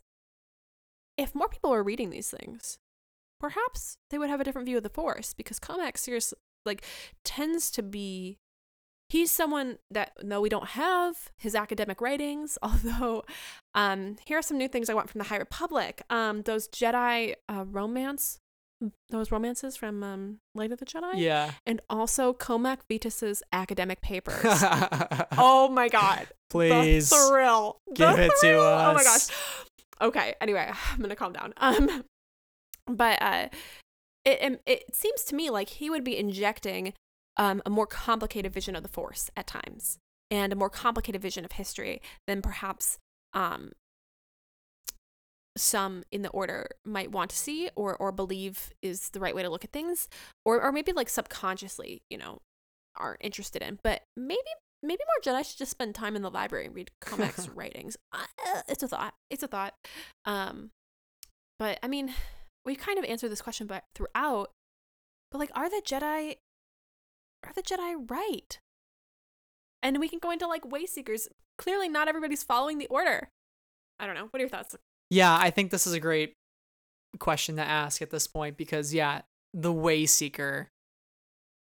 [1.17, 2.77] if more people were reading these things,
[3.39, 6.83] perhaps they would have a different view of the Force because Cohmac seriously like
[7.23, 8.37] tends to be
[9.11, 13.23] he's someone that though we don't have his academic writings although
[13.75, 16.01] um here are some new things i want from the high republic.
[16.09, 18.39] Um those jedi uh, romance
[19.09, 21.13] those romances from um light of the jedi?
[21.17, 21.51] Yeah.
[21.67, 24.43] and also cohmac vitus's academic papers.
[25.37, 26.27] Oh my god.
[26.49, 27.09] Please.
[27.09, 27.77] the thrill.
[27.93, 28.61] Give The it to thrill!
[28.61, 29.27] oh my gosh.
[30.01, 31.53] Okay anyway i'm gonna calm down.
[31.57, 32.03] Um
[32.87, 33.47] but uh
[34.25, 36.93] it, it it seems to me like he would be injecting
[37.37, 39.97] um, a more complicated vision of the force at times
[40.29, 42.99] and a more complicated vision of history than perhaps
[43.33, 43.71] um,
[45.57, 49.43] some in the order might want to see or or believe is the right way
[49.43, 50.07] to look at things
[50.45, 52.39] or or maybe like subconsciously you know
[52.95, 53.79] are interested in.
[53.83, 54.39] But maybe
[54.81, 57.97] maybe more jedi should just spend time in the library and read cohmac's writings.
[58.13, 58.25] Uh,
[58.69, 59.13] it's a thought.
[59.29, 59.73] It's a thought.
[60.25, 60.71] Um
[61.61, 62.11] but i mean
[62.65, 64.51] we kind of answered this question but throughout
[65.31, 66.35] but like are the jedi
[67.45, 68.59] are the jedi right
[69.83, 71.27] and we can go into like way seekers
[71.57, 73.29] clearly not everybody's following the order
[73.99, 74.75] i don't know what are your thoughts
[75.11, 76.35] Yeah, I think this is a great
[77.19, 79.23] question to ask at this point because yeah,
[79.53, 80.69] the way seeker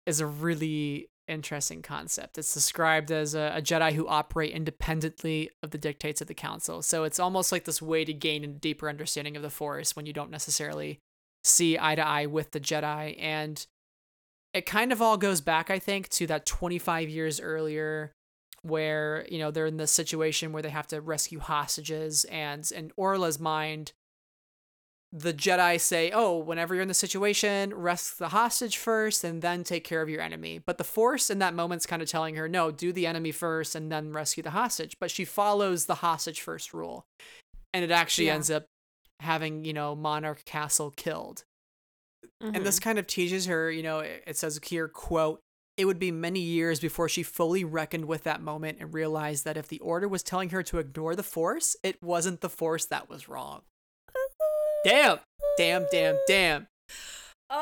[0.04, 2.38] is a really interesting concept.
[2.38, 6.82] It's described as a, a Jedi who operate independently of the dictates of the council.
[6.82, 10.06] So it's almost like this way to gain a deeper understanding of the Force when
[10.06, 10.98] you don't necessarily
[11.44, 13.16] see eye to eye with the Jedi.
[13.16, 13.64] And
[14.56, 18.12] it kind of all goes back, I think, to that 25 years earlier
[18.62, 22.90] where you know they're in this situation where they have to rescue hostages and in
[22.96, 23.92] Orla's mind
[25.12, 29.62] the Jedi say, "Oh, whenever you're in the situation, rescue the hostage first and then
[29.62, 32.48] take care of your enemy." But the Force in that moment's kind of telling her,
[32.48, 36.40] "No, do the enemy first and then rescue the hostage." But she follows the hostage
[36.40, 37.06] first rule.
[37.72, 38.34] And it actually Yeah.
[38.34, 38.66] ends up
[39.20, 41.44] having, you know, Monarch Castle killed.
[42.40, 42.82] And this Mhm.
[42.82, 45.40] kind of teaches her, you know, it says here, quote,
[45.78, 49.56] it would be many years before she fully reckoned with that moment and realized that
[49.56, 53.08] if the order was telling her to ignore the force, it wasn't the force that
[53.08, 53.62] was wrong.
[54.84, 55.18] Damn,
[55.58, 56.68] damn, damn, damn.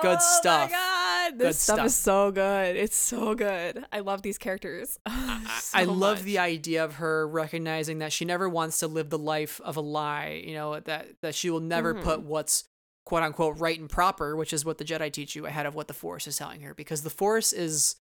[0.02, 0.70] Good stuff.
[0.70, 1.86] Oh my god, this Good stuff, stuff.
[1.86, 2.76] is so good.
[2.76, 3.84] It's so good.
[3.92, 4.98] I love these characters.
[5.06, 9.10] I, so I love the idea of her recognizing that she never wants to live
[9.10, 12.28] the life of a lie, you know, that that she will never put Mm-hmm.
[12.28, 12.64] what's
[13.04, 15.88] quote unquote right and proper, which is what the Jedi teach you ahead of what
[15.88, 17.96] the Force is telling her because the Force is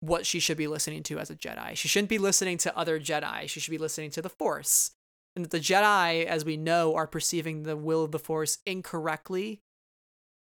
[0.00, 1.76] what she should be listening to as a Jedi.
[1.76, 3.48] She shouldn't be listening to other Jedi.
[3.48, 4.90] She should be listening to the Force.
[5.34, 9.60] And that the Jedi, as we know, are perceiving the will of the Force incorrectly.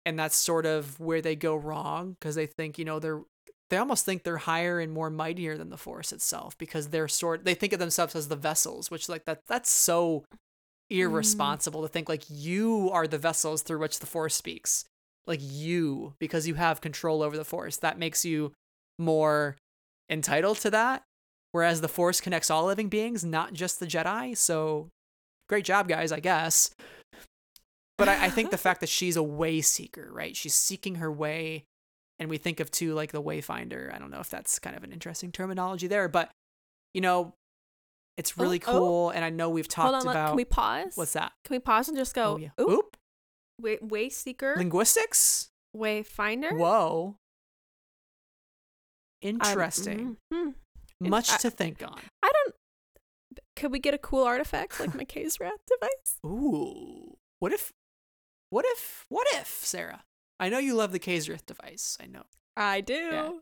[0.06, 3.22] And that's sort of where they go wrong because they think, you know, they're
[3.70, 7.44] they almost think they're higher and more mightier than the force itself because they're sort
[7.44, 10.24] they think of themselves as the vessels which like that that's so
[11.00, 11.84] irresponsible mm.
[11.84, 14.84] to think like you are the vessels through which the force speaks.
[15.26, 17.76] Like you because you have control over the force.
[17.78, 18.52] That makes you
[18.98, 19.56] more
[20.10, 21.02] entitled to that.
[21.52, 24.36] Whereas the force connects all living beings not just the jedi.
[24.36, 24.88] So
[25.48, 26.70] great job guys i guess.
[27.96, 30.36] But I, I think the fact that she's a way seeker right?
[30.36, 31.64] She's seeking her way.
[32.20, 33.92] And we think of too like the wayfinder.
[33.92, 36.30] I don't know if that's kind of an interesting terminology there but
[36.92, 37.34] you know
[38.16, 38.70] it's Oh, really oh.
[38.72, 40.92] cool and i know we've talked Hold on, about can we pause?
[40.96, 42.34] what's that Can we pause and just go?
[42.34, 42.96] oh yeah Oop, oop
[43.60, 46.56] way, way seeker, linguistics wayfinder.
[46.56, 47.16] whoa
[49.22, 50.54] Um, interesting mhm.
[51.00, 52.54] much I- to think on I don't.
[53.56, 56.18] Could we get a cool artifact like McKay's Wrath device?
[56.26, 57.72] ooh what if
[58.50, 60.04] what if what if sarah
[60.40, 62.22] i know you love the Kazrith device i know
[62.56, 63.40] I do.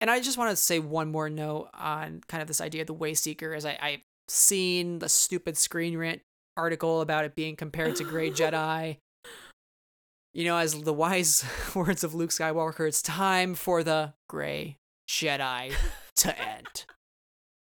[0.00, 2.86] And I just want to say one more note on kind of this idea of
[2.86, 6.22] the Wayseeker, as I, I've seen the stupid Screen Rant
[6.56, 8.96] article about it being compared to Grey Jedi.
[10.32, 11.44] You know, as the wise
[11.74, 14.78] words of Luke Skywalker, it's time for the Grey
[15.08, 15.72] Jedi
[16.16, 16.86] to end.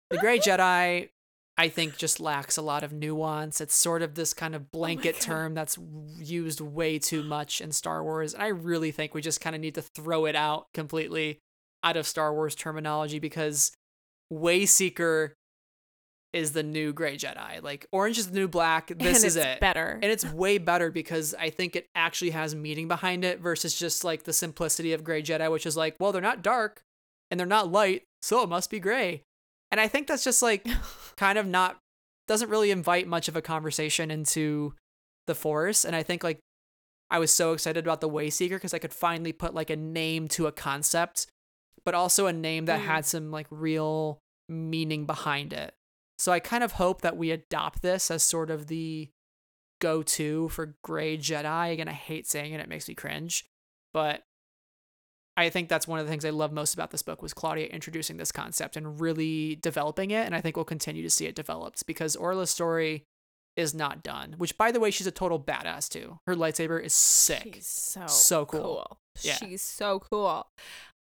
[0.09, 1.11] The Grey Jedi,
[1.59, 3.61] I think, just lacks a lot of nuance.
[3.61, 5.21] It's sort of this kind of oh blanket God.
[5.21, 5.77] term that's
[6.17, 8.33] used way too much in Star Wars.
[8.33, 11.41] And I really think we just kind of need to throw it out completely
[11.85, 13.73] out of Star Wars terminology because
[14.33, 15.33] Wayseeker
[16.33, 17.63] is the new Grey Jedi.
[17.63, 18.91] Like Orange is the new black.
[18.99, 19.61] This and is it.
[19.61, 20.01] better.
[20.03, 24.03] And it's way better because I think it actually has meaning behind it versus just
[24.03, 26.83] like the simplicity of Grey Jedi, which is like, well, they're not dark
[27.31, 29.23] and they're not light, so it must be gray.
[29.71, 30.67] And I think that's just like
[31.17, 31.79] kind of not
[32.27, 34.75] doesn't really invite much of a conversation into
[35.27, 35.85] the Force.
[35.85, 36.41] And I think like
[37.11, 40.27] I was so excited about the Wayseeker because I could finally put like a name
[40.29, 41.27] to a concept,
[41.85, 42.85] but also a name that Mm.
[42.85, 45.75] had some like real meaning behind it.
[46.19, 49.11] So I kind of hope that we adopt this as sort of the
[49.81, 51.73] go to for Grey Jedi.
[51.73, 53.45] Again, I hate saying it, it makes me cringe.
[53.93, 54.23] But
[55.37, 57.67] I think that's one of the things I love most about this book was Claudia
[57.67, 60.25] introducing this concept and really developing it.
[60.27, 63.05] And I think we'll continue to see it developed because Orla's story
[63.57, 64.35] is not done.
[64.39, 66.19] Which by the way, she's a total badass too.
[66.27, 67.55] Her lightsaber is sick.
[67.57, 68.99] She's so So cool.
[69.23, 69.37] Yeah.
[69.37, 70.47] She's so cool.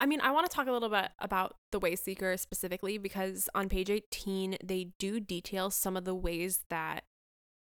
[0.00, 3.68] I mean, I want to talk a little bit about the Wayseeker specifically because on
[3.68, 7.04] page 18 they do detail some of the ways that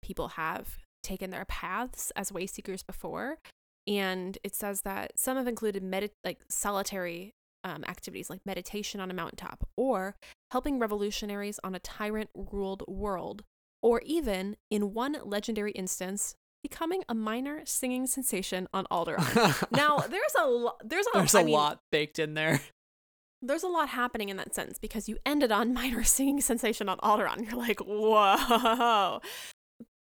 [0.03, 3.39] people have taken their paths as Wayseekers before,
[3.87, 7.33] and it says that some have included medit like solitary
[7.65, 10.15] um, activities like meditation on a mountaintop or
[10.53, 13.43] helping revolutionaries on a tyrant ruled world
[13.83, 19.71] or even in one legendary instance becoming a minor singing sensation on Alderaan.
[19.77, 22.61] now, there's a lo- there's a There's a a lot baked in there.
[23.43, 26.99] there's a lot happening in that sense because you ended on minor singing sensation on
[26.99, 27.45] Alderaan.
[27.45, 29.21] You're like, whoa.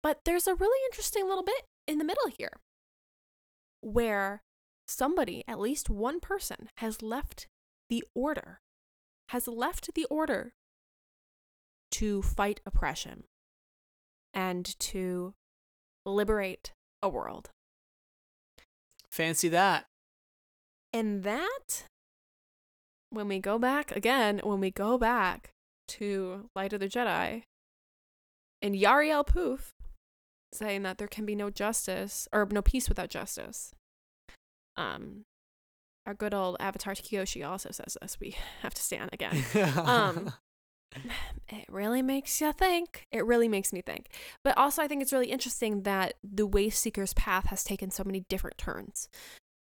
[0.03, 2.53] But there's a really interesting little bit in the middle here
[3.81, 4.43] where
[4.87, 7.49] somebody, at least one person, has left
[7.89, 8.61] the order,
[9.31, 10.53] has left the order
[11.91, 13.25] to fight oppression
[14.33, 15.35] and to
[16.05, 16.73] liberate
[17.03, 17.51] a world.
[19.11, 19.87] Fancy that.
[20.93, 21.85] And that,
[23.11, 25.51] when we go back again, when we go back
[25.89, 27.43] to Light of the Jedi,
[28.63, 29.73] and Yarael Poof
[30.53, 33.75] saying that there can be no justice or no peace without justice.
[34.77, 35.25] Um,
[36.07, 38.19] our good old Avatar Kyoshi also says this.
[38.21, 39.45] We have to stand again.
[39.77, 40.33] Um,
[41.49, 43.07] it really makes you think.
[43.11, 44.09] It really makes me think.
[44.43, 48.25] But also, I think it's really interesting that the Wayseeker's path has taken so many
[48.29, 49.09] different turns.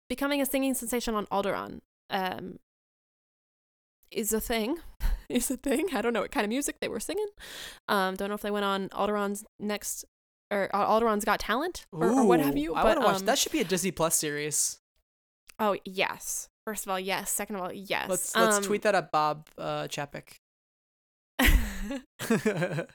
[0.10, 1.80] Becoming a singing sensation on Alderaan
[2.10, 2.60] um,
[4.12, 4.78] is a thing.
[5.30, 5.88] is a thing.
[5.94, 7.28] I don't know what kind of music they were singing.
[7.88, 10.06] Um, don't know if they went on Alderaan's next
[10.52, 12.76] or uh, Alderaan's Got Talent or, or what have Ooh, you.
[12.76, 13.20] I but, want to watch.
[13.22, 14.80] um, that should be a Disney Plus series.
[15.60, 16.50] Oh yes.
[16.66, 17.32] First of all, yes.
[17.32, 18.10] Second of all, yes.
[18.10, 20.40] Let's let's Um, tweet that at Bob uh, Chapek.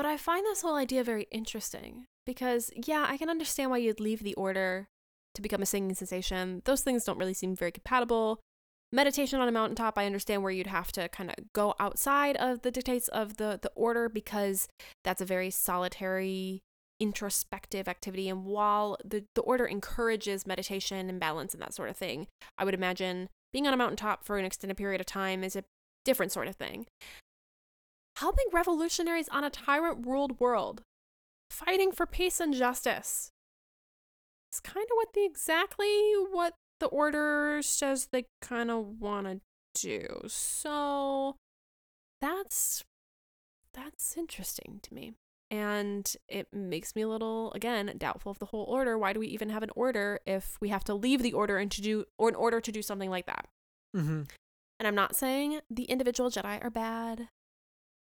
[0.00, 4.00] But I find this whole idea very interesting because, yeah, I can understand why you'd
[4.00, 4.88] leave the order
[5.34, 6.62] to become a singing sensation.
[6.64, 8.40] Those things don't really seem very compatible.
[8.92, 12.62] Meditation on a mountaintop, I understand where you'd have to kind of go outside of
[12.62, 14.68] the dictates of the, the order because
[15.04, 16.62] that's a very solitary,
[16.98, 18.28] introspective activity.
[18.28, 22.26] And while the, the order encourages meditation and balance and that sort of thing,
[22.56, 25.64] I would imagine being on a mountaintop for an extended period of time is a
[26.04, 26.86] different sort of thing
[28.20, 30.82] helping revolutionaries on a tyrant ruled world,
[31.50, 33.30] fighting for peace and justice.
[34.50, 39.40] It's kind of what the exactly what the order says they kind of want to
[39.74, 40.22] do.
[40.26, 41.36] So
[42.20, 42.84] that's
[43.72, 45.14] that's interesting to me.
[45.52, 48.98] And it makes me a little again doubtful of the whole order.
[48.98, 51.70] Why do we even have an order if we have to leave the order and
[51.70, 53.48] to do or in order to do something like that?
[53.96, 54.22] mm-hmm.
[54.78, 57.28] And I'm not saying the individual Jedi are bad.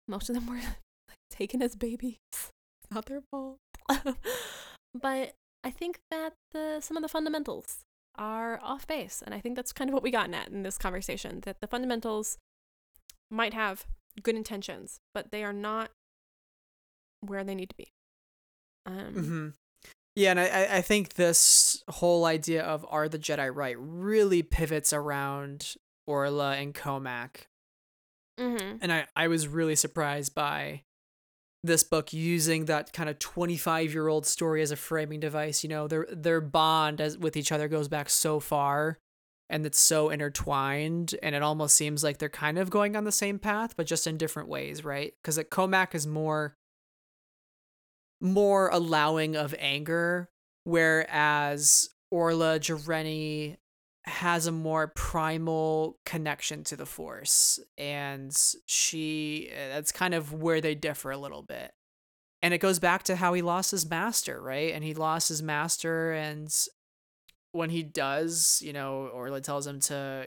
[0.08, 0.54] Most of them were
[1.08, 2.18] like, taken as babies.
[2.32, 3.58] It's not their fault.
[4.94, 5.34] but
[5.64, 7.78] I think that the some of the fundamentals
[8.16, 10.78] are off base, and I think that's kind of what we got at in this
[10.78, 11.40] conversation.
[11.42, 12.38] That the fundamentals
[13.30, 13.86] might have
[14.22, 15.90] good intentions, but they are not
[17.20, 17.88] where they need to be.
[18.86, 19.48] Um, Mm-hmm.
[20.16, 24.94] Yeah, and I I think this whole idea of are the Jedi right really pivots
[24.94, 25.76] around
[26.06, 27.48] Orla and Cohmac,
[28.38, 28.78] mhm.
[28.80, 30.82] and I I was really surprised by
[31.62, 35.68] this book using that kind of 25 year old story as a framing device you
[35.68, 38.98] know their their bond as with each other goes back so far
[39.48, 43.12] and it's so intertwined and it almost seems like they're kind of going on the
[43.12, 46.56] same path but just in different ways right because Cohmac is more
[48.20, 50.28] more allowing of anger
[50.64, 53.56] whereas orla jareni
[54.06, 60.60] has a more primal connection to the force and she eh, that's kind of where
[60.60, 61.72] they differ a little bit.
[62.40, 64.72] And it goes back to how he lost his master right?
[64.72, 66.54] And he lost his master and
[67.50, 70.26] when he does you know orla tells him to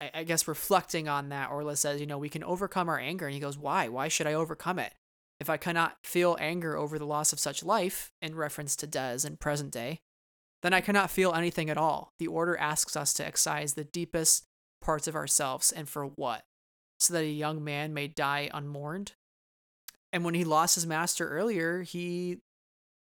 [0.00, 3.26] I, I guess reflecting on that orla says you know we can overcome our anger.
[3.26, 3.88] And he goes why?
[3.88, 4.94] Why should i overcome it?
[5.38, 9.24] If i cannot feel anger over the loss of such life in reference to dez
[9.24, 10.00] in present day
[10.62, 12.12] then I cannot feel anything at all.
[12.18, 14.44] The order asks us to excise the deepest
[14.80, 16.44] parts of ourselves, and for what?
[16.98, 19.12] So that a young man may die unmourned?
[20.12, 22.38] And when he lost his master earlier, he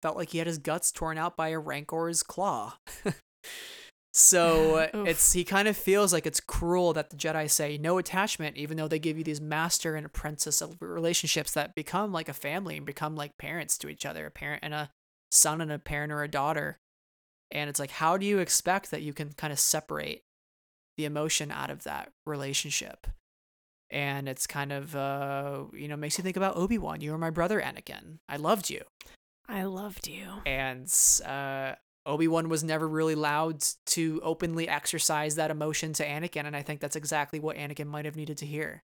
[0.01, 2.77] felt like he had his guts torn out by a rancor's claw.
[4.13, 8.57] so it's he kind of feels like it's cruel that the Jedi say no attachment,
[8.57, 12.77] even though they give you these master and apprentice relationships that become like a family
[12.77, 14.91] and become like parents to each other, a parent and a
[15.31, 16.77] son and a parent or a daughter.
[17.51, 20.23] And it's like, how do you expect that you can kind of separate
[20.97, 23.07] the emotion out of that relationship?
[23.89, 26.99] And it's kind of, uh, you know, makes you think about Obi Wan.
[26.99, 28.19] You were my brother, Anakin.
[28.27, 28.81] I loved you.
[29.47, 30.27] I loved you.
[30.45, 30.93] And
[31.25, 31.75] uh,
[32.05, 36.45] Obi Wan was never really allowed to openly exercise that emotion to Anakin.
[36.45, 38.83] And I think that's exactly what Anakin might have needed to hear.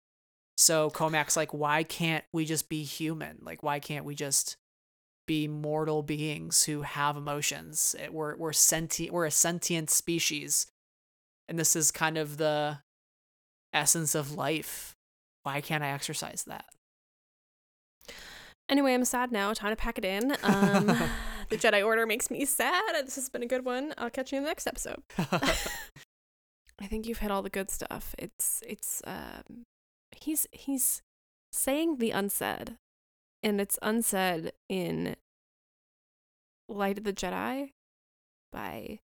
[0.57, 3.40] So Cohmac's like, why can't we just be human?
[3.41, 4.56] Like, why can't we just
[5.26, 7.95] be mortal beings who have emotions.
[8.11, 9.14] We're we're sentient.
[9.14, 10.68] We're a sentient species,
[11.47, 12.80] and this is kind of the
[13.73, 14.95] essence of life.
[15.43, 16.65] Why can't I exercise that?
[18.68, 19.53] Anyway, I'm sad now.
[19.53, 20.35] Time to pack it in.
[20.43, 20.88] Um,
[21.49, 23.06] the Jedi Order makes me sad.
[23.06, 23.93] This has been a good one.
[23.99, 25.03] I'll catch you in the next episode.
[26.80, 28.15] I think you've hit all the good stuff.
[28.18, 29.64] It's it's um,
[30.11, 31.03] he's he's
[31.52, 32.77] saying the unsaid
[33.45, 35.15] and it's unsaid in
[36.67, 37.69] Light of the Jedi
[38.51, 38.99] by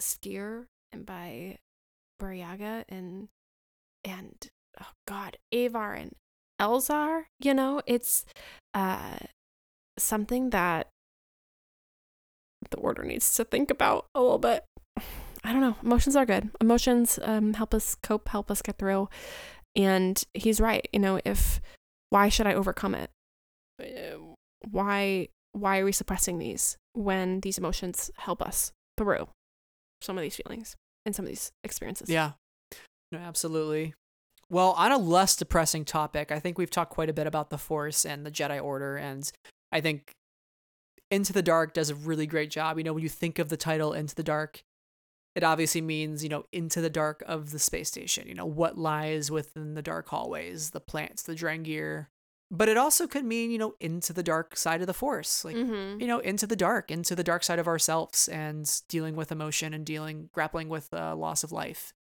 [0.00, 1.58] Sskeer and by
[2.22, 3.28] Burryaga and
[4.04, 4.46] and
[4.80, 6.14] oh god, Avar and
[6.60, 8.24] Elzar, you know, it's
[8.74, 9.18] uh
[9.98, 10.88] something that
[12.70, 14.64] the order needs to think about a little bit.
[15.42, 15.76] I don't know.
[15.82, 16.50] Emotions are good.
[16.60, 19.08] Emotions um help us cope, help us get through.
[19.74, 21.60] And he's right, you know, if
[22.10, 23.10] why should I overcome it?
[24.70, 29.28] Why why are we suppressing these when these emotions help us through
[30.00, 30.76] some of these feelings
[31.06, 32.08] and some of these experiences?
[32.08, 32.32] Yeah.
[33.10, 33.94] No, absolutely.
[34.50, 37.58] Well, on a less depressing topic, I think we've talked quite a bit about the
[37.58, 39.30] Force and the Jedi Order, and
[39.72, 40.12] I think
[41.10, 42.78] Into the Dark does a really great job.
[42.78, 44.62] You know, when you think of the title Into the Dark,
[45.34, 48.76] it obviously means, you know, into the dark of the space station, you know, what
[48.76, 52.06] lies within the dark hallways, the plants, the Drengir,
[52.50, 55.56] but it also could mean you know into the dark side of the force like
[55.56, 56.00] mm-hmm.
[56.00, 59.74] you know into the dark into the dark side of ourselves and dealing with emotion
[59.74, 61.92] and dealing grappling with uh, loss of life.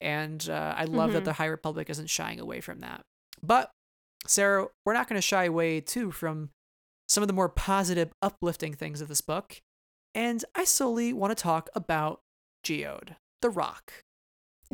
[0.00, 1.14] And uh, i love mm-hmm.
[1.14, 3.02] that the high republic isn't shying away from that.
[3.42, 3.70] But
[4.26, 6.50] sarah we're not going to shy away too from
[7.08, 9.60] some of the more positive uplifting things of this book.
[10.14, 12.20] And i solely want to talk about
[12.64, 13.92] geode the rock.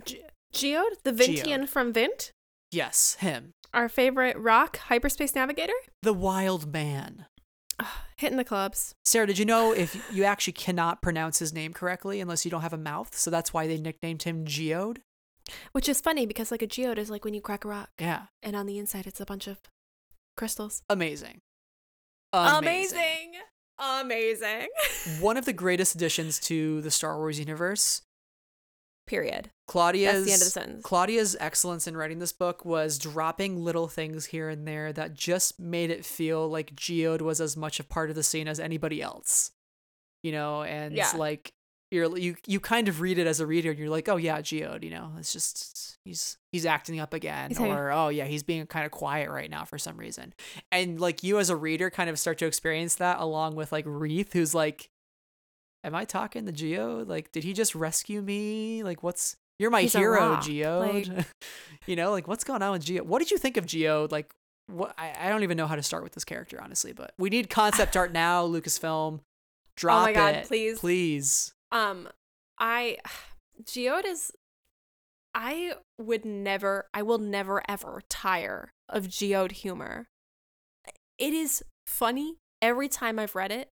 [0.05, 0.22] Ge-
[0.52, 1.02] geode?
[1.05, 1.68] The vintian geode.
[1.68, 2.32] from vint?
[2.70, 5.75] Yes him our favorite rock hyperspace navigator?
[6.03, 7.27] The Wild Man.
[8.17, 8.95] hitting the clubs.
[9.05, 12.63] Sarah, did you know if you actually cannot pronounce his name correctly unless you don't
[12.63, 13.17] have a mouth?
[13.17, 14.99] So that's why they nicknamed him Geode.
[15.73, 17.91] Which is funny because like a geode is like when you crack a rock.
[17.99, 18.25] Yeah.
[18.43, 19.59] And on the inside it's a bunch of
[20.37, 20.83] crystals.
[20.89, 21.41] Amazing.
[22.33, 23.33] Amazing.
[23.79, 24.69] Amazing.
[25.21, 28.03] One of the greatest additions to the Star Wars universe
[29.11, 29.51] Period.
[29.66, 30.85] Claudia's That's the end of the sentence.
[30.85, 35.59] Claudia's excellence in writing this book was dropping little things here and there that just
[35.59, 39.03] made it feel like Geode was as much a part of the scene as anybody
[39.03, 39.51] else.
[40.23, 41.11] You know, and yeah.
[41.16, 41.53] like
[41.91, 44.41] you're you you kind of read it as a reader and you're like, "Oh yeah,
[44.41, 48.45] Geode, you know, it's just he's he's acting up again he's or oh yeah, he's
[48.45, 50.35] being kind of quiet right now for some reason."
[50.70, 53.87] And like you as a reader kind of start to experience that along with like
[53.87, 54.89] Reath who's like
[55.85, 57.05] am I talking to Geo?
[57.05, 58.82] Like, did he just rescue me?
[58.82, 60.81] Like, what's you're my He's hero, Geo?
[60.81, 61.27] Like...
[61.86, 63.02] you know, like what's going on with Geo?
[63.02, 64.09] What did you think of Geo?
[64.11, 64.35] Like,
[64.66, 64.94] what?
[64.98, 66.93] I, I don't even know how to start with this character, honestly.
[66.93, 69.20] But we need concept art now, Lucasfilm.
[69.77, 71.55] Drop oh my god, it, please, please.
[71.73, 72.09] Um,
[72.59, 72.98] I
[73.65, 74.32] Geode is.
[75.32, 76.86] I would never.
[76.93, 80.09] I will never ever tire of Geode humor.
[81.19, 83.69] It is funny every time I've read it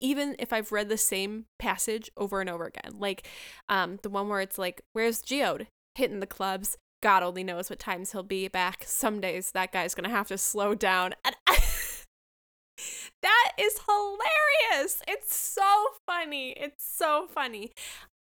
[0.00, 2.98] even if I've read the same passage over and over again.
[2.98, 3.26] Like
[3.68, 5.66] um the one where it's like, where's Geode?
[5.94, 6.76] Hitting the clubs.
[7.02, 8.84] God only knows what times he'll be back.
[8.86, 11.14] Some days that guy's gonna have to slow down.
[11.24, 11.36] And
[13.22, 15.02] that is hilarious.
[15.08, 16.50] It's so funny.
[16.50, 17.72] It's so funny.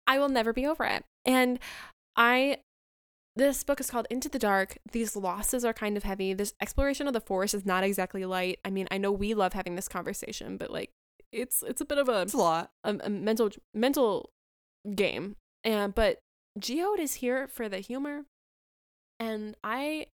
[0.07, 1.05] I will never be over it.
[1.25, 1.59] And
[2.17, 2.59] I
[3.37, 4.79] this book is called Into the Dark.
[4.91, 6.35] These losses are kind of heavy.
[6.35, 8.59] This exploration of the Force is not exactly light.
[8.65, 10.91] I mean, I know we love having this conversation, but like
[11.32, 12.70] it's it's a bit of a It's a lot.
[12.85, 14.31] a, a mental mental
[14.94, 15.36] game.
[15.65, 16.19] And but
[16.59, 18.24] Geode is here for the humor.
[19.19, 20.07] And I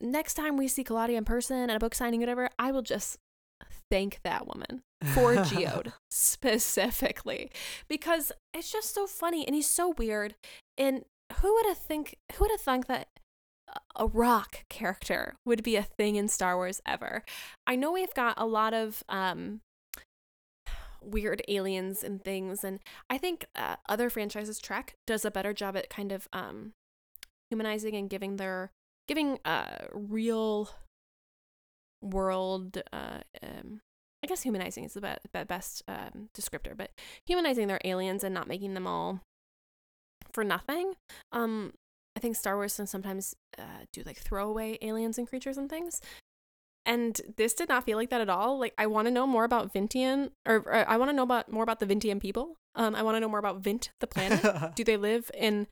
[0.00, 3.18] next time we see Claudia in person at a book signing, whatever, I will just
[3.90, 4.82] thank that woman
[5.14, 7.50] for Geode specifically.
[7.88, 10.34] Because it's just so funny and he's so weird.
[10.78, 11.04] And
[11.40, 13.08] who would have think who would have thunk that
[13.96, 17.24] a rock character would be a thing in Star Wars ever?
[17.66, 19.60] I know we've got a lot of um
[21.06, 25.76] weird aliens and things and i think uh, other franchises trek does a better job
[25.76, 26.72] at kind of um
[27.50, 28.70] humanizing and giving their
[29.06, 30.68] giving uh real
[32.02, 33.80] world uh um
[34.22, 36.90] i guess humanizing is the be- best um descriptor but
[37.26, 39.20] humanizing their aliens and not making them all
[40.32, 40.94] for nothing.
[41.32, 41.72] Um
[42.16, 46.00] i think star wars can sometimes uh, do like throwaway aliens and creatures and things
[46.86, 48.58] and this did not feel like that at all.
[48.58, 51.50] Like I want to know more about Vintian, or, or I want to know about
[51.52, 52.56] more about the Vintian people.
[52.74, 54.42] Um, I want to know more about Vint, the planet.
[54.74, 55.66] Do they live in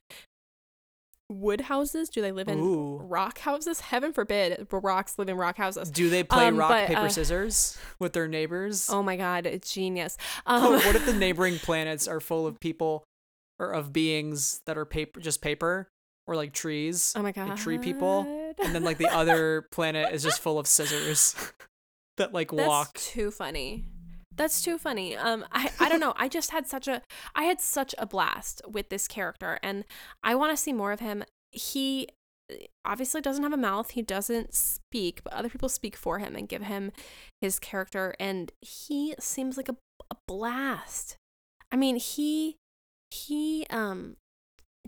[1.29, 2.09] wood houses?
[2.09, 2.97] Do they live in Ooh.
[2.97, 3.79] rock houses?
[3.81, 5.89] Heaven forbid, rocks live in rock houses.
[5.89, 8.89] Do they play Um, rock but, paper uh, scissors with their neighbors?
[8.89, 10.17] Oh my god, it's genius.
[10.45, 13.03] Oh, Um, what if the neighboring planets are full of people
[13.59, 15.87] or of beings that are paper just paper
[16.27, 20.13] or like trees oh my like god, tree people and then like the other planet
[20.13, 21.35] is just full of scissors
[22.17, 22.59] that like walk.
[22.59, 23.85] That's walk too funny.
[24.35, 25.15] That's too funny.
[25.15, 26.13] Um, I, I don't know.
[26.17, 27.01] I just had such a
[27.35, 29.85] I had such a blast with this character, and
[30.23, 31.23] I want to see more of him.
[31.51, 32.09] He
[32.83, 33.91] obviously doesn't have a mouth.
[33.91, 36.91] He doesn't speak, but other people speak for him and give him
[37.41, 39.75] his character, and he seems like a,
[40.11, 41.17] a blast.
[41.71, 42.57] I mean, he
[43.11, 44.17] he um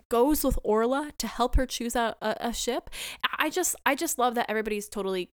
[0.10, 2.90] goes with Orla to help her choose out a, a ship.
[3.38, 5.30] I just I just love that everybody's totally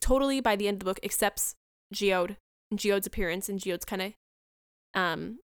[0.00, 1.54] totally by the end of the book accepts
[1.94, 2.36] Geode
[2.70, 4.12] and Geode's appearance and Geode's kind of
[4.94, 5.38] um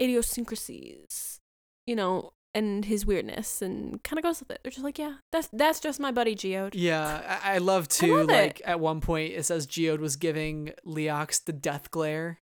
[0.00, 1.40] idiosyncrasies,
[1.86, 4.60] you know, and his weirdness and kind of goes with it.
[4.62, 6.74] They're just like, yeah, that's that's just my buddy Geode.
[6.74, 8.32] yeah i, I love too love it.
[8.32, 12.40] like at one point it says geode was giving leox the death glare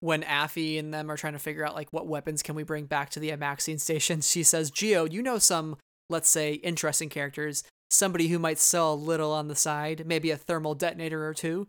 [0.00, 2.86] when Affie and them are trying to figure out like what weapons can we bring
[2.86, 5.76] back to the Amaxine station, she says, "Geo, you know some,
[6.10, 10.36] let's say, interesting characters, somebody who might sell a little on the side, maybe a
[10.36, 11.66] thermal detonator or two.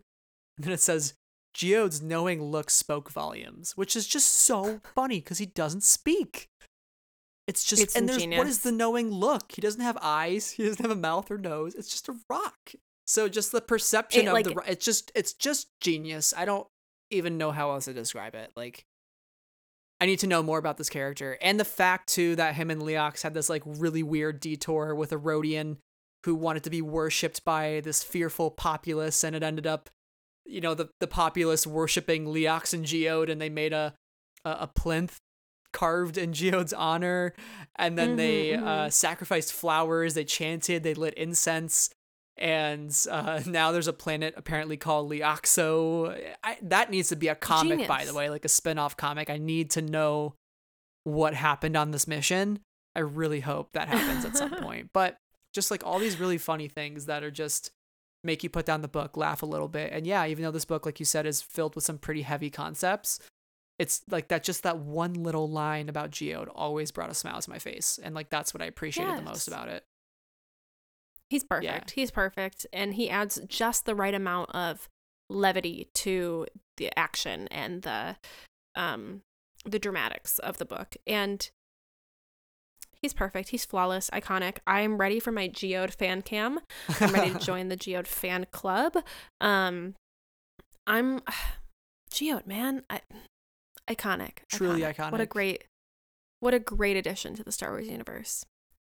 [0.56, 1.14] And then it says,
[1.54, 6.48] "Geode's knowing look spoke volumes," which is just so funny because he doesn't speak.
[7.46, 8.48] It's just It's and there's what ingenious.
[8.50, 9.52] is the knowing look?
[9.52, 10.50] He doesn't have eyes.
[10.50, 11.74] He doesn't have a mouth or nose.
[11.74, 12.72] It's just a rock.
[13.06, 16.34] So just the perception It, of like- the it's just it's just genius.
[16.36, 16.66] I don't
[17.10, 18.50] even know how else to describe it.
[18.56, 18.84] Like
[20.00, 21.36] I need to know more about this character.
[21.42, 25.12] And the fact too that him and Leox had this like really weird detour with
[25.12, 25.78] a Rodian
[26.24, 29.88] who wanted to be worshipped by this fearful populace and it ended up
[30.44, 33.94] you know the the populace worshiping Leox and Geode and they made a
[34.44, 35.18] a, a plinth
[35.72, 37.34] carved in Geode's honor
[37.76, 41.90] and then they Mhm, uh sacrificed flowers, they chanted, they lit incense
[42.38, 46.16] and uh, now there's a planet apparently called Leoxo.
[46.42, 49.30] I, that needs to be a comic, by the way, like a spin-off comic.
[49.30, 50.34] I need to know
[51.04, 52.60] what happened on this mission.
[52.94, 54.90] I really hope that happens at some point.
[54.92, 55.18] But
[55.54, 57.70] just like all these really funny things that are just
[58.24, 59.92] make you put down the book, laugh a little bit.
[59.92, 62.50] And yeah, even though this book, like you said, is filled with some pretty heavy
[62.50, 63.20] concepts,
[63.78, 67.50] it's like that just that one little line about Geode always brought a smile to
[67.50, 67.98] my face.
[68.02, 69.84] And like that's what I appreciated the most about it.
[71.30, 71.90] He's perfect.
[71.92, 72.66] He's perfect.
[72.72, 74.88] And he adds just the right amount of
[75.28, 76.46] levity to
[76.78, 78.16] the action and the
[78.74, 79.20] um
[79.64, 80.96] the dramatics of the book.
[81.06, 81.50] And
[83.02, 83.50] he's perfect.
[83.50, 84.58] He's flawless, iconic.
[84.66, 86.60] I am ready for my Geode fan cam.
[87.00, 88.96] I'm ready to join the Geode fan club.
[89.40, 89.94] Um
[90.86, 91.20] I'm
[92.10, 92.84] Geode, man.
[92.88, 93.02] I,
[93.88, 94.38] iconic.
[94.50, 95.12] Truly iconic.
[95.12, 95.64] What a great
[96.40, 98.46] what a great addition to the Star Wars universe.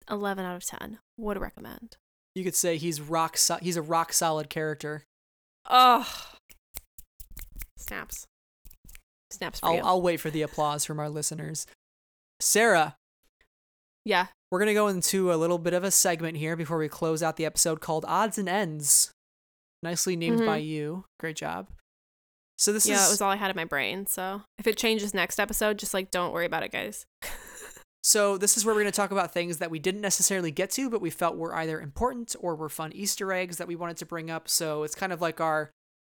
[0.09, 0.99] 11 out of 10.
[1.17, 1.97] Would recommend.
[2.35, 3.37] You could say he's rock.
[3.37, 5.03] So- he's a rock solid character.
[5.69, 6.07] Oh,
[7.77, 8.25] snaps,
[9.31, 9.81] snaps for I'll you.
[9.83, 11.65] I'll wait for the applause from our listeners.
[12.39, 12.95] Sarah,
[14.05, 17.21] yeah, we're gonna go into a little bit of a segment here before we close
[17.21, 19.11] out the episode called Odds and Ends.
[19.83, 20.45] Nicely named Mhm.
[20.45, 21.05] by you.
[21.19, 21.67] Great job.
[22.57, 24.05] So this yeah, is that was all I had in my brain.
[24.07, 27.05] So if it changes next episode, just like don't worry about it, guys.
[28.03, 30.71] So this is where we're going to talk about things that we didn't necessarily get
[30.71, 33.97] to, but we felt were either important or were fun Easter eggs that we wanted
[33.97, 34.47] to bring up.
[34.47, 35.71] So it's kind of like our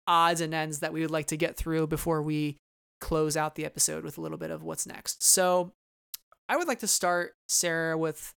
[0.08, 2.58] odds and ends that we would like to get through before we
[3.02, 5.24] close out the episode with a little bit of what's next.
[5.24, 5.74] So
[6.50, 8.34] I would like to start, Sarah, with mm-hmm.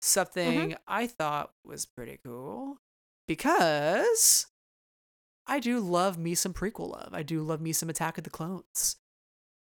[0.00, 2.78] something I thought was pretty cool
[3.26, 4.46] because
[5.46, 7.10] I do love me some prequel love.
[7.12, 8.96] I do love me some Attack of the Clones.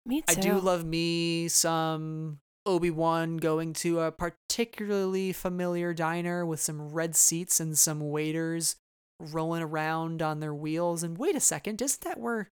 [0.05, 0.25] Me too.
[0.29, 6.91] I do love me some Obi Wan going to a particularly familiar diner with some
[6.91, 8.75] red seats and some waiters
[9.19, 11.01] rolling around on their wheels.
[11.01, 12.49] And wait a second, isn't that where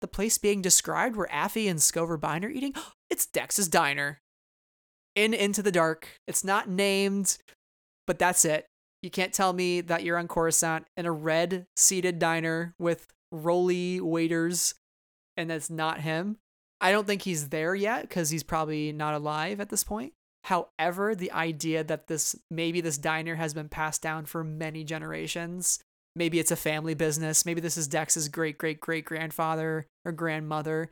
[0.00, 2.74] the place being described where Affie and Scover Byne are eating?
[3.10, 4.20] It's Dex's diner.
[5.16, 6.06] In Into the Dark.
[6.28, 7.38] It's not named,
[8.06, 8.66] but that's it.
[9.02, 14.00] You can't tell me that you're on Coruscant in a red seated diner with roly
[14.00, 14.74] waiters
[15.36, 16.36] and that's not him.
[16.80, 20.14] I don't think he's there yet because he's probably not alive at this point.
[20.44, 25.80] However, the idea that this maybe this diner has been passed down for many generations,
[26.16, 30.90] maybe it's a family business, maybe this is Dex's great great great grandfather or grandmother.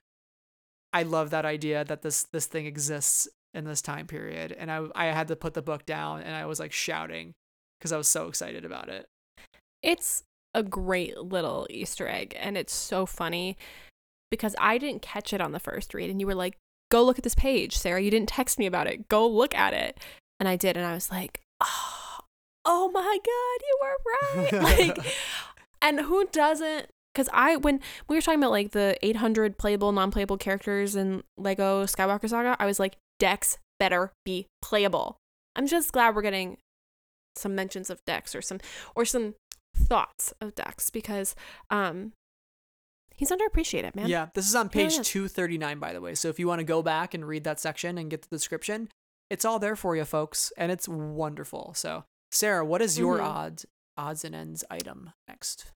[0.93, 4.85] I love that idea that this this thing exists in this time period, and I
[4.95, 7.33] I had to put the book down and I was like shouting
[7.79, 9.07] because I was so excited about it.
[9.83, 13.57] It's a great little Easter egg, and it's so funny
[14.31, 16.57] because I didn't catch it on the first read, and you were like,
[16.91, 18.01] "Go look at this page, Sarah.
[18.01, 19.09] You didn't text me about it.
[19.09, 19.99] Go look at it."
[20.41, 22.19] And I did, and I was like, "Oh,
[22.65, 24.99] oh my god, you were right!" like,
[25.83, 26.87] and who doesn't?
[27.15, 31.85] Because I when we were talking about like the 800 playable, non-playable characters in Lego
[31.85, 35.17] Skywalker Saga, I was like, Dex better be playable.
[35.57, 36.59] I'm just glad we're getting
[37.37, 38.59] some mentions of Dex or some
[38.95, 39.35] or some
[39.77, 41.35] thoughts of Dex because
[41.71, 42.13] um
[43.19, 44.09] he's underappreciated, man.
[44.09, 45.07] Yeah, this is on He really page is.
[45.09, 46.15] 239, by the way.
[46.15, 48.89] So if you want to go back and read that section and get the description,
[49.29, 51.73] it's all there for you, folks, and it's wonderful.
[51.75, 53.25] So, Sarah, what is your Mhm.
[53.25, 53.67] odds
[53.99, 55.73] odds and ends item next?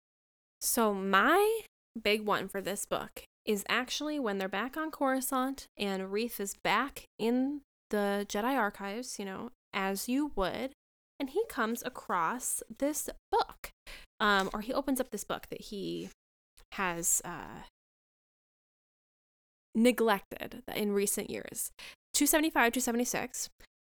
[0.61, 1.63] So my
[2.01, 6.55] big one for this book is actually when they're back on Coruscant and Reath is
[6.63, 10.73] back in the Jedi archives, you know, as you would,
[11.19, 13.71] and he comes across this book.
[14.21, 16.11] Um, or he opens up this book that he
[16.73, 17.63] has uh
[19.75, 21.73] neglected in recent years.
[22.15, 23.51] 275 to 76.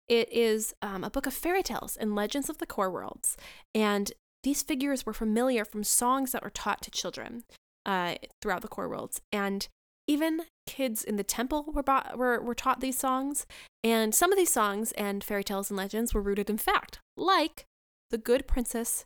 [0.07, 3.37] It is um, a book of fairy tales and legends of the core worlds.
[3.73, 4.11] And
[4.43, 7.43] these figures were familiar from songs that were taught to children
[7.85, 9.21] uh, throughout the core worlds.
[9.31, 9.67] And
[10.05, 13.45] even kids in the temple were, bought, were, were taught these songs.
[13.83, 17.65] And some of these songs and fairy tales and legends were rooted in fact, like
[18.09, 19.05] the good princess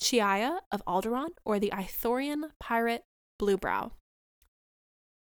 [0.00, 3.02] Chiaya of Alderaan or the Ithorian pirate
[3.40, 3.92] Bluebrow.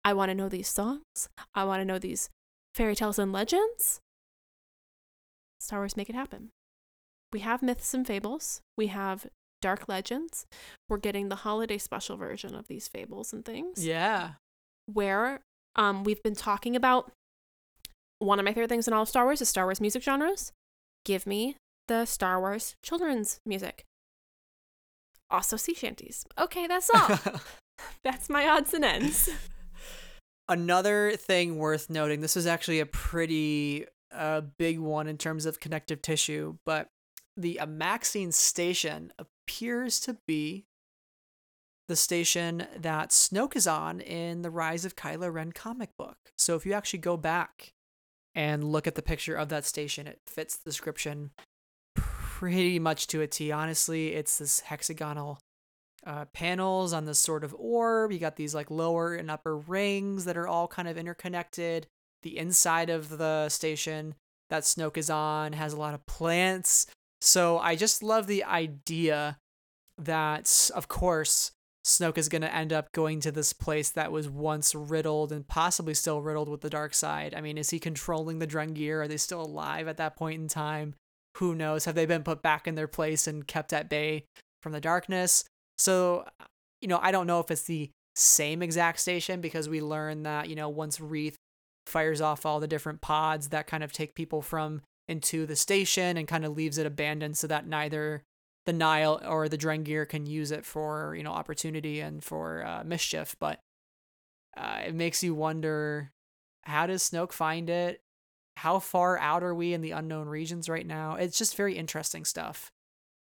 [0.04, 1.30] I want to know these songs.
[1.54, 2.30] I want to know these
[2.74, 4.00] fairy tales and legends.
[5.60, 6.50] Star Wars make it happen.
[7.34, 8.62] We have myths and fables.
[8.78, 9.28] We have
[9.62, 10.46] dark legends.
[10.88, 13.86] We're getting the holiday special version of these fables and things.
[13.86, 14.34] Yeah.
[14.86, 15.42] Where
[15.76, 17.12] um we've been talking about
[18.20, 20.52] one of my favorite things in all of Star Wars is Star Wars music genres.
[21.04, 21.58] Give me
[21.88, 23.84] the Star Wars children's music.
[25.30, 26.26] Also sea shanties.
[26.40, 27.42] Okay, that's all.
[28.04, 29.30] that's my odds and ends.
[30.50, 35.60] Another thing worth noting this is actually a pretty uh, big one in terms of
[35.60, 36.90] connective tissue, but
[37.36, 40.66] the Amaxine station appears to be
[41.88, 46.18] the station that Snoke is on in the Rise of Kylo Ren comic book.
[46.38, 47.74] So if you actually go back
[48.36, 51.32] and look at the picture of that station, it fits the description
[51.96, 53.52] pretty much to a T.
[53.52, 55.40] Honestly, it's this hexagonal
[56.08, 58.12] uh, panels on this sort of orb.
[58.12, 61.86] You got these like lower and upper rings that are all kind of interconnected.
[62.24, 64.16] The inside of the station
[64.50, 66.88] that Snoke is on has a lot of plants.
[67.20, 69.38] So I just love the idea
[69.98, 71.52] that, of course,
[71.86, 75.48] Snoke is going to end up going to this place that was once riddled and
[75.48, 77.34] possibly still riddled with the dark side.
[77.36, 79.02] I mean, is he controlling the Drengir?
[79.02, 80.96] Are they still alive at that point in time?
[81.38, 81.86] Who knows?
[81.86, 84.26] Have they been put back in their place and kept at bay
[84.62, 85.44] from the darkness?
[85.78, 86.26] So,
[86.82, 90.50] you know, I don't know if it's the same exact station because we learn that,
[90.50, 91.36] you know, once Reath
[91.86, 96.18] fires off all the different pods that kind of take people from into the station
[96.18, 98.24] and kind of leaves it abandoned so that neither
[98.66, 102.84] the Nihil or the Drengir can use it for, you know, opportunity and for uh,
[102.84, 103.36] mischief.
[103.40, 103.60] But
[104.58, 106.12] uh, it makes you wonder
[106.64, 108.02] how does Snoke find it?
[108.58, 111.16] How far out are we in the unknown regions right now?
[111.16, 112.72] It's just very interesting stuff.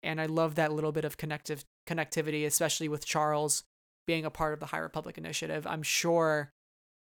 [0.02, 3.64] And I love that little bit of connective connectivity, especially with Charles
[4.06, 5.66] being a part of the High Republic Initiative.
[5.66, 6.52] I'm sure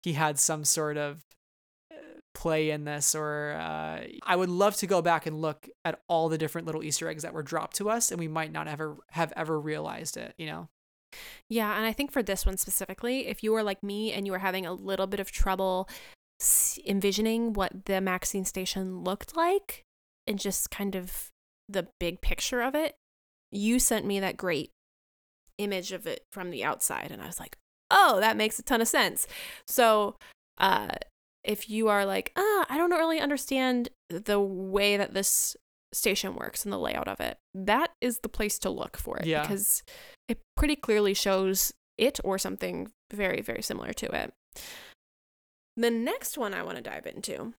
[0.03, 1.25] he had some sort of
[1.93, 1.97] uh,
[2.35, 6.29] play in this or uh, i would love to go back and look at all
[6.29, 8.97] the different little easter eggs that were dropped to us and we might not ever
[9.11, 10.69] have ever realized it you know
[11.49, 14.33] Yeah, and I think for this one specifically, if you were like me and you
[14.33, 15.89] were having a little bit of trouble
[16.87, 19.85] envisioning what the Maxine station looked like
[20.27, 21.31] and just kind of
[21.69, 22.97] the big picture of it,
[23.53, 24.71] you sent me that great
[25.59, 27.57] image of it from the outside and I was like,
[27.91, 29.27] "Oh, that makes a ton of sense."
[29.67, 30.17] So,
[30.59, 30.89] uh
[31.45, 35.57] if you are like, "Ah, I don't really understand the way that this
[35.93, 39.27] station works and the layout of it." That is the place to look for it
[39.27, 39.43] Yeah.
[39.43, 39.83] because
[40.29, 44.33] it pretty clearly shows it or something very, very similar to it.
[45.77, 47.55] The next one I want to dive into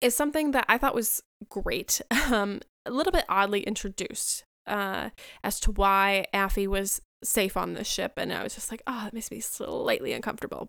[0.00, 2.00] is something that I thought was great,
[2.32, 5.10] um, a little bit oddly introduced uh,
[5.42, 8.12] as to why Affie was safe on this ship.
[8.16, 10.68] And I was just like, oh, it makes me slightly uncomfortable.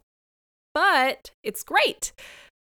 [0.73, 2.13] But it's great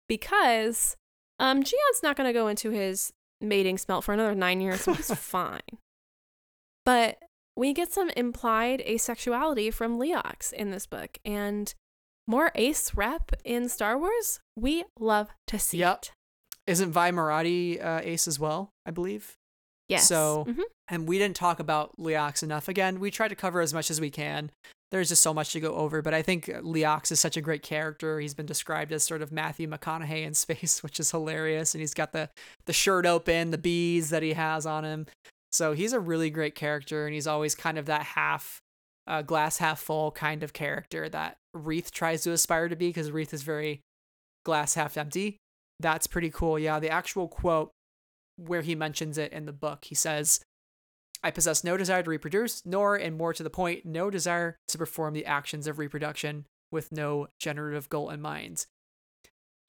[0.08, 0.96] because
[1.38, 4.92] um, Gion's not going to go into his mating smelt for another nine years, so
[4.94, 5.60] he's fine.
[6.84, 7.18] But
[7.56, 11.72] we get some implied asexuality from Leox in this book, and
[12.26, 14.40] more ace rep in Star Wars.
[14.56, 15.98] We love to see Yep.
[16.02, 16.12] it.
[16.66, 19.34] isn't vi Moradi uh, ace as well i believe
[19.90, 20.08] Yes.
[20.08, 20.62] So- Mhm.
[20.88, 24.00] and we didn't talk about leox enough again we tried to cover as much as
[24.00, 24.50] we can
[24.90, 27.62] there's just so much to go over but i think leox is such a great
[27.62, 31.80] character he's been described as sort of matthew mcconaughey in space which is hilarious and
[31.80, 32.28] he's got the
[32.66, 35.06] the shirt open the bees that he has on him
[35.52, 38.58] so he's a really great character and he's always kind of that half
[39.06, 43.10] uh, glass half full kind of character that Reath tries to aspire to be because
[43.10, 43.80] Reath is very
[44.44, 45.36] glass half empty.
[45.80, 46.58] That's pretty cool.
[46.60, 47.70] Yeah, the actual quote
[48.40, 50.40] where he mentions it in the book, he says,
[51.22, 54.78] I possess no desire to reproduce, nor, and more to the point, no desire to
[54.78, 58.66] perform the actions of reproduction with no generative goal in mind.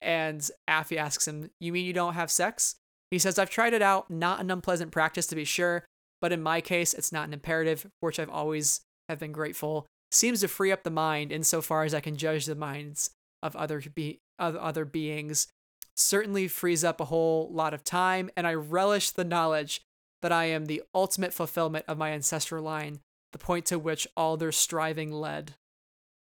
[0.00, 2.76] And Affie asks him, You mean you don't have sex?
[3.10, 5.84] He says, I've tried it out, not an unpleasant practice to be sure,
[6.20, 9.86] but in my case, it's not an imperative, for which I've always have been grateful.
[10.10, 13.10] Seems to free up the mind insofar as I can judge the minds
[13.42, 15.48] of other be of other beings.
[15.96, 19.82] Certainly frees up a whole lot of time, and I relish the knowledge
[20.22, 23.00] that I am the ultimate fulfillment of my ancestral line,
[23.32, 25.54] the point to which all their striving led.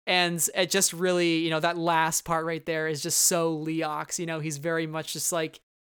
[0.06, 4.18] And it just really, you know, that last part right there is just so Leox.
[4.18, 5.58] You know, he's very much just like,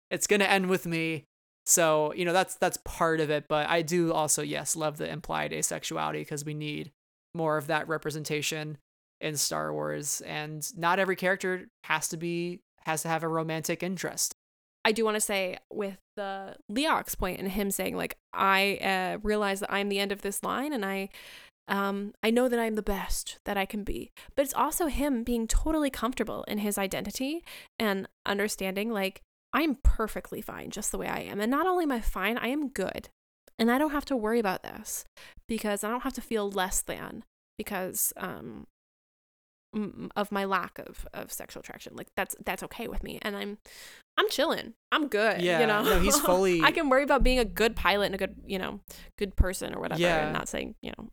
[0.10, 1.26] it's gonna end with me.
[1.66, 3.50] So, you know, that's that's part of it.
[3.50, 6.92] But I do also, yes, love the implied asexuality because we need
[7.34, 8.78] more of that representation
[9.20, 10.22] in Star Wars.
[10.22, 14.34] And not every character has to be has to have a romantic interest.
[14.84, 19.18] I do want to say with the Leox point and him saying like I uh,
[19.22, 21.10] realize that I'm the end of this line and I
[21.68, 24.12] um I know that I'm the best that I can be.
[24.36, 27.44] But it's also him being totally comfortable in his identity
[27.78, 31.42] and understanding like I'm perfectly fine just the way I am.
[31.42, 33.10] And not only am I fine, I am good.
[33.60, 35.04] And I don't have to worry about this
[35.48, 37.26] because I don't have to feel less than
[37.58, 38.68] because um
[40.16, 41.94] of my lack of of sexual attraction.
[41.96, 43.58] Like that's that's okay with me and I'm
[44.18, 44.74] I'm chilling.
[44.92, 45.42] I'm good.
[45.42, 45.84] Yeah, you know.
[45.84, 48.58] no, he's fully- I can worry about being a good pilot and a good, you
[48.58, 48.80] know,
[49.18, 50.02] good person or whatever.
[50.02, 50.26] Yeah.
[50.26, 51.10] And not saying, you know,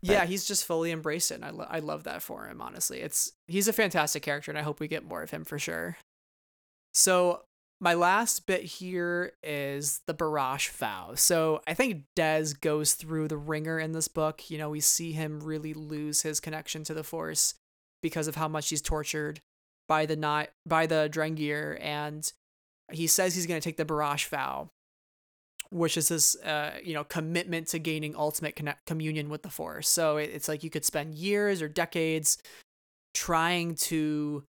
[0.00, 1.34] yeah, he's just fully embraced it.
[1.34, 3.00] And I, lo- I love that for him, honestly.
[3.00, 5.96] It's he's a fantastic character, and I hope we get more of him for sure.
[6.94, 7.42] So
[7.80, 11.12] my last bit here is the Barash vow.
[11.14, 14.50] So I think Dez goes through the ringer in this book.
[14.50, 17.54] You know, we see him really lose his connection to the Force
[18.02, 19.40] because of how much he's tortured
[19.88, 22.30] by the not by the Drengir, and
[22.92, 24.68] he says he's going to take the Barash vow,
[25.70, 29.88] which is this uh, you know commitment to gaining ultimate communion with the Force.
[29.88, 32.38] So it, it's like you could spend years or decades
[33.14, 34.44] trying to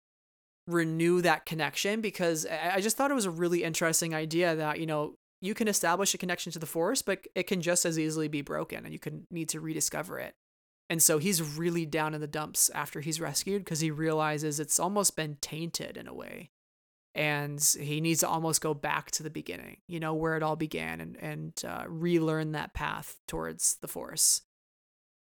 [0.67, 4.79] renew that connection because I I just thought it was a really interesting idea that
[4.79, 7.97] you know you can establish a connection to the Force, but it can just as
[7.97, 10.33] easily be broken, and you can need to rediscover it.
[10.89, 14.79] And so he's really down in the dumps after he's rescued because he realizes it's
[14.79, 16.49] almost been tainted in a way.
[17.13, 20.55] And he needs to almost go back to the beginning, you know, where it all
[20.55, 24.41] began and, and uh, relearn that path towards the Force.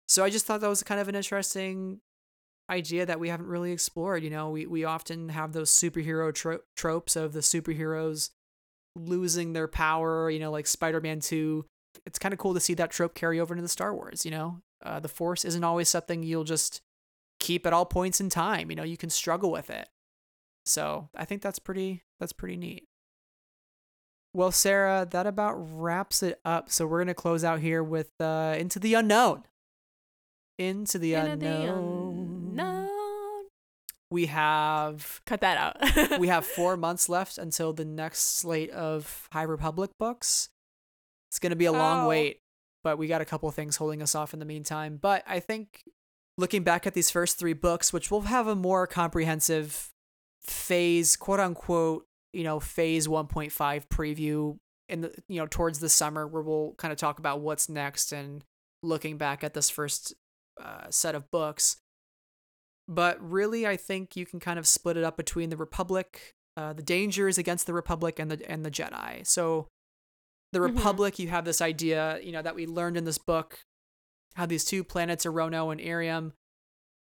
[0.08, 2.00] So I just thought that was kind of an interesting
[2.70, 4.22] idea that we haven't really explored.
[4.22, 8.30] You know, we, we often have those superhero tro- tropes of the superheroes
[8.94, 11.64] losing their power, you know, like Spider Man 2.
[12.04, 14.30] It's kind of cool to see that trope carry over into the Star Wars, you
[14.30, 14.60] know?
[14.82, 16.80] Uh, the Force isn't always something you'll just
[17.40, 18.70] keep at all points in time.
[18.70, 19.88] You know, you can struggle with it.
[20.64, 22.84] So I think that's pretty that's pretty neat.
[24.34, 26.70] Well, Sarah, that about wraps it up.
[26.70, 29.44] So we're gonna close out here with uh, Into the Unknown.
[30.58, 32.48] into the Into the unknown.
[32.58, 32.88] unknown.
[34.10, 36.18] We have Cut that out.
[36.20, 40.48] we have four months left until the next slate of High Republic books.
[41.30, 42.08] It's going to be a long Oh.
[42.08, 42.38] wait,
[42.86, 44.96] but we got a couple things holding us off in the meantime.
[44.96, 45.82] But I think
[46.38, 49.88] looking back at these first three books, which will have a more comprehensive
[50.40, 54.56] phase, quote unquote, you know, phase 1.5 preview
[54.88, 58.12] in the, you know, towards the summer where we'll kind of talk about what's next
[58.12, 58.44] and
[58.84, 60.14] looking back at this first
[60.62, 61.78] uh, set of books.
[62.86, 66.72] But really, I think you can kind of split it up between the Republic, uh,
[66.72, 69.26] the dangers against the Republic, and the and the Jedi.
[69.26, 69.66] So,
[70.52, 70.76] the Mhm.
[70.76, 73.64] Republic, you have this idea, you know, that we learned in this book,
[74.34, 76.32] how these two planets, E'ronoh and Eiram,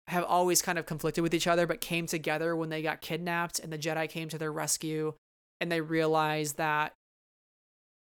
[0.09, 3.59] have always kind of conflicted with each other, but came together when they got kidnapped,
[3.59, 5.15] and the Jedi came to their rescue,
[5.61, 6.94] and they realized that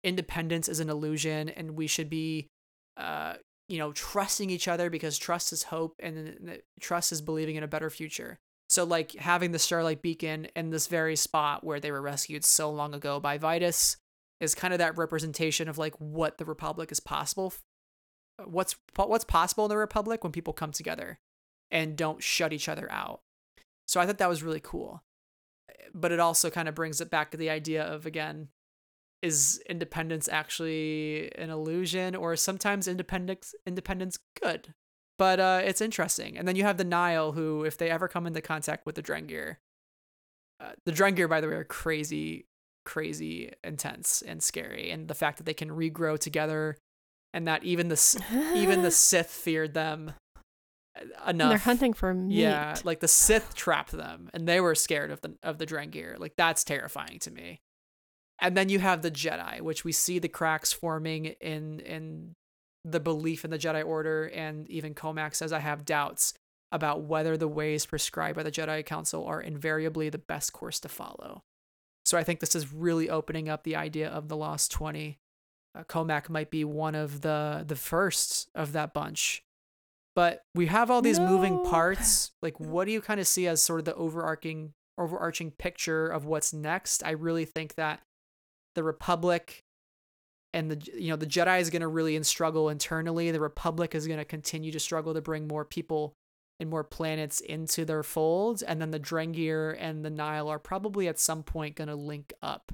[0.02, 2.48] independence is an illusion, and we should be,
[2.96, 3.34] uh,
[3.68, 7.68] you know, trusting each other because trust is hope, and trust is believing in a
[7.68, 8.38] better future.
[8.68, 12.70] So, like having the Starlight Beacon in this very spot where they were rescued so
[12.70, 13.98] long ago by Vitus
[14.40, 17.54] is kind of that representation of like what the Republic is possible,
[18.44, 21.18] what's what's possible in the Republic when people come together
[21.70, 23.20] and don't shut each other out.
[23.86, 25.02] So I thought that was really cool.
[25.94, 28.48] But it also kind of brings it back to the idea of again,
[29.22, 34.74] is independence actually an illusion or sometimes independence independence good?
[35.16, 36.36] But uh, it's interesting.
[36.36, 39.02] And then you have the Nihil, who, if they ever come into contact with the
[39.02, 39.56] Drengir,
[40.60, 42.46] uh, the Drengir, by the way, are crazy,
[42.84, 44.90] crazy intense and scary.
[44.90, 46.76] And the fact that they can regrow together,
[47.32, 50.14] and that even the even the Sith feared them
[50.96, 51.48] uh, And enough.
[51.50, 52.34] they're hunting for meat.
[52.36, 56.18] Yeah, like the Sith trapped them, and they were scared of the of the Drengir.
[56.18, 57.60] Like that's terrifying to me.
[58.40, 62.34] And then you have the Jedi, which we see the cracks forming in in
[62.84, 66.34] the belief in the Jedi Order, and even Cohmac says I have doubts
[66.70, 70.88] about whether the ways prescribed by the Jedi Council are invariably the best course to
[70.88, 71.40] follow.
[72.04, 75.18] So I think this is really opening up the idea of the Lost Twenty.
[75.76, 79.42] Uh, Cohmac might be one of the the first of that bunch.
[80.14, 82.30] But we have all these moving parts.
[82.40, 86.24] like what do you kind of see as sort of the overarching overarching picture of
[86.24, 87.02] what's next?
[87.04, 88.00] I really think that
[88.74, 89.64] the republic
[90.52, 93.30] and the you know the jedi is going to really struggle internally.
[93.30, 96.14] The republic is going to continue to struggle to bring more people
[96.60, 101.08] and more planets into their folds and then the drengir and the nihil are probably
[101.08, 102.72] at some point going to link up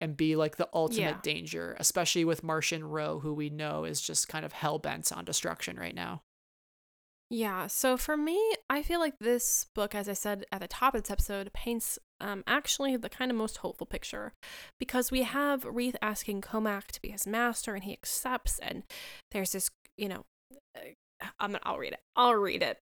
[0.00, 1.20] and be like the ultimate Yeah.
[1.22, 5.78] danger especially with marchion ro who we know is just kind of hell-bent on destruction
[5.78, 6.22] right now
[7.28, 8.38] Yeah, so for me,
[8.70, 11.98] I feel like this book, as I said at the top of this episode, paints
[12.20, 14.32] um, actually the kind of most hopeful picture
[14.78, 18.84] because we have Reath asking Cohmac to be his master and he accepts, and
[19.32, 20.24] there's this, you know,
[20.78, 22.00] uh, I'm, gonna, I'll read it.
[22.14, 22.78] I'll read it.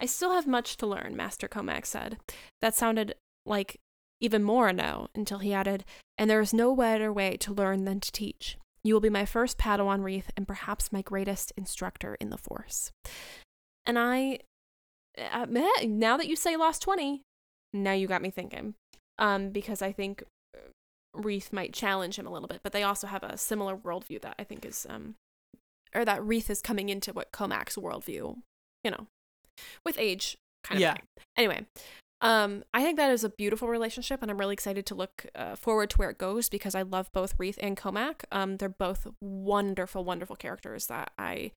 [0.00, 2.18] I still have much to learn, Master Cohmac said.
[2.62, 3.14] That sounded
[3.44, 3.80] like
[4.20, 5.84] even more a no until he added,
[6.16, 8.56] and there is no better way to learn than to teach.
[8.82, 12.92] You will be my first Padawan Reath and perhaps my greatest instructor in the Force.
[13.86, 14.40] And I,
[15.32, 17.22] uh, now that you say Lost 20,
[17.72, 18.74] now you got me thinking.
[19.18, 20.22] Um, because I think
[20.54, 20.60] uh,
[21.12, 24.36] Reath might challenge him a little bit, but they also have a similar worldview that
[24.38, 25.16] I think is, um,
[25.92, 28.36] or that Reath is coming into what Cohmac's worldview,
[28.84, 29.08] you know,
[29.84, 30.92] with age kind of Yeah.
[30.94, 31.02] thing.
[31.36, 31.66] Anyway,
[32.20, 35.54] um, I think that is a beautiful relationship, and I'm really excited to look uh,
[35.54, 38.24] forward to where it goes because I love both Reath and Cohmac.
[38.32, 41.52] Um, they're both wonderful, wonderful characters that I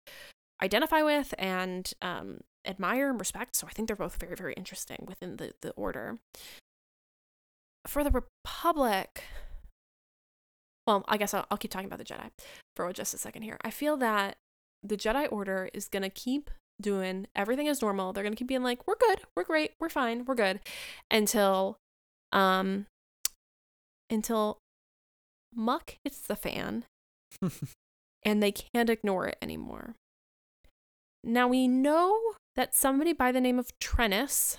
[0.62, 3.56] identify with and um, admire and respect.
[3.56, 6.20] So I think they're both very, very interesting within the the order.
[7.88, 9.24] For the Republic,
[10.86, 12.30] well, I guess I'll, I'll keep talking about the Jedi
[12.76, 13.58] for just a second here.
[13.64, 14.38] I feel that
[14.84, 16.52] the Jedi Order is gonna keep
[16.82, 18.14] doing everything as normal.
[18.14, 20.60] They're gonna keep being like, "We're good, we're great, we're fine, we're good,"
[21.10, 21.78] until,
[22.32, 22.88] um,
[24.10, 24.58] until
[25.54, 26.86] muck hits the fan,
[28.24, 29.96] and they can't ignore it anymore.
[31.24, 32.20] Now we know
[32.56, 34.58] that somebody by the name of Trennis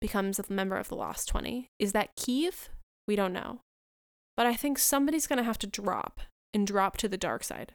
[0.00, 1.68] becomes a member of the Lost Twenty.
[1.78, 2.70] Is that Kiev?
[3.06, 3.60] We don't know,
[4.36, 6.20] but I think somebody's gonna have to drop
[6.54, 7.74] and drop to the dark side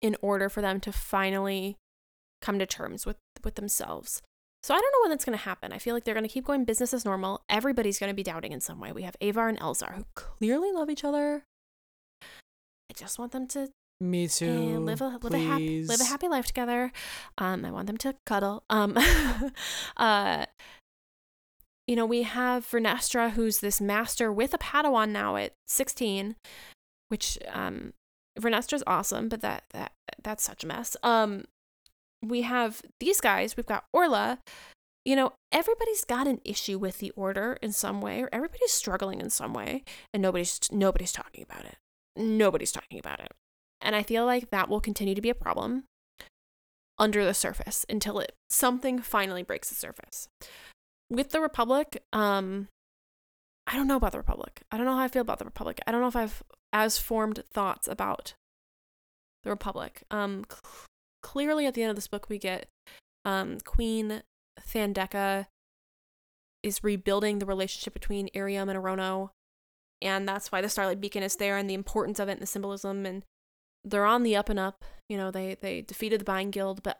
[0.00, 1.76] in order for them to finally
[2.40, 4.22] come to terms with with themselves.
[4.62, 5.72] So I don't know when that's going to happen.
[5.72, 7.42] I feel like they're going to keep going business as normal.
[7.48, 8.92] Everybody's going to be doubting in some way.
[8.92, 11.44] We have Avar and Elzar who clearly love each other.
[12.22, 13.70] I just want them to
[14.00, 14.46] Me too.
[14.46, 16.92] and live a live a happy live a happy life together.
[17.38, 18.62] Um, I want them to cuddle.
[18.70, 18.96] Um,
[19.96, 20.46] uh,
[21.88, 26.36] you know, we have Vernestra, who's this master with a Padawan now at sixteen,
[27.08, 27.94] which um
[28.38, 29.92] Vernestra's awesome, but that that
[30.22, 30.96] that's such a mess.
[31.02, 31.44] Um,
[32.22, 33.56] we have these guys.
[33.56, 34.38] We've got Orla.
[35.04, 39.20] You know, everybody's got an issue with the order in some way, or everybody's struggling
[39.20, 39.82] in some way,
[40.14, 41.76] and nobody's nobody's talking about it.
[42.16, 43.32] Nobody's talking about it,
[43.80, 45.84] and I feel like that will continue to be a problem
[46.98, 50.28] under the surface until it something finally breaks the surface.
[51.10, 52.68] With the Republic, um,
[53.66, 54.62] I don't know about the Republic.
[54.70, 55.80] I don't know how I feel about the Republic.
[55.86, 56.42] I don't know if I've
[56.72, 58.34] as formed thoughts about
[59.44, 60.02] the Republic.
[60.10, 60.86] Um, cl-
[61.22, 62.66] clearly, at the end of this book, we get
[63.24, 64.22] um, Queen
[64.60, 65.46] Thandeka
[66.62, 69.30] is rebuilding the relationship between Eiram and E'ronoh,
[70.00, 72.46] and that's why the Starlight Beacon is there and the importance of it and the
[72.46, 73.06] symbolism.
[73.06, 73.24] And
[73.84, 74.84] they're on the up and up.
[75.08, 76.98] You know, they they defeated the Byne Guild, but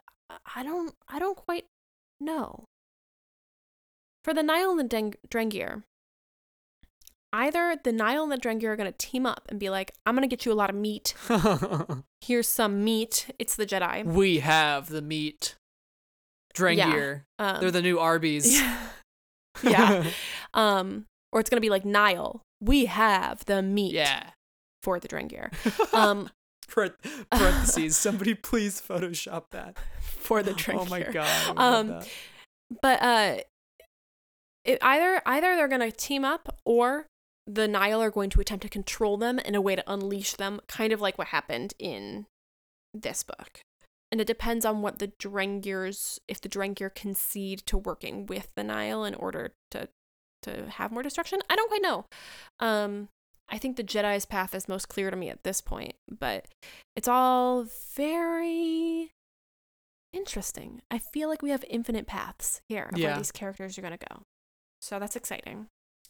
[0.55, 1.65] I don't I don't quite
[2.19, 2.65] know.
[4.23, 5.83] For the Nihil and the Drengir,
[7.33, 10.15] either the Nihil and the Drengir are going to team up and be like, I'm
[10.15, 11.15] going to get you a lot of meat.
[12.21, 13.31] Here's some meat.
[13.39, 14.05] It's the Jedi.
[14.05, 15.55] we have the meat.
[16.55, 17.23] Drengir.
[17.39, 18.55] Um, They're the new Arby's.
[18.55, 18.77] yeah.
[19.63, 20.03] yeah.
[20.53, 22.41] Um, or it's going to be like Nihil.
[22.61, 24.29] We have the meat yeah.
[24.81, 25.51] for the Drengir.
[25.93, 26.29] Um,
[26.67, 27.97] Parentheses.
[27.97, 29.77] Somebody please Photoshop that.
[30.01, 30.79] for the Drengir.
[30.79, 31.15] Oh my god.
[31.25, 32.09] I would love Um.
[32.81, 33.37] But uh,
[34.65, 37.07] it, either either they're going to team up or
[37.45, 40.61] the Nihil are going to attempt to control them in a way to unleash them,
[40.67, 42.25] kind of like what happened in
[42.93, 43.59] this book.
[44.11, 48.63] And it depends on what the Drengirs, if the Drengir concede to working with the
[48.63, 49.89] Nihil in order to
[50.43, 51.39] to have more destruction.
[51.49, 52.05] I don't quite know.
[52.59, 53.07] Um,
[53.47, 56.47] I think the Jedi's path is most clear to me at this point, but
[56.97, 57.65] it's all
[57.95, 59.11] very
[60.11, 60.81] interesting.
[60.91, 63.09] I feel like we have infinite paths here of Yeah.
[63.09, 64.21] where these characters are going to go.
[64.81, 65.67] So that's exciting.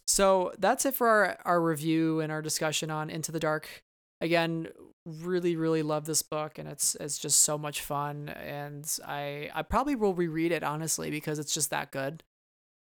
[0.07, 3.83] So that's it for our, our review and our discussion on Into the Dark.
[4.21, 4.67] Again,
[5.05, 8.29] really, really love this book and it's it's just so much fun.
[8.29, 12.23] And I I probably will reread it honestly because it's just that good.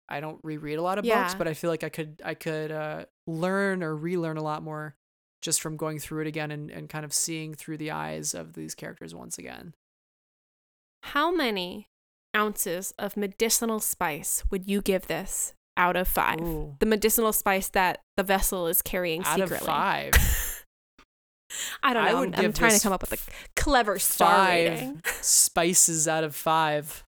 [0.10, 2.72] I don't reread a lot of books, but I feel like I could I could
[2.72, 4.96] uh, learn or relearn a lot more
[5.42, 8.54] just from going through it again and, and kind of seeing through the eyes of
[8.54, 9.74] these characters once again.
[11.04, 11.88] How many
[12.36, 16.40] ounces of medicinal spice would you give this out of five?
[16.42, 16.76] Ooh.
[16.80, 19.58] The medicinal spice that the vessel is carrying Out secretly.
[19.58, 20.14] of five.
[21.82, 22.10] I don't know.
[22.10, 23.18] I I would am trying to come up with a
[23.60, 25.02] clever star five rating.
[25.22, 27.04] spices out of five.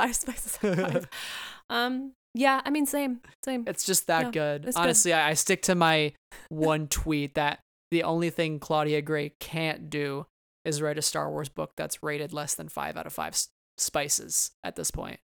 [0.00, 0.58] Five spices.
[0.64, 1.08] out of five.
[1.70, 2.12] um.
[2.34, 2.62] Yeah.
[2.64, 3.20] I mean, same.
[3.44, 3.64] Same.
[3.66, 4.64] It's just that Yeah, good.
[4.64, 4.82] it's good.
[4.82, 6.14] Honestly, I, I stick to my
[6.48, 7.58] one tweet that
[7.90, 10.26] the only thing Claudia Gray can't do
[10.64, 13.48] is write a Star Wars book that's rated less than five out of five s-
[13.76, 15.18] spices at this point.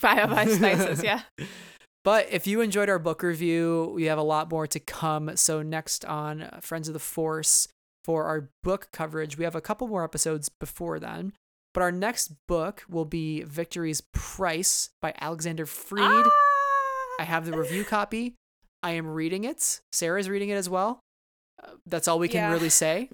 [0.00, 1.02] Five out of five spices.
[1.04, 1.20] Yeah.
[2.04, 5.36] But if you enjoyed our book review, we have a lot more to come.
[5.36, 7.68] So, next on uh, Friends of the Force,
[8.04, 11.32] for our book coverage, we have a couple more episodes before then.
[11.74, 16.02] But our next book will be Victory's Price by Alexander Freed.
[16.04, 16.30] Ah!
[17.20, 18.34] I have the review copy.
[18.82, 19.80] I am reading it.
[19.92, 21.00] Sarah's reading it as well.
[21.62, 22.52] Uh, that's all we can Yeah.
[22.52, 23.10] really say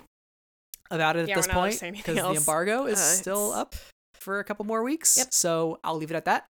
[0.92, 3.02] about it at Yeah, this we're not allowed to point because the embargo is Uh,
[3.02, 3.74] still up
[4.14, 5.18] for a couple more weeks.
[5.18, 5.34] Yep.
[5.34, 6.46] So I'll leave it at that.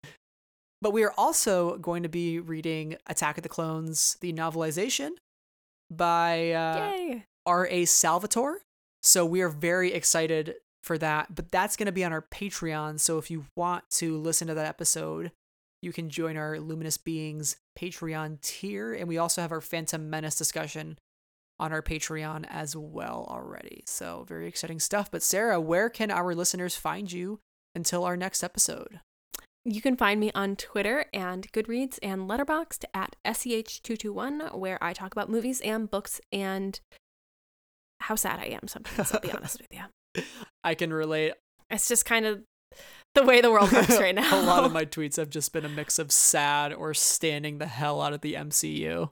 [0.83, 5.13] But we are also going to be reading Attack of the Clones, the novelization
[5.91, 7.85] by uh, R.A.
[7.87, 8.61] Salvatore.
[9.03, 11.35] So we are very excited for that.
[11.35, 13.01] But that's going to be on our Patreon.
[13.01, 15.33] So if you want to listen to that episode,
[15.83, 18.93] you can join our Luminous Beings Patreon tier.
[18.93, 20.99] And we also have our Phantom Menace discussion
[21.59, 23.83] on our Patreon as well already.
[23.87, 25.11] So very exciting stuff.
[25.11, 27.41] But Sarah, where can our listeners find you
[27.75, 29.01] until our next episode?
[29.69, 34.93] You can find me on Twitter and Goodreads and Letterboxd at E SEH221, where I
[34.93, 36.79] talk about movies and books and
[38.03, 40.23] how sad I am sometimes, I'll be honest with you.
[40.63, 41.33] I can relate.
[41.69, 42.43] It's just kind of
[43.17, 44.41] the way the world works right now.
[44.41, 47.67] a lot of my tweets have just been a mix of sad or standing the
[47.67, 49.11] hell out of the MCU.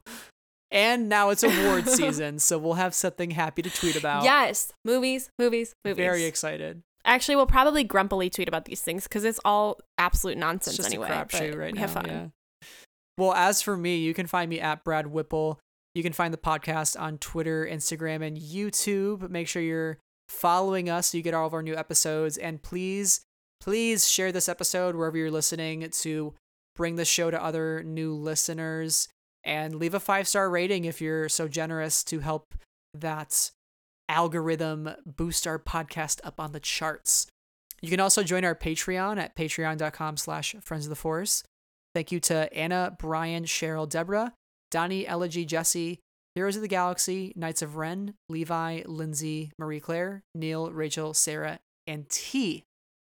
[0.70, 4.22] And now it's award season, so we'll have something happy to tweet about.
[4.22, 5.96] Yes, movies, movies, movies.
[5.96, 6.82] Very excited.
[7.04, 10.88] Actually, we'll probably grumpily tweet about these things because it's all absolute nonsense It's just
[10.88, 11.08] anyway.
[11.08, 11.80] a crapshoot but right we now.
[11.80, 12.06] have fun.
[12.06, 12.26] Yeah.
[13.18, 15.60] Well, as for me, you can find me at Brad Whipple.
[15.94, 19.28] You can find the podcast on Twitter, Instagram, and YouTube.
[19.30, 19.98] Make sure you're
[20.28, 22.36] following us so you get all of our new episodes.
[22.38, 23.20] And please,
[23.60, 26.34] please share this episode wherever you're listening to
[26.74, 29.08] bring the show to other new listeners.
[29.44, 32.54] And leave a five star rating if you're so generous to help
[32.94, 33.50] that
[34.08, 37.26] algorithm boost our podcast up on the charts.
[37.80, 41.42] You can also join our Patreon at patreon.com slash friends of the force.
[41.94, 44.32] Thank you to Anna, Brian, Cheryl, Deborah,
[44.70, 46.00] Donnie, Elegy, Jesse,
[46.34, 52.08] Heroes of the Galaxy, Knights of Ren, Levi, Lindsay, Marie Claire, Neil, Rachel, Sarah, and
[52.08, 52.64] T.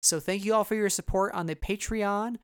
[0.02, 2.36] So thank you all for your support on the Patreon.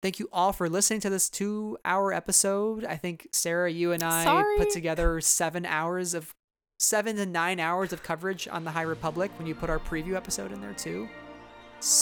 [0.00, 2.84] Thank you all for listening to this two hour episode.
[2.84, 4.56] I think, Sarah, you and I Sorry.
[4.56, 6.32] put together seven hours of
[6.78, 10.14] seven to nine hours of coverage on the High Republic when you put our preview
[10.14, 11.08] episode in there too.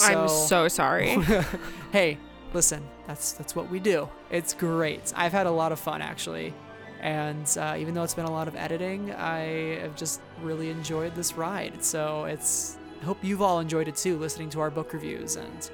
[0.02, 1.18] I'm so sorry.
[1.92, 2.18] hey,
[2.52, 4.08] listen, that's that's what we do.
[4.30, 5.12] It's great.
[5.16, 6.54] I've had a lot of fun actually,
[7.00, 11.14] and uh, even though it's been a lot of editing, I have just really enjoyed
[11.14, 11.82] this ride.
[11.84, 12.78] So it's.
[13.02, 15.70] I hope you've all enjoyed it too, listening to our book reviews and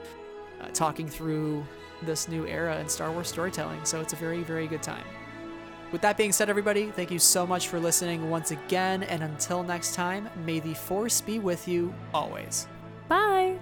[0.60, 1.64] uh, talking through
[2.02, 3.84] this new era in Star Wars storytelling.
[3.84, 5.04] So it's a very very good time.
[5.92, 9.62] With that being said, everybody, thank you so much for listening once again, and until
[9.62, 12.66] next time, may the Force be with you always.
[13.08, 13.58] Bye.